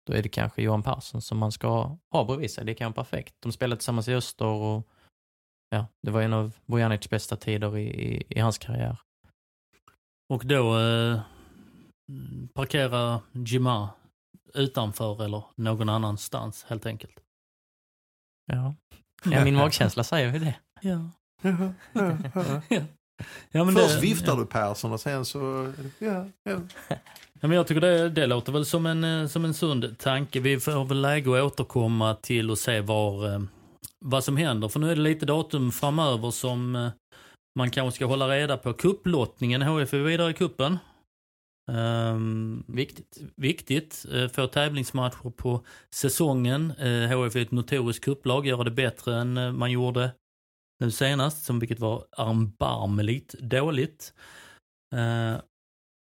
då 0.08 0.14
är 0.14 0.24
det 0.24 0.30
kanske 0.30 0.62
Johan 0.62 0.84
Persson 0.84 1.22
som 1.22 1.38
man 1.38 1.52
ska 1.52 1.98
ha 2.12 2.26
bredvid 2.26 2.52
sig. 2.52 2.66
Det 2.66 2.74
kan 2.74 2.92
vara 2.92 3.06
perfekt. 3.06 3.36
De 3.40 3.52
spelade 3.52 3.80
tillsammans 3.80 4.08
i 4.08 4.14
Öster 4.14 4.46
och 4.46 4.88
ja, 5.70 5.86
det 6.02 6.12
var 6.12 6.22
en 6.22 6.34
av 6.34 6.52
Bojanics 6.66 7.10
bästa 7.10 7.36
tider 7.36 7.78
i, 7.78 7.84
i, 7.84 8.24
i 8.30 8.40
hans 8.40 8.58
karriär. 8.58 8.98
Och 10.30 10.46
då 10.46 10.80
eh, 10.80 11.22
parkera 12.54 13.22
Jima 13.32 13.90
utanför 14.54 15.24
eller 15.24 15.44
någon 15.56 15.90
annanstans 15.90 16.64
helt 16.64 16.86
enkelt. 16.86 17.20
Ja, 18.46 18.76
ja 19.24 19.44
min 19.44 19.56
magkänsla 19.56 20.04
säger 20.04 20.34
ju 20.34 20.40
det. 20.40 20.56
Ja. 20.82 21.10
ja 22.70 22.82
men 23.52 23.74
Först 23.74 23.96
det, 23.96 24.02
viftar 24.02 24.34
ja. 24.34 24.40
du 24.40 24.46
Persson 24.46 24.92
och 24.92 25.00
sen 25.00 25.26
så... 25.26 25.74
Ja, 26.00 26.26
ja. 26.44 26.60
Ja, 27.42 27.48
men 27.48 27.58
jag 27.58 27.68
tycker 27.68 27.82
det, 27.82 28.10
det 28.10 28.28
låter 28.28 28.52
väl 28.52 28.66
som 28.66 28.86
en, 28.86 29.04
eh, 29.04 29.28
som 29.28 29.46
en 29.46 29.54
sund 29.54 29.98
tanke. 29.98 30.40
Vi 30.40 30.60
får 30.60 30.86
väl 30.86 31.02
läge 31.02 31.38
att 31.38 31.44
återkomma 31.44 32.16
till 32.16 32.52
och 32.52 32.58
se 32.58 32.82
var, 32.82 33.34
eh, 33.34 33.42
vad 34.06 34.24
som 34.24 34.38
händer. 34.38 34.68
För 34.68 34.80
nu 34.80 34.92
är 34.92 34.96
det 34.96 35.02
lite 35.02 35.26
datum 35.26 35.72
framöver 35.72 36.32
som 36.32 36.76
eh, 36.76 36.90
man 37.60 37.72
kanske 37.72 37.96
ska 37.96 38.06
hålla 38.06 38.28
reda 38.28 38.58
på. 38.58 38.74
Kupplottningen, 38.74 39.62
HF 39.62 39.94
är 39.94 39.98
vidare 39.98 40.32
i 40.32 40.34
kuppen. 40.34 40.78
Ehm, 41.72 42.64
Viktigt. 42.68 43.18
viktigt. 43.36 44.06
Eh, 44.14 44.28
Få 44.28 44.48
tävlingsmatcher 44.48 45.30
på 45.30 45.62
säsongen. 45.96 46.72
Eh, 46.72 47.18
HF 47.18 47.36
är 47.36 47.42
ett 47.42 47.52
notoriskt 47.52 48.06
kupplag, 48.06 48.48
gör 48.48 48.64
det 48.64 48.72
bättre 48.72 49.16
än 49.16 49.58
man 49.58 49.72
gjorde 49.72 50.12
nu 50.80 50.92
senast, 50.92 51.44
som 51.46 51.60
vilket 51.60 51.80
var 51.80 52.06
erbarmligt 52.18 53.34
dåligt. 53.40 54.14
Eh, 54.96 55.42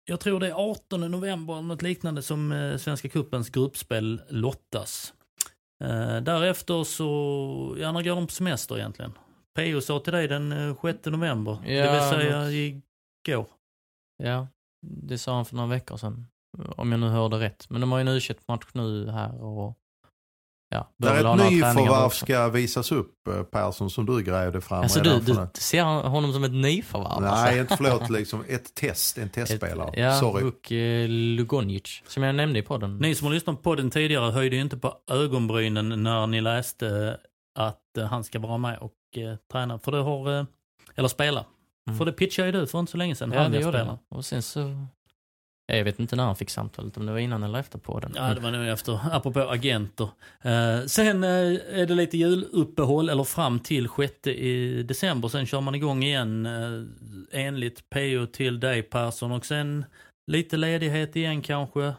Jag 0.05 0.19
tror 0.19 0.39
det 0.39 0.47
är 0.47 0.69
18 0.71 1.11
november 1.11 1.53
eller 1.53 1.63
något 1.67 1.81
liknande 1.81 2.21
som 2.21 2.51
eh, 2.51 2.77
Svenska 2.77 3.09
Cupens 3.09 3.49
gruppspel 3.49 4.21
lottas. 4.29 5.13
Eh, 5.83 6.17
Därefter 6.21 6.83
så, 6.83 7.75
ja 7.79 7.91
när 7.91 8.01
går 8.03 8.15
de 8.15 8.27
på 8.27 8.33
semester 8.33 8.77
egentligen? 8.77 9.11
PO 9.55 9.81
sa 9.81 9.99
till 9.99 10.13
dig 10.13 10.27
den 10.27 10.51
eh, 10.51 10.75
6 10.81 11.05
november, 11.05 11.57
det 11.63 11.73
Ja, 11.73 11.91
vill 11.91 12.19
säga 12.21 12.39
något- 12.43 12.51
igår. 13.27 13.47
Ja, 14.23 14.47
det 14.87 15.17
sa 15.17 15.35
han 15.35 15.45
för 15.45 15.55
några 15.55 15.69
veckor 15.69 15.97
sedan. 15.97 16.27
Om 16.77 16.91
jag 16.91 16.99
nu 16.99 17.07
hörde 17.07 17.39
rätt. 17.39 17.69
Men 17.69 17.81
de 17.81 17.91
har 17.91 17.99
ju 17.99 18.01
en 18.01 18.07
u 18.07 18.19
match 18.47 18.67
nu 18.73 19.09
här 19.09 19.41
och 19.41 19.77
ja, 20.71 20.89
Där 20.97 21.15
ett 21.15 21.51
nyförvärv 21.51 22.09
ska 22.09 22.47
visas 22.47 22.91
upp 22.91 23.27
eh, 23.27 23.43
Persson 23.43 23.89
som 23.89 24.05
du 24.05 24.23
grävde 24.23 24.61
fram 24.61 24.81
Alltså 24.81 24.99
du, 24.99 25.19
du 25.19 25.47
ser 25.53 25.83
honom 25.83 26.33
som 26.33 26.43
ett 26.43 26.53
nyförvärv? 26.53 27.21
Nej, 27.21 27.29
alltså. 27.29 27.57
inte 27.57 27.77
förlåt, 27.77 28.09
liksom 28.09 28.43
ett 28.47 28.75
test, 28.75 29.17
en 29.17 29.29
testspelare. 29.29 29.87
Ett, 29.87 29.99
ja, 29.99 30.19
Sorry. 30.19 30.43
Vuk 30.43 30.71
eh, 30.71 31.09
Lugonic, 31.09 32.01
som 32.07 32.23
jag 32.23 32.35
nämnde 32.35 32.59
i 32.59 32.61
podden. 32.61 32.97
Ni 32.97 33.15
som 33.15 33.27
har 33.27 33.33
lyssnat 33.33 33.63
på 33.63 33.75
den 33.75 33.89
tidigare 33.89 34.31
höjde 34.31 34.55
ju 34.55 34.61
inte 34.61 34.77
på 34.77 34.93
ögonbrynen 35.11 36.03
när 36.03 36.27
ni 36.27 36.41
läste 36.41 37.17
att 37.55 37.97
eh, 37.97 38.05
han 38.05 38.23
ska 38.23 38.39
vara 38.39 38.57
med 38.57 38.77
och 38.77 39.17
eh, 39.17 39.35
träna. 39.51 39.79
För 39.79 39.91
det 39.91 39.97
har, 39.97 40.39
eh, 40.39 40.45
eller 40.95 41.07
spela. 41.07 41.45
Mm. 41.87 41.97
För 41.97 42.05
det 42.05 42.11
pitchade 42.11 42.47
ju 42.47 42.51
du 42.51 42.67
för 42.67 42.79
inte 42.79 42.91
så 42.91 42.97
länge 42.97 43.15
sedan. 43.15 43.31
Ja, 43.31 43.41
han 43.41 43.51
det 43.51 43.59
gjorde 43.59 43.77
spela. 43.77 43.91
det. 43.91 44.15
Och 44.15 44.25
sen 44.25 44.41
så... 44.41 44.85
Eh, 45.71 45.77
jag 45.77 45.85
vet 45.85 45.99
inte 45.99 46.15
när 46.15 46.23
han 46.23 46.35
fick 46.35 46.49
samtalet, 46.49 46.97
om 46.97 47.05
det 47.05 47.11
var 47.11 47.19
innan 47.19 47.43
eller 47.43 47.59
efter 47.59 47.79
podden. 47.79 48.11
Ja, 48.15 48.33
det 48.33 48.39
var 48.39 48.51
nog 48.51 48.67
efter, 48.67 48.99
apropå 49.11 49.39
agenter. 49.39 50.09
Eh, 50.41 50.85
sen 50.85 51.23
eh, 51.23 51.79
är 51.79 51.85
det 51.85 51.93
lite 51.93 52.17
juluppehåll, 52.17 53.09
eller 53.09 53.23
fram 53.23 53.59
till 53.59 53.89
6 53.97 54.27
i 54.27 54.83
december. 54.83 55.27
Sen 55.27 55.45
kör 55.45 55.61
man 55.61 55.75
igång 55.75 56.03
igen 56.03 56.45
eh, 56.45 57.45
enligt 57.47 57.89
PO 57.89 58.25
till 58.25 58.59
dig 58.59 58.83
Persson 58.83 59.31
och 59.31 59.45
sen 59.45 59.85
lite 60.31 60.57
ledighet 60.57 61.15
igen 61.15 61.41
kanske. 61.41 61.93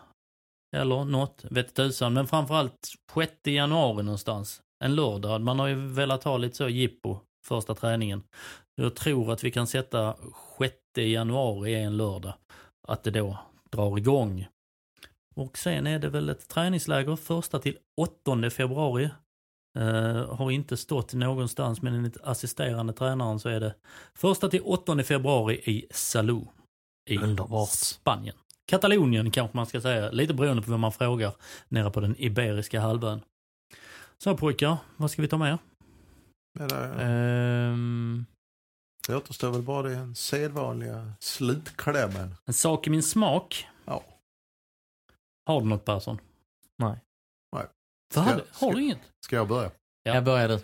Eller 0.76 1.04
något, 1.04 1.44
vet 1.50 1.74
tusan. 1.74 2.12
Men 2.12 2.26
framförallt 2.26 2.88
6 3.14 3.32
januari 3.44 4.02
någonstans. 4.02 4.60
En 4.84 4.94
lördag. 4.94 5.40
Man 5.40 5.58
har 5.58 5.66
ju 5.66 5.74
velat 5.74 6.24
ha 6.24 6.36
lite 6.36 6.56
så 6.56 6.68
jippo 6.68 7.18
första 7.46 7.74
träningen. 7.74 8.22
Jag 8.74 8.96
tror 8.96 9.32
att 9.32 9.44
vi 9.44 9.50
kan 9.50 9.66
sätta 9.66 10.16
6 10.58 10.74
januari 10.96 11.70
i 11.70 11.82
en 11.82 11.96
lördag. 11.96 12.34
Att 12.88 13.04
det 13.04 13.10
då 13.10 13.38
drar 13.72 13.98
igång. 13.98 14.46
Och 15.34 15.58
sen 15.58 15.86
är 15.86 15.98
det 15.98 16.08
väl 16.08 16.28
ett 16.28 16.48
träningsläger 16.48 17.16
första 17.16 17.58
till 17.58 17.78
8 17.96 18.50
februari. 18.50 19.10
Eh, 19.78 20.34
har 20.34 20.50
inte 20.50 20.76
stått 20.76 21.14
någonstans 21.14 21.82
men 21.82 21.94
enligt 21.94 22.16
assisterande 22.22 22.92
tränaren 22.92 23.40
så 23.40 23.48
är 23.48 23.60
det 23.60 23.74
första 24.14 24.48
till 24.48 24.62
8 24.64 25.02
februari 25.02 25.54
i 25.54 25.86
Salou 25.90 26.48
i 27.10 27.18
Underbart. 27.18 27.68
Spanien. 27.68 28.36
Katalonien 28.66 29.30
kanske 29.30 29.56
man 29.56 29.66
ska 29.66 29.80
säga, 29.80 30.10
lite 30.10 30.34
beroende 30.34 30.62
på 30.62 30.70
vem 30.70 30.80
man 30.80 30.92
frågar, 30.92 31.32
nere 31.68 31.90
på 31.90 32.00
den 32.00 32.14
Iberiska 32.18 32.80
halvön. 32.80 33.20
Så 34.18 34.36
pojkar, 34.36 34.76
vad 34.96 35.10
ska 35.10 35.22
vi 35.22 35.28
ta 35.28 35.38
med? 35.38 35.58
Men 36.58 38.26
det, 39.06 39.12
det 39.12 39.16
återstår 39.16 39.50
väl 39.50 39.62
bara 39.62 39.88
den 39.88 40.14
sedvanliga 40.14 41.12
slutklämmen. 41.20 42.34
En 42.44 42.54
sak 42.54 42.86
i 42.86 42.90
min 42.90 43.02
smak. 43.02 43.68
Ja. 43.84 44.02
Har 45.46 45.60
du 45.60 45.66
något 45.66 45.84
Persson? 45.84 46.18
nej. 46.78 46.98
Vad 47.50 47.66
Ska- 48.12 48.20
hade, 48.20 48.44
ska- 48.52 48.66
har 48.66 48.74
du 48.74 48.82
inget? 48.82 48.98
Ska 49.24 49.36
jag 49.36 49.48
börja? 49.48 49.70
Ja. 50.02 50.14
Jag 50.14 50.24
börjar 50.24 50.48
du. 50.48 50.60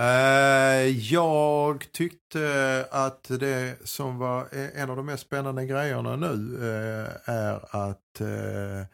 Eh, 0.00 0.98
jag 1.12 1.92
tyckte 1.92 2.86
att 2.90 3.22
det 3.24 3.88
som 3.88 4.18
var 4.18 4.48
en 4.74 4.90
av 4.90 4.96
de 4.96 5.06
mest 5.06 5.22
spännande 5.22 5.66
grejerna 5.66 6.16
nu 6.16 6.56
eh, 6.60 7.34
är 7.34 7.54
att 7.88 8.20
eh, 8.20 8.86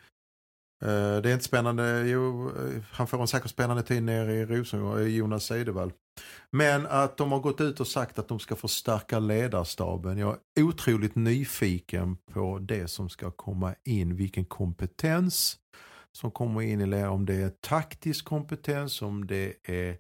det 1.22 1.30
är 1.30 1.32
inte 1.32 1.44
spännande, 1.44 2.00
jo, 2.08 2.52
han 2.92 3.06
får 3.06 3.20
en 3.20 3.28
säkert 3.28 3.50
spännande 3.50 3.82
tid 3.82 4.02
nere 4.02 4.34
i 4.34 4.46
Rosengård, 4.46 5.00
Jonas 5.00 5.44
Seidevall. 5.44 5.92
Men 6.50 6.86
att 6.86 7.16
de 7.16 7.32
har 7.32 7.40
gått 7.40 7.60
ut 7.60 7.80
och 7.80 7.86
sagt 7.86 8.18
att 8.18 8.28
de 8.28 8.38
ska 8.38 8.56
förstärka 8.56 9.18
ledarstaben. 9.18 10.18
Jag 10.18 10.36
är 10.58 10.62
otroligt 10.62 11.14
nyfiken 11.14 12.16
på 12.32 12.58
det 12.58 12.88
som 12.88 13.08
ska 13.08 13.30
komma 13.30 13.74
in, 13.84 14.16
vilken 14.16 14.44
kompetens 14.44 15.56
som 16.12 16.30
kommer 16.30 16.62
in 16.62 16.80
i 16.80 16.86
led, 16.86 17.08
om 17.08 17.26
det 17.26 17.34
är 17.34 17.48
taktisk 17.60 18.24
kompetens, 18.24 19.02
om 19.02 19.26
det 19.26 19.54
är 19.64 19.96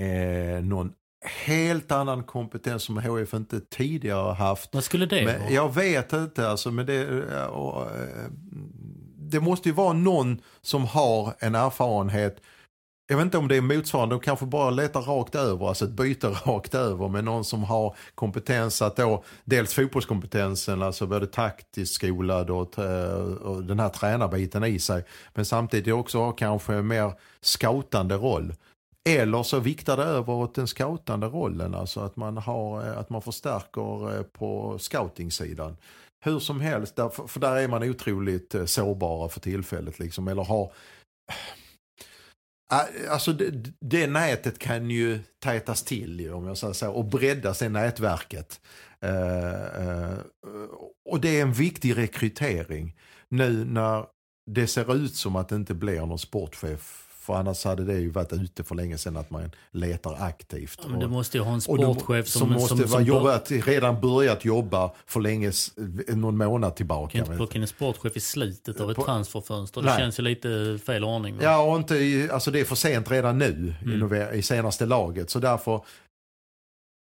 eh, 0.00 0.64
någon 0.64 0.92
helt 1.24 1.92
annan 1.92 2.24
kompetens 2.24 2.82
som 2.82 2.96
HF 2.96 3.34
inte 3.34 3.60
tidigare 3.60 4.20
har 4.20 4.34
haft. 4.34 4.74
Vad 4.74 4.84
skulle 4.84 5.06
det 5.06 5.24
vara? 5.24 5.50
Jag 5.50 5.74
vet 5.74 6.12
inte 6.12 6.48
alltså, 6.48 6.70
men 6.70 6.86
det, 6.86 7.24
eh, 7.32 7.46
och, 7.46 7.82
eh, 7.82 8.30
det 9.16 9.40
måste 9.40 9.68
ju 9.68 9.74
vara 9.74 9.92
någon 9.92 10.40
som 10.60 10.84
har 10.84 11.34
en 11.38 11.54
erfarenhet. 11.54 12.40
Jag 13.06 13.16
vet 13.16 13.24
inte 13.24 13.38
om 13.38 13.48
det 13.48 13.56
är 13.56 13.60
motsvarande, 13.60 14.14
de 14.14 14.20
kanske 14.20 14.46
bara 14.46 14.70
letar 14.70 15.02
rakt 15.02 15.34
över, 15.34 15.68
alltså 15.68 15.84
ett 15.84 15.90
byte 15.90 16.28
rakt 16.44 16.74
över 16.74 17.08
med 17.08 17.24
någon 17.24 17.44
som 17.44 17.64
har 17.64 17.96
kompetens 18.14 18.82
att 18.82 18.96
då, 18.96 19.24
dels 19.44 19.74
fotbollskompetensen, 19.74 20.82
alltså 20.82 21.06
både 21.06 21.26
taktiskt 21.26 21.94
skolad 21.94 22.50
och, 22.50 22.78
eh, 22.78 23.24
och 23.24 23.64
den 23.64 23.80
här 23.80 23.88
tränarbiten 23.88 24.64
i 24.64 24.78
sig, 24.78 25.04
men 25.34 25.44
samtidigt 25.44 25.94
också 25.94 26.20
har 26.20 26.32
kanske 26.32 26.74
en 26.74 26.86
mer 26.86 27.12
scoutande 27.40 28.14
roll. 28.14 28.54
Eller 29.08 29.42
så 29.42 29.58
viktar 29.58 29.96
det 29.96 30.04
över 30.04 30.32
åt 30.32 30.54
den 30.54 30.66
scoutande 30.66 31.26
rollen, 31.26 31.74
alltså 31.74 32.00
att 32.00 32.16
man, 32.16 32.36
har, 32.36 32.86
eh, 32.86 32.98
att 32.98 33.10
man 33.10 33.22
förstärker 33.22 34.22
på 34.22 34.38
på 34.38 34.78
scoutingsidan. 34.78 35.76
Hur 36.24 36.38
som 36.38 36.60
helst, 36.60 36.96
där, 36.96 37.28
för 37.28 37.40
där 37.40 37.56
är 37.56 37.68
man 37.68 37.82
otroligt 37.82 38.54
sårbara 38.66 39.28
för 39.28 39.40
tillfället. 39.40 39.98
Liksom, 39.98 40.28
eller 40.28 40.44
har... 40.44 40.72
Alltså 43.10 43.32
det, 43.32 43.72
det 43.80 44.06
nätet 44.06 44.58
kan 44.58 44.90
ju 44.90 45.18
tätas 45.42 45.82
till 45.82 46.30
om 46.30 46.46
jag 46.46 46.58
säger 46.58 46.72
så, 46.72 46.90
och 46.90 47.04
breddas 47.04 47.58
det 47.58 47.68
nätverket. 47.68 48.60
Uh, 49.04 49.88
uh, 49.88 50.18
och 51.04 51.20
det 51.20 51.38
är 51.38 51.42
en 51.42 51.52
viktig 51.52 51.96
rekrytering 51.96 52.96
nu 53.28 53.64
när 53.64 54.06
det 54.50 54.66
ser 54.66 54.94
ut 54.94 55.14
som 55.14 55.36
att 55.36 55.48
det 55.48 55.56
inte 55.56 55.74
blir 55.74 56.00
någon 56.00 56.18
sportchef. 56.18 57.03
För 57.24 57.34
annars 57.34 57.64
hade 57.64 57.84
det 57.84 57.98
ju 58.00 58.10
varit 58.10 58.32
ute 58.32 58.64
för 58.64 58.74
länge 58.74 58.98
sedan 58.98 59.16
att 59.16 59.30
man 59.30 59.50
letar 59.70 60.16
aktivt. 60.20 60.80
Ja, 60.82 60.88
men 60.88 61.00
du 61.00 61.08
måste 61.08 61.36
ju 61.38 61.42
ha 61.44 61.52
en 61.54 61.60
sportchef 61.60 62.28
som, 62.28 62.40
som, 62.40 62.52
måste 62.52 62.68
som, 62.68 62.78
vara 62.78 62.88
som 62.88 63.04
jobbat, 63.04 63.50
redan 63.50 64.00
börjat 64.00 64.44
jobba 64.44 64.92
för 65.06 65.20
länge, 65.20 65.52
någon 66.08 66.36
månad 66.36 66.70
kan 66.70 66.76
tillbaka. 66.76 67.18
inte 67.18 67.30
vet 67.30 67.38
plocka 67.38 67.54
in 67.56 67.62
en 67.62 67.68
sportchef 67.68 68.16
i 68.16 68.20
slutet 68.20 68.80
av 68.80 68.90
ett 68.90 68.96
På- 68.96 69.04
transferfönster. 69.04 69.80
Det 69.82 69.86
Nej. 69.88 69.98
känns 69.98 70.18
ju 70.18 70.22
lite 70.22 70.78
fel 70.86 71.04
ordning. 71.04 71.36
va? 71.36 71.42
Ja, 71.44 71.62
och 71.62 71.76
inte, 71.76 71.94
i- 71.96 72.30
alltså 72.30 72.50
det 72.50 72.60
är 72.60 72.64
för 72.64 72.74
sent 72.74 73.10
redan 73.10 73.38
nu 73.38 73.74
i, 73.82 73.84
Mm. 73.84 73.98
nove- 74.00 74.32
i 74.32 74.42
senaste 74.42 74.86
laget. 74.86 75.30
Så 75.30 75.38
därför, 75.38 75.84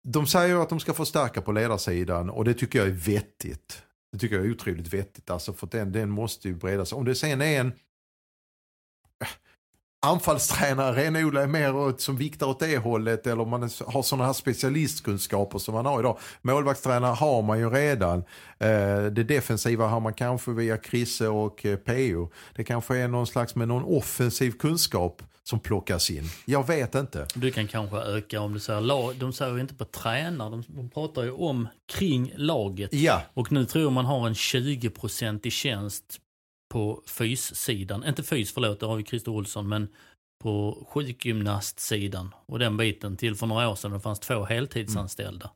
de 0.08 0.28
säger 0.28 0.48
ju 0.56 0.62
att 0.62 0.70
de 0.70 0.80
ska 0.80 0.94
förstärka 0.94 1.42
på 1.42 1.52
ledarsidan 1.52 2.30
och 2.30 2.46
det 2.46 2.54
tycker 2.54 2.80
jag 2.80 2.88
är 2.88 2.92
vettigt. 2.92 3.84
Det 4.12 4.18
tycker 4.20 4.36
jag 4.36 4.46
är 4.46 4.52
otroligt 4.52 4.94
vettigt, 4.94 5.30
alltså 5.30 5.54
för 5.54 5.68
den, 5.72 5.92
den 5.92 6.10
måste 6.10 6.48
ju 6.48 6.56
breddas. 6.56 6.94
Om 6.94 7.06
det 7.06 7.16
sen 7.16 7.42
är 7.42 7.60
en 7.60 7.72
anfallstränare, 10.04 10.96
renodla 10.96 11.42
är 11.42 11.48
mer 11.48 11.76
åt, 11.76 12.02
som 12.02 12.18
viktar 12.18 12.48
åt 12.48 12.60
det 12.60 12.78
hållet 12.78 13.28
eller 13.28 13.42
om 13.42 13.50
man 13.50 13.62
har 13.62 14.02
sådana 14.02 14.26
här 14.26 14.34
specialistkunskaper 14.34 15.60
som 15.60 15.74
man 15.74 15.86
har 15.86 16.00
idag. 16.00 16.18
Målvaktstränare 16.42 17.14
har 17.14 17.42
man 17.42 17.60
ju 17.60 17.70
redan. 17.70 18.18
Eh, 18.60 19.04
det 19.12 19.24
defensiva 19.24 19.88
har 19.88 20.00
man 20.00 20.14
kanske 20.14 20.52
via 20.52 20.78
Krisse 20.78 21.28
och 21.28 21.66
eh, 21.66 21.76
PO. 21.76 22.32
Det 22.56 22.64
kanske 22.64 22.98
är 22.98 23.08
någon 23.08 23.28
slags 23.28 23.56
med 23.56 23.68
någon 23.68 23.84
offensiv 23.84 24.52
kunskap 24.52 25.22
som 25.44 25.60
plockas 25.60 26.10
in. 26.10 26.24
Jag 26.46 26.68
vet 26.68 26.96
inte. 26.96 27.28
Du 27.36 27.52
kan 27.52 27.68
kanske 27.68 27.98
öka 27.98 28.42
om 28.42 28.54
du 28.54 28.60
säger 28.60 28.82
lag. 28.82 29.16
De 29.16 29.34
säger 29.34 29.54
ju 29.54 29.62
inte 29.62 29.76
på 29.76 29.86
tränare, 29.86 30.50
de, 30.50 30.64
de 30.68 30.90
pratar 30.90 31.24
ju 31.24 31.32
om 31.32 31.68
kring 31.94 32.34
laget. 32.36 32.94
Ja, 32.94 33.22
Och 33.34 33.52
nu 33.52 33.66
tror 33.66 33.92
man 33.92 34.06
har 34.06 34.28
en 34.28 34.34
20% 34.34 35.48
i 35.48 35.52
tjänst 35.52 36.20
på 36.74 37.02
fyssidan. 37.08 38.04
Inte 38.04 38.24
fys, 38.24 38.54
förlåt, 38.54 38.80
det 38.80 38.86
har 38.86 38.96
vi 38.96 39.04
Christer 39.04 39.32
Olsson, 39.32 39.70
men 39.70 39.88
på 40.44 40.86
sjukgymnastsidan 40.90 42.34
och 42.46 42.60
den 42.60 42.78
biten 42.78 43.18
till 43.18 43.36
för 43.36 43.48
några 43.48 43.70
år 43.70 43.76
sedan 43.76 43.92
det 43.92 44.00
fanns 44.00 44.20
två 44.20 44.44
heltidsanställda. 44.44 45.52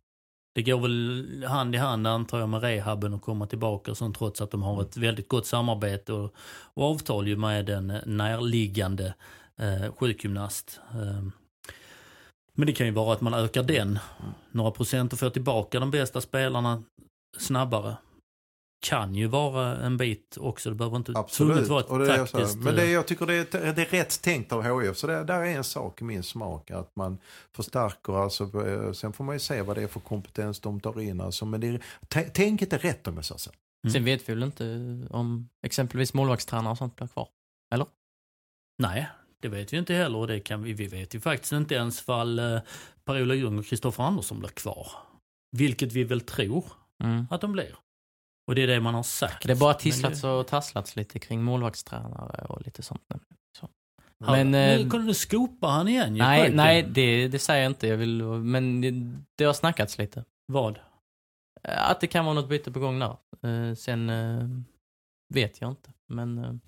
Det 0.55 0.63
går 0.63 0.79
väl 0.79 1.45
hand 1.47 1.75
i 1.75 1.77
hand 1.77 2.07
antar 2.07 2.39
jag 2.39 2.49
med 2.49 2.61
rehaben 2.61 3.13
och 3.13 3.21
komma 3.21 3.47
tillbaka 3.47 3.91
och 3.91 3.97
sånt 3.97 4.17
trots 4.17 4.41
att 4.41 4.51
de 4.51 4.63
har 4.63 4.81
ett 4.81 4.97
väldigt 4.97 5.27
gott 5.27 5.45
samarbete 5.45 6.13
och, 6.13 6.33
och 6.73 6.83
avtal 6.83 7.27
ju 7.27 7.37
med 7.37 7.69
en 7.69 7.87
närliggande 8.05 9.13
eh, 9.59 9.93
sjukgymnast. 9.93 10.79
Eh, 10.91 11.23
men 12.53 12.67
det 12.67 12.73
kan 12.73 12.87
ju 12.87 12.93
vara 12.93 13.13
att 13.13 13.21
man 13.21 13.33
ökar 13.33 13.63
den 13.63 13.99
några 14.51 14.71
procent 14.71 15.13
och 15.13 15.19
får 15.19 15.29
tillbaka 15.29 15.79
de 15.79 15.91
bästa 15.91 16.21
spelarna 16.21 16.83
snabbare. 17.37 17.95
Kan 18.79 19.15
ju 19.15 19.27
vara 19.27 19.77
en 19.77 19.97
bit 19.97 20.37
också. 20.39 20.69
Det 20.69 20.75
behöver 20.75 20.97
inte 20.97 21.11
absolut. 21.15 21.67
vara 21.67 21.79
ett 21.79 21.85
Och 21.89 21.99
det 21.99 22.13
är 22.13 22.25
så, 22.25 22.37
taktiskt... 22.37 22.57
men 22.57 22.75
det, 22.75 22.81
är- 22.81 22.85
eh, 22.85 22.91
jag 22.91 23.07
tycker 23.07 23.25
det 23.25 23.33
är, 23.53 23.73
det 23.73 23.81
är 23.81 23.85
rätt 23.85 24.21
tänkt 24.21 24.51
av 24.51 24.63
HF. 24.63 24.97
Så 24.97 25.07
det, 25.07 25.23
där 25.23 25.39
är 25.41 25.45
en 25.57 25.63
sak 25.63 26.01
i 26.01 26.03
min 26.03 26.23
smak. 26.23 26.71
Att 26.71 26.95
man 26.95 27.17
förstärker, 27.55 28.13
alltså, 28.23 28.67
eh, 28.67 28.91
sen 28.91 29.13
får 29.13 29.23
man 29.23 29.35
ju 29.35 29.39
se 29.39 29.61
vad 29.61 29.77
det 29.77 29.83
är 29.83 29.87
för 29.87 29.99
kompetens 29.99 30.59
de 30.59 30.79
tar 30.79 31.01
in. 31.01 31.21
Alltså, 31.21 31.45
men 31.45 31.61
det 31.61 31.67
är, 31.67 32.29
tänket 32.29 32.73
är 32.73 32.79
rätt 32.79 33.07
om 33.07 33.15
jag 33.15 33.25
säger 33.25 33.39
så. 33.39 33.51
Mm. 33.83 33.93
Sen 33.93 34.03
vet 34.05 34.29
vi 34.29 34.33
väl 34.33 34.43
inte 34.43 34.63
om 35.09 35.49
exempelvis 35.65 36.13
målvaktstränare 36.13 36.71
och 36.71 36.77
sånt 36.77 36.95
blir 36.95 37.07
kvar. 37.07 37.27
Nej, 38.83 39.07
det 39.41 39.47
vet 39.47 39.73
vi 39.73 39.77
inte 39.77 39.93
heller. 39.93 40.17
Och 40.17 40.27
det 40.27 40.39
kan 40.39 40.63
vi, 40.63 40.73
vi 40.73 40.87
vet 40.87 41.15
ju 41.15 41.19
faktiskt 41.19 41.51
inte 41.53 41.75
ens 41.75 42.01
fall 42.01 42.39
eh, 42.39 42.59
Per-Ola 43.05 43.35
Ljung 43.35 43.59
och 43.59 43.65
Kristoffer 43.65 44.03
Andersson 44.03 44.39
blir 44.39 44.49
kvar. 44.49 44.91
Vilket 45.57 45.91
vi 45.93 46.03
väl 46.03 46.21
tror 46.21 46.65
Mm. 47.03 47.27
att 47.29 47.41
de 47.41 47.51
blir. 47.51 47.75
Och 48.47 48.55
det 48.55 48.63
är 48.63 48.67
det 48.67 48.79
man 48.79 48.93
har 48.93 49.03
sagt. 49.03 49.47
Det 49.47 49.51
är 49.53 49.55
bara 49.55 49.73
Men 49.73 49.79
tisslats 49.79 50.21
det- 50.21 50.27
och 50.29 50.47
tasslats 50.47 50.95
lite 50.95 51.19
kring 51.19 51.43
målvaktstränare 51.43 52.45
och 52.45 52.61
lite 52.65 52.83
sånt. 52.83 53.01
Så. 53.59 53.69
Men, 54.19 54.51
nu 54.51 54.57
eh, 54.81 54.89
kunde 54.89 55.07
du 55.07 55.13
skopa 55.13 55.67
han 55.67 55.87
igen 55.87 56.15
ju, 56.15 56.21
Nej, 56.21 56.39
pojken. 56.41 56.55
nej 56.57 56.83
det, 56.83 57.27
det 57.27 57.39
säger 57.39 57.63
jag 57.63 57.69
inte. 57.69 57.87
Jag 57.87 57.97
vill, 57.97 58.23
men 58.23 58.81
det, 58.81 58.91
det 59.35 59.43
har 59.43 59.53
snackats 59.53 59.97
lite. 59.97 60.23
Vad? 60.45 60.79
Eh, 61.63 61.89
Att 61.91 62.01
det 62.01 62.07
kan 62.07 62.25
vara 62.25 62.35
något 62.35 62.49
byte 62.49 62.71
på 62.71 62.79
gång 62.79 62.99
där. 62.99 63.17
Eh, 63.43 63.73
sen 63.75 64.09
eh, 64.09 64.47
vet 65.33 65.61
jag 65.61 65.69
inte. 65.71 65.91
Men 66.09 66.61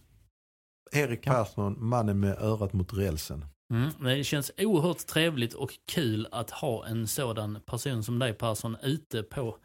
Erik 0.92 1.24
Persson, 1.24 1.76
mannen 1.90 2.20
med 2.20 2.38
örat 2.38 2.74
mot 2.74 2.94
rälsen. 2.94 3.46
Mm, 3.72 3.90
det 4.00 4.24
känns 4.24 4.52
oerhört 4.58 5.08
trevligt 5.08 5.54
och 5.54 5.74
kul 5.86 6.28
att 6.32 6.52
ha 6.52 6.86
en 6.86 7.08
sådan 7.08 7.60
person 7.66 8.04
som 8.04 8.20
dig 8.20 8.34
Persson 8.34 8.78
ute 8.84 9.24
på 9.24 9.58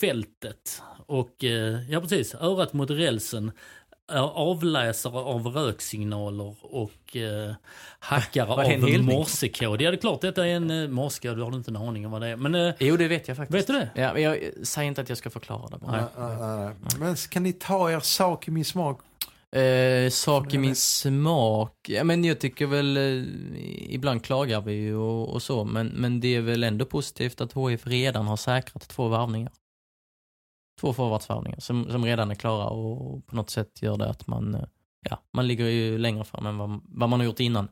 fältet. 0.00 0.82
Och 1.06 1.44
eh, 1.44 1.90
ja 1.90 2.00
precis, 2.00 2.34
örat 2.34 2.72
mot 2.72 2.90
rälsen, 2.90 3.52
avläsare 4.34 5.18
av 5.18 5.46
röksignaler 5.46 6.56
och 6.60 7.16
eh, 7.16 7.54
hackare 7.98 8.50
av 8.98 9.02
morsekod. 9.02 9.82
Ja 9.82 9.90
det 9.90 9.96
är 9.96 10.00
klart 10.00 10.20
detta 10.20 10.46
är 10.46 10.56
en 10.56 10.70
eh, 10.70 10.88
morsekod, 10.88 11.36
du 11.36 11.42
har 11.42 11.54
inte 11.54 11.70
en 11.70 11.76
aning 11.76 12.06
om 12.06 12.12
vad 12.12 12.20
det 12.20 12.28
är. 12.28 12.36
Men 12.36 12.54
eh, 12.54 12.74
jo, 12.78 12.96
det 12.96 13.08
vet 13.08 13.28
jag 13.28 13.36
faktiskt. 13.36 13.58
vet 13.58 13.66
du 13.66 13.72
det? 13.72 14.02
Ja, 14.02 14.12
men 14.12 14.22
jag 14.22 14.38
säger 14.62 14.88
inte 14.88 15.00
att 15.00 15.08
jag 15.08 15.18
ska 15.18 15.30
förklara 15.30 15.68
det 15.68 15.78
bara. 15.78 16.08
Nej, 16.18 16.36
nej. 16.40 16.74
Men 16.98 17.16
kan 17.16 17.42
ni 17.42 17.52
ta 17.52 17.90
er 17.90 18.00
sak 18.00 18.48
i 18.48 18.50
min 18.50 18.64
smak? 18.64 19.00
Eh, 19.56 20.10
sak 20.10 20.54
i 20.54 20.58
min 20.58 20.76
smak. 20.76 21.88
Ja, 21.88 22.04
men 22.04 22.24
jag 22.24 22.40
tycker 22.40 22.66
väl, 22.66 22.96
eh, 22.96 23.94
ibland 23.94 24.24
klagar 24.24 24.60
vi 24.60 24.72
ju 24.72 24.96
och, 24.96 25.28
och 25.28 25.42
så, 25.42 25.64
men, 25.64 25.86
men 25.86 26.20
det 26.20 26.28
är 26.28 26.40
väl 26.40 26.64
ändå 26.64 26.86
positivt 26.86 27.40
att 27.40 27.56
HIF 27.56 27.86
redan 27.86 28.26
har 28.26 28.36
säkrat 28.36 28.88
två 28.88 29.08
varvningar. 29.08 29.52
Två 30.80 30.92
forwardsvarvningar 30.92 31.60
som, 31.60 31.90
som 31.90 32.04
redan 32.04 32.30
är 32.30 32.34
klara 32.34 32.66
och 32.66 33.26
på 33.26 33.36
något 33.36 33.50
sätt 33.50 33.82
gör 33.82 33.96
det 33.96 34.10
att 34.10 34.26
man, 34.26 34.54
eh, 34.54 34.64
ja, 35.00 35.22
man 35.32 35.46
ligger 35.46 35.66
ju 35.66 35.98
längre 35.98 36.24
fram 36.24 36.46
än 36.46 36.58
vad, 36.58 36.80
vad 36.84 37.08
man 37.08 37.20
har 37.20 37.24
gjort 37.24 37.40
innan. 37.40 37.68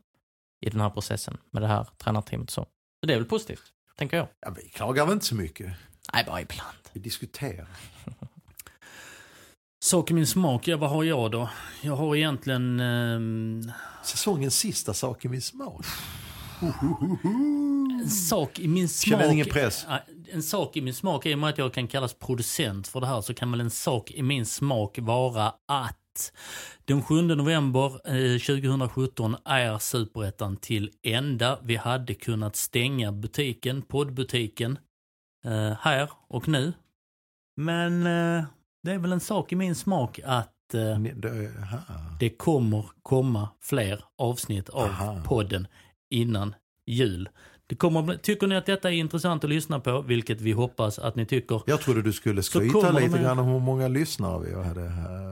i 0.60 0.70
den 0.70 0.80
här 0.80 0.90
processen 0.90 1.38
med 1.50 1.62
det 1.62 1.68
här 1.68 1.86
tränarteamet 1.98 2.50
så. 2.50 2.66
Så 3.00 3.06
det 3.06 3.12
är 3.12 3.18
väl 3.18 3.28
positivt, 3.28 3.72
tänker 3.96 4.16
jag. 4.16 4.26
Ja, 4.40 4.50
vi 4.56 4.68
klagar 4.68 5.04
väl 5.04 5.12
inte 5.12 5.26
så 5.26 5.34
mycket. 5.34 5.72
Nej, 6.14 6.24
bara 6.26 6.40
ibland. 6.40 6.78
Vi 6.92 7.00
diskuterar. 7.00 7.68
Sak 9.90 10.10
i 10.10 10.14
min 10.14 10.26
smak, 10.26 10.68
ja 10.68 10.76
vad 10.76 10.90
har 10.90 11.04
jag 11.04 11.30
då? 11.30 11.48
Jag 11.80 11.96
har 11.96 12.16
egentligen... 12.16 12.80
ehm, 12.80 13.72
Säsongens 14.04 14.58
sista 14.58 14.94
sak 14.94 15.24
i 15.24 15.28
min 15.28 15.42
smak. 15.42 15.84
En 18.02 18.08
sak 18.10 18.58
i 18.58 18.68
min 18.68 18.88
smak... 18.88 19.20
Känner 19.20 19.32
ingen 19.32 19.46
press. 19.46 19.86
En 20.32 20.42
sak 20.42 20.76
i 20.76 20.80
min 20.80 20.94
smak, 20.94 21.26
i 21.26 21.34
och 21.34 21.38
med 21.38 21.50
att 21.50 21.58
jag 21.58 21.74
kan 21.74 21.88
kallas 21.88 22.14
producent 22.14 22.88
för 22.88 23.00
det 23.00 23.06
här, 23.06 23.20
så 23.20 23.34
kan 23.34 23.50
väl 23.50 23.60
en 23.60 23.70
sak 23.70 24.10
i 24.10 24.22
min 24.22 24.46
smak 24.46 24.98
vara 24.98 25.54
att 25.68 26.32
den 26.84 27.02
7 27.02 27.22
november 27.22 27.86
eh, 28.04 28.38
2017 28.38 29.36
är 29.44 29.78
Superettan 29.78 30.56
till 30.56 30.90
ända. 31.02 31.58
Vi 31.62 31.76
hade 31.76 32.14
kunnat 32.14 32.56
stänga 32.56 33.12
butiken, 33.12 33.82
poddbutiken, 33.82 34.78
eh, 35.44 35.72
här 35.80 36.10
och 36.28 36.48
nu. 36.48 36.72
Men 37.56 38.06
eh, 38.06 38.44
det 38.82 38.90
är 38.92 38.98
väl 38.98 39.12
en 39.12 39.20
sak 39.20 39.52
i 39.52 39.56
min 39.56 39.74
smak 39.74 40.20
att 40.24 40.74
eh, 40.74 40.98
det- 42.20 42.30
kommer 42.30 42.84
komma 43.02 43.48
fler 43.62 44.04
avsnitt 44.18 44.68
av 44.68 44.82
Aha. 44.88 45.20
podden 45.24 45.66
innan 46.10 46.54
jul. 46.86 47.28
Det 47.66 47.76
kommer, 47.76 48.16
tycker 48.16 48.46
ni 48.46 48.56
att 48.56 48.66
detta 48.66 48.90
är 48.90 48.94
intressant 48.94 49.44
att 49.44 49.50
lyssna 49.50 49.80
på, 49.80 50.02
vilket 50.02 50.40
vi 50.40 50.52
hoppas 50.52 50.98
att 50.98 51.16
ni 51.16 51.26
tycker. 51.26 51.62
Jag 51.66 51.80
trodde 51.80 52.02
du 52.02 52.12
skulle 52.12 52.42
skryta 52.42 52.90
lite 52.92 53.08
med- 53.10 53.22
grann 53.22 53.38
om 53.38 53.46
hur 53.48 53.60
många 53.60 53.88
lyssnare 53.88 54.44
vi, 54.46 54.54
hade, 54.64 54.80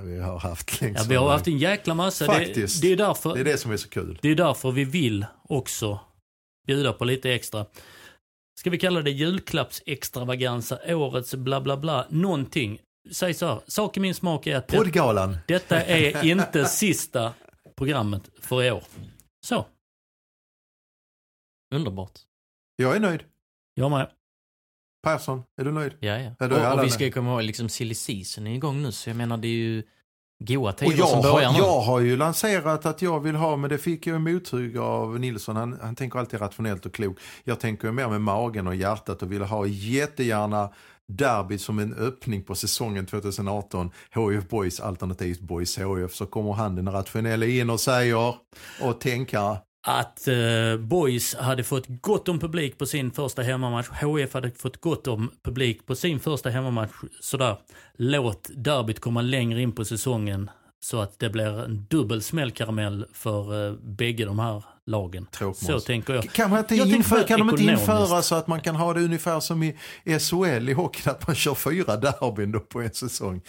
vi 0.04 0.18
har 0.20 0.38
haft 0.38 0.82
Ja, 0.82 1.04
vi 1.08 1.16
har 1.16 1.30
haft 1.30 1.46
en 1.48 1.58
jäkla 1.58 1.94
massa. 1.94 2.24
Faktiskt. 2.26 2.82
Det, 2.82 2.88
det, 2.88 2.92
är 2.92 2.96
därför, 2.96 3.34
Det 3.34 3.40
är 3.40 3.44
det 3.44 3.58
som 3.58 3.72
är 3.72 3.76
så 3.76 3.88
kul. 3.88 4.18
det 4.22 4.28
är 4.28 4.34
därför 4.34 4.70
vi 4.70 4.84
vill 4.84 5.26
också 5.42 6.00
bjuda 6.66 6.92
på 6.92 7.04
lite 7.04 7.30
extra. 7.32 7.66
Ska 8.60 8.70
vi 8.70 8.78
kalla 8.78 9.02
det 9.02 9.10
julklappsextravaganza, 9.10 10.78
årets 10.96 11.34
bla 11.34 11.60
bla 11.60 11.76
bla, 11.76 12.06
någonting. 12.10 12.78
Säg 13.12 13.34
så 13.34 13.46
här, 13.46 13.60
sak 13.66 13.96
i 13.96 14.00
min 14.00 14.14
smak 14.14 14.46
är 14.46 14.56
att 14.56 14.68
det, 14.68 14.76
Poddgalan. 14.76 15.36
detta 15.48 15.82
är 15.82 16.24
inte 16.24 16.64
sista 16.64 17.32
programmet 17.76 18.22
för 18.40 18.62
i 18.62 18.70
år. 18.70 18.82
Så, 19.46 19.66
Underbart. 21.74 22.18
Jag 22.76 22.96
är 22.96 23.00
nöjd. 23.00 23.20
jag 23.74 23.90
med. 23.90 24.10
Persson, 25.02 25.42
är 25.60 25.64
du 25.64 25.72
nöjd? 25.72 25.92
Ja, 26.00 26.18
ja. 26.18 26.30
Ja, 26.38 26.48
då 26.48 26.54
är 26.56 26.60
och, 26.60 26.66
alla 26.66 26.80
och 26.80 26.86
vi 26.86 26.90
ska 26.90 27.04
ju 27.04 27.12
komma 27.12 27.30
ihåg, 27.32 27.42
liksom 27.42 27.68
silly 27.68 27.94
season 27.94 28.46
är 28.46 28.54
igång 28.54 28.82
nu, 28.82 28.92
så 28.92 29.10
jag 29.10 29.16
menar 29.16 29.36
det 29.36 29.48
är 29.48 29.52
ju 29.52 29.82
goa 30.44 30.70
Och 30.70 30.78
tider 30.78 30.98
jag 30.98 31.08
som 31.08 31.24
har, 31.24 31.32
börjar 31.32 31.52
nu. 31.52 31.58
jag 31.58 31.80
har 31.80 32.00
ju 32.00 32.16
lanserat 32.16 32.86
att 32.86 33.02
jag 33.02 33.20
vill 33.20 33.34
ha, 33.34 33.56
men 33.56 33.70
det 33.70 33.78
fick 33.78 34.06
jag 34.06 34.20
mothugg 34.20 34.78
av 34.78 35.20
Nilsson. 35.20 35.56
Han, 35.56 35.78
han 35.82 35.96
tänker 35.96 36.18
alltid 36.18 36.40
rationellt 36.40 36.86
och 36.86 36.94
klokt. 36.94 37.22
Jag 37.44 37.60
tänker 37.60 37.92
mer 37.92 38.08
med 38.08 38.20
magen 38.20 38.66
och 38.66 38.74
hjärtat 38.74 39.22
och 39.22 39.32
vill 39.32 39.42
ha 39.42 39.66
jättegärna 39.66 40.72
derby 41.08 41.58
som 41.58 41.78
en 41.78 41.94
öppning 41.94 42.42
på 42.42 42.54
säsongen 42.54 43.06
2018. 43.06 43.90
HIF 44.14 44.48
Boys 44.48 44.80
alternativt 44.80 45.40
Boys 45.40 45.78
HIF. 45.78 46.14
Så 46.14 46.26
kommer 46.26 46.52
han 46.52 46.76
den 46.76 46.92
rationella 46.92 47.46
in 47.46 47.70
och 47.70 47.80
säger 47.80 48.34
och 48.82 49.00
tänka. 49.00 49.58
att 49.86 50.28
eh, 50.28 50.76
Boys 50.78 51.34
hade 51.34 51.64
fått 51.64 51.86
gott 51.88 52.28
om 52.28 52.38
publik 52.38 52.78
på 52.78 52.86
sin 52.86 53.10
första 53.10 53.42
hemmamatch. 53.42 53.88
HF 53.88 54.34
hade 54.34 54.50
fått 54.50 54.80
gott 54.80 55.06
om 55.06 55.30
publik 55.42 55.86
på 55.86 55.94
sin 55.94 56.20
första 56.20 56.50
hemmamatch. 56.50 56.92
Sådär, 57.20 57.56
låt 57.96 58.50
derbyt 58.54 59.00
komma 59.00 59.22
längre 59.22 59.62
in 59.62 59.72
på 59.72 59.84
säsongen 59.84 60.50
så 60.80 61.00
att 61.00 61.18
det 61.18 61.30
blir 61.30 61.60
en 61.64 61.86
dubbel 61.90 62.22
smällkaramell 62.22 63.06
för 63.12 63.68
eh, 63.68 63.74
bägge 63.74 64.24
de 64.24 64.38
här 64.38 64.64
lagen. 64.86 65.26
Tråkmåns. 65.26 65.66
Så 65.66 65.80
tänker 65.80 66.14
jag. 66.14 66.32
Kan, 66.32 66.50
man 66.50 66.58
inte 66.58 66.74
Jag 66.74 66.88
införa, 66.88 67.24
kan 67.24 67.38
de 67.38 67.50
inte 67.50 67.62
införa 67.62 68.22
så 68.22 68.34
att 68.34 68.46
man 68.46 68.60
kan 68.60 68.76
ha 68.76 68.94
det 68.94 69.00
ungefär 69.00 69.40
som 69.40 69.62
i 69.62 69.74
SHL 70.04 70.68
i 70.68 70.72
hockeyn, 70.72 71.10
att 71.10 71.26
man 71.26 71.36
kör 71.36 71.54
fyra 71.54 71.96
derbyn 71.96 72.52
då 72.52 72.60
på 72.60 72.80
en 72.80 72.94
säsong? 72.94 73.42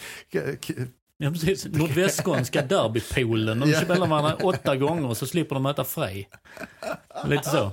Ja, 1.22 1.30
precis. 1.30 1.66
Nordvästskånska 1.66 2.62
derbypoolen. 2.62 3.60
De 3.60 3.72
spelar 3.72 4.06
varandra 4.06 4.34
åtta 4.34 4.76
gånger 4.76 5.08
och 5.08 5.16
så 5.16 5.26
slipper 5.26 5.54
de 5.54 5.62
möta 5.62 5.84
Frej. 5.84 6.28
Lite 7.24 7.50
så. 7.50 7.72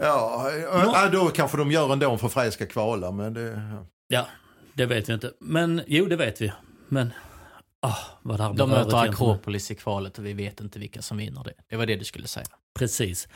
Ja, 0.00 0.50
ja, 0.62 1.08
då 1.12 1.28
kanske 1.28 1.56
de 1.56 1.72
gör 1.72 1.92
ändå 1.92 2.18
för 2.18 2.28
Frej 2.28 2.52
ska 2.52 2.66
kvala, 2.66 3.10
men 3.10 3.34
det... 3.34 3.62
Ja, 4.08 4.26
det 4.74 4.86
vet 4.86 5.08
vi 5.08 5.12
inte. 5.12 5.32
Men 5.40 5.82
jo, 5.86 6.06
det 6.06 6.16
vet 6.16 6.40
vi. 6.40 6.52
Men, 6.88 7.12
ah, 7.84 7.98
vad 8.22 8.40
det 8.40 8.52
De 8.56 8.70
möter. 8.70 8.96
Akropolis 8.96 9.70
i 9.70 9.74
kvalet 9.74 10.18
och 10.18 10.26
vi 10.26 10.32
vet 10.32 10.60
inte 10.60 10.78
vilka 10.78 11.02
som 11.02 11.16
vinner 11.16 11.44
det. 11.44 11.54
Det 11.68 11.76
var 11.76 11.86
det 11.86 11.96
du 11.96 12.04
skulle 12.04 12.28
säga. 12.28 12.46
Precis. 12.78 13.28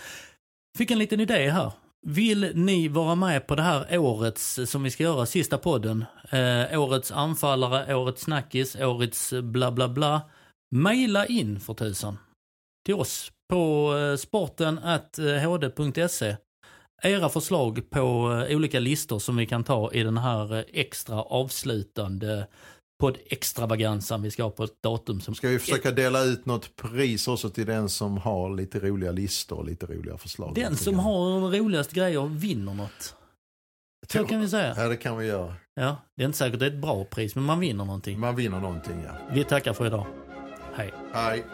Fick 0.79 0.91
en 0.91 0.99
liten 0.99 1.21
idé 1.21 1.51
här. 1.51 1.73
Vill 2.07 2.53
ni 2.55 2.89
vara 2.89 3.15
med 3.15 3.47
på 3.47 3.55
det 3.55 3.63
här 3.63 3.99
årets, 3.99 4.61
som 4.67 4.83
vi 4.83 4.91
ska 4.91 5.03
göra, 5.03 5.27
sista 5.27 5.59
podden? 5.59 6.05
Eh, 6.31 6.81
årets 6.81 7.13
anfallare, 7.13 7.95
årets 7.95 8.23
snackis, 8.23 8.77
årets 8.77 9.33
bla 9.33 9.73
bla 9.73 9.89
bla. 9.89 10.21
Maila 10.75 11.27
in 11.27 11.61
för 11.61 11.75
tusan. 11.75 12.19
Till 12.87 12.95
oss 12.95 13.33
på 13.49 13.95
eh, 13.97 14.17
sporten 14.17 14.79
at 14.79 15.19
hd.se. 15.19 16.37
Era 17.03 17.29
förslag 17.29 17.91
på 17.91 18.33
eh, 18.49 18.57
olika 18.57 18.81
listor 18.81 19.19
som 19.19 19.37
vi 19.37 19.47
kan 19.47 19.65
ta 19.65 19.93
i 19.93 20.03
den 20.03 20.19
här 20.19 20.55
eh, 20.55 20.65
extra 20.73 21.23
avslutande 21.23 22.47
podd-extravagansan 22.99 24.23
vi 24.23 24.31
ska 24.31 24.43
ha 24.43 24.51
på 24.51 24.65
ett 24.65 24.83
datum 24.83 25.21
som 25.21 25.35
Ska 25.35 25.49
vi 25.49 25.59
försöka 25.59 25.91
dela 25.91 26.25
ut 26.25 26.47
något 26.47 26.77
pris 26.77 27.29
också 27.29 27.51
till 27.51 27.67
den 27.67 27.89
som 27.89 28.19
har 28.19 28.51
lite 28.57 28.81
roliga 28.81 29.13
listor 29.13 29.57
och 29.57 29.65
lite 29.65 29.87
roliga 29.87 30.19
förslag? 30.19 30.55
Den 30.55 30.77
som 30.77 30.99
har 30.99 31.41
de 31.41 31.59
roligaste 31.59 31.95
grejer 31.95 32.27
vinner 32.27 32.75
något. 32.75 33.15
Så 34.13 34.25
kan 34.25 34.41
vi 34.41 34.49
säga. 34.49 34.75
Ja, 34.77 34.89
det 34.89 34.97
kan 34.97 35.19
vi 35.19 35.27
göra. 35.27 35.55
Ja, 35.75 35.97
det 36.17 36.23
är 36.23 36.27
inte 36.27 36.39
säkert 36.39 36.61
det 36.61 36.67
är 36.67 36.71
ett 36.71 36.83
bra 36.83 37.05
pris, 37.05 37.35
men 37.35 37.45
man 37.45 37.61
vinner 37.61 37.85
någonting. 37.85 38.21
Man 38.21 38.37
vinner 38.37 38.61
någonting, 38.61 39.03
ja. 39.05 39.13
Vi 39.35 39.45
tackar 39.45 39.73
för 39.73 39.87
idag. 39.87 40.07
Hej. 40.75 40.95
Hej. 41.13 41.45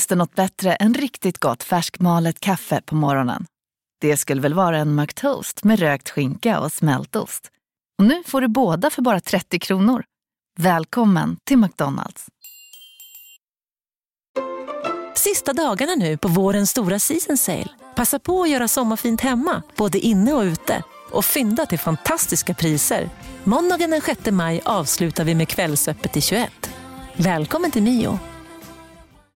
Finns 0.00 0.06
det 0.06 0.14
något 0.14 0.34
bättre 0.34 0.74
än 0.74 0.94
riktigt 0.94 1.38
gott 1.38 1.62
färskmalet 1.62 2.40
kaffe 2.40 2.80
på 2.86 2.94
morgonen? 2.94 3.46
Det 4.00 4.16
skulle 4.16 4.40
väl 4.40 4.54
vara 4.54 4.78
en 4.78 4.94
McToast 4.94 5.64
med 5.64 5.78
rökt 5.78 6.10
skinka 6.10 6.60
och 6.60 6.72
smältost. 6.72 7.50
Och 7.98 8.04
nu 8.04 8.22
får 8.26 8.40
du 8.40 8.48
båda 8.48 8.90
för 8.90 9.02
bara 9.02 9.20
30 9.20 9.58
kronor. 9.58 10.04
Välkommen 10.58 11.36
till 11.46 11.58
McDonalds. 11.58 12.26
Sista 15.14 15.52
dagarna 15.52 15.94
nu 15.94 16.16
på 16.16 16.28
vårens 16.28 16.70
stora 16.70 16.98
season 16.98 17.36
sale. 17.36 17.68
Passa 17.96 18.18
på 18.18 18.42
att 18.42 18.50
göra 18.50 18.68
sommarfint 18.68 19.20
hemma, 19.20 19.62
både 19.76 19.98
inne 19.98 20.32
och 20.32 20.42
ute. 20.42 20.82
Och 21.10 21.24
fynda 21.24 21.66
till 21.66 21.78
fantastiska 21.78 22.54
priser. 22.54 23.10
Måndagen 23.44 23.90
den 23.90 24.00
6 24.00 24.30
maj 24.30 24.60
avslutar 24.64 25.24
vi 25.24 25.34
med 25.34 25.48
Kvällsöppet 25.48 26.16
i 26.16 26.20
21. 26.20 26.70
Välkommen 27.16 27.70
till 27.70 27.82
Mio. 27.82 28.18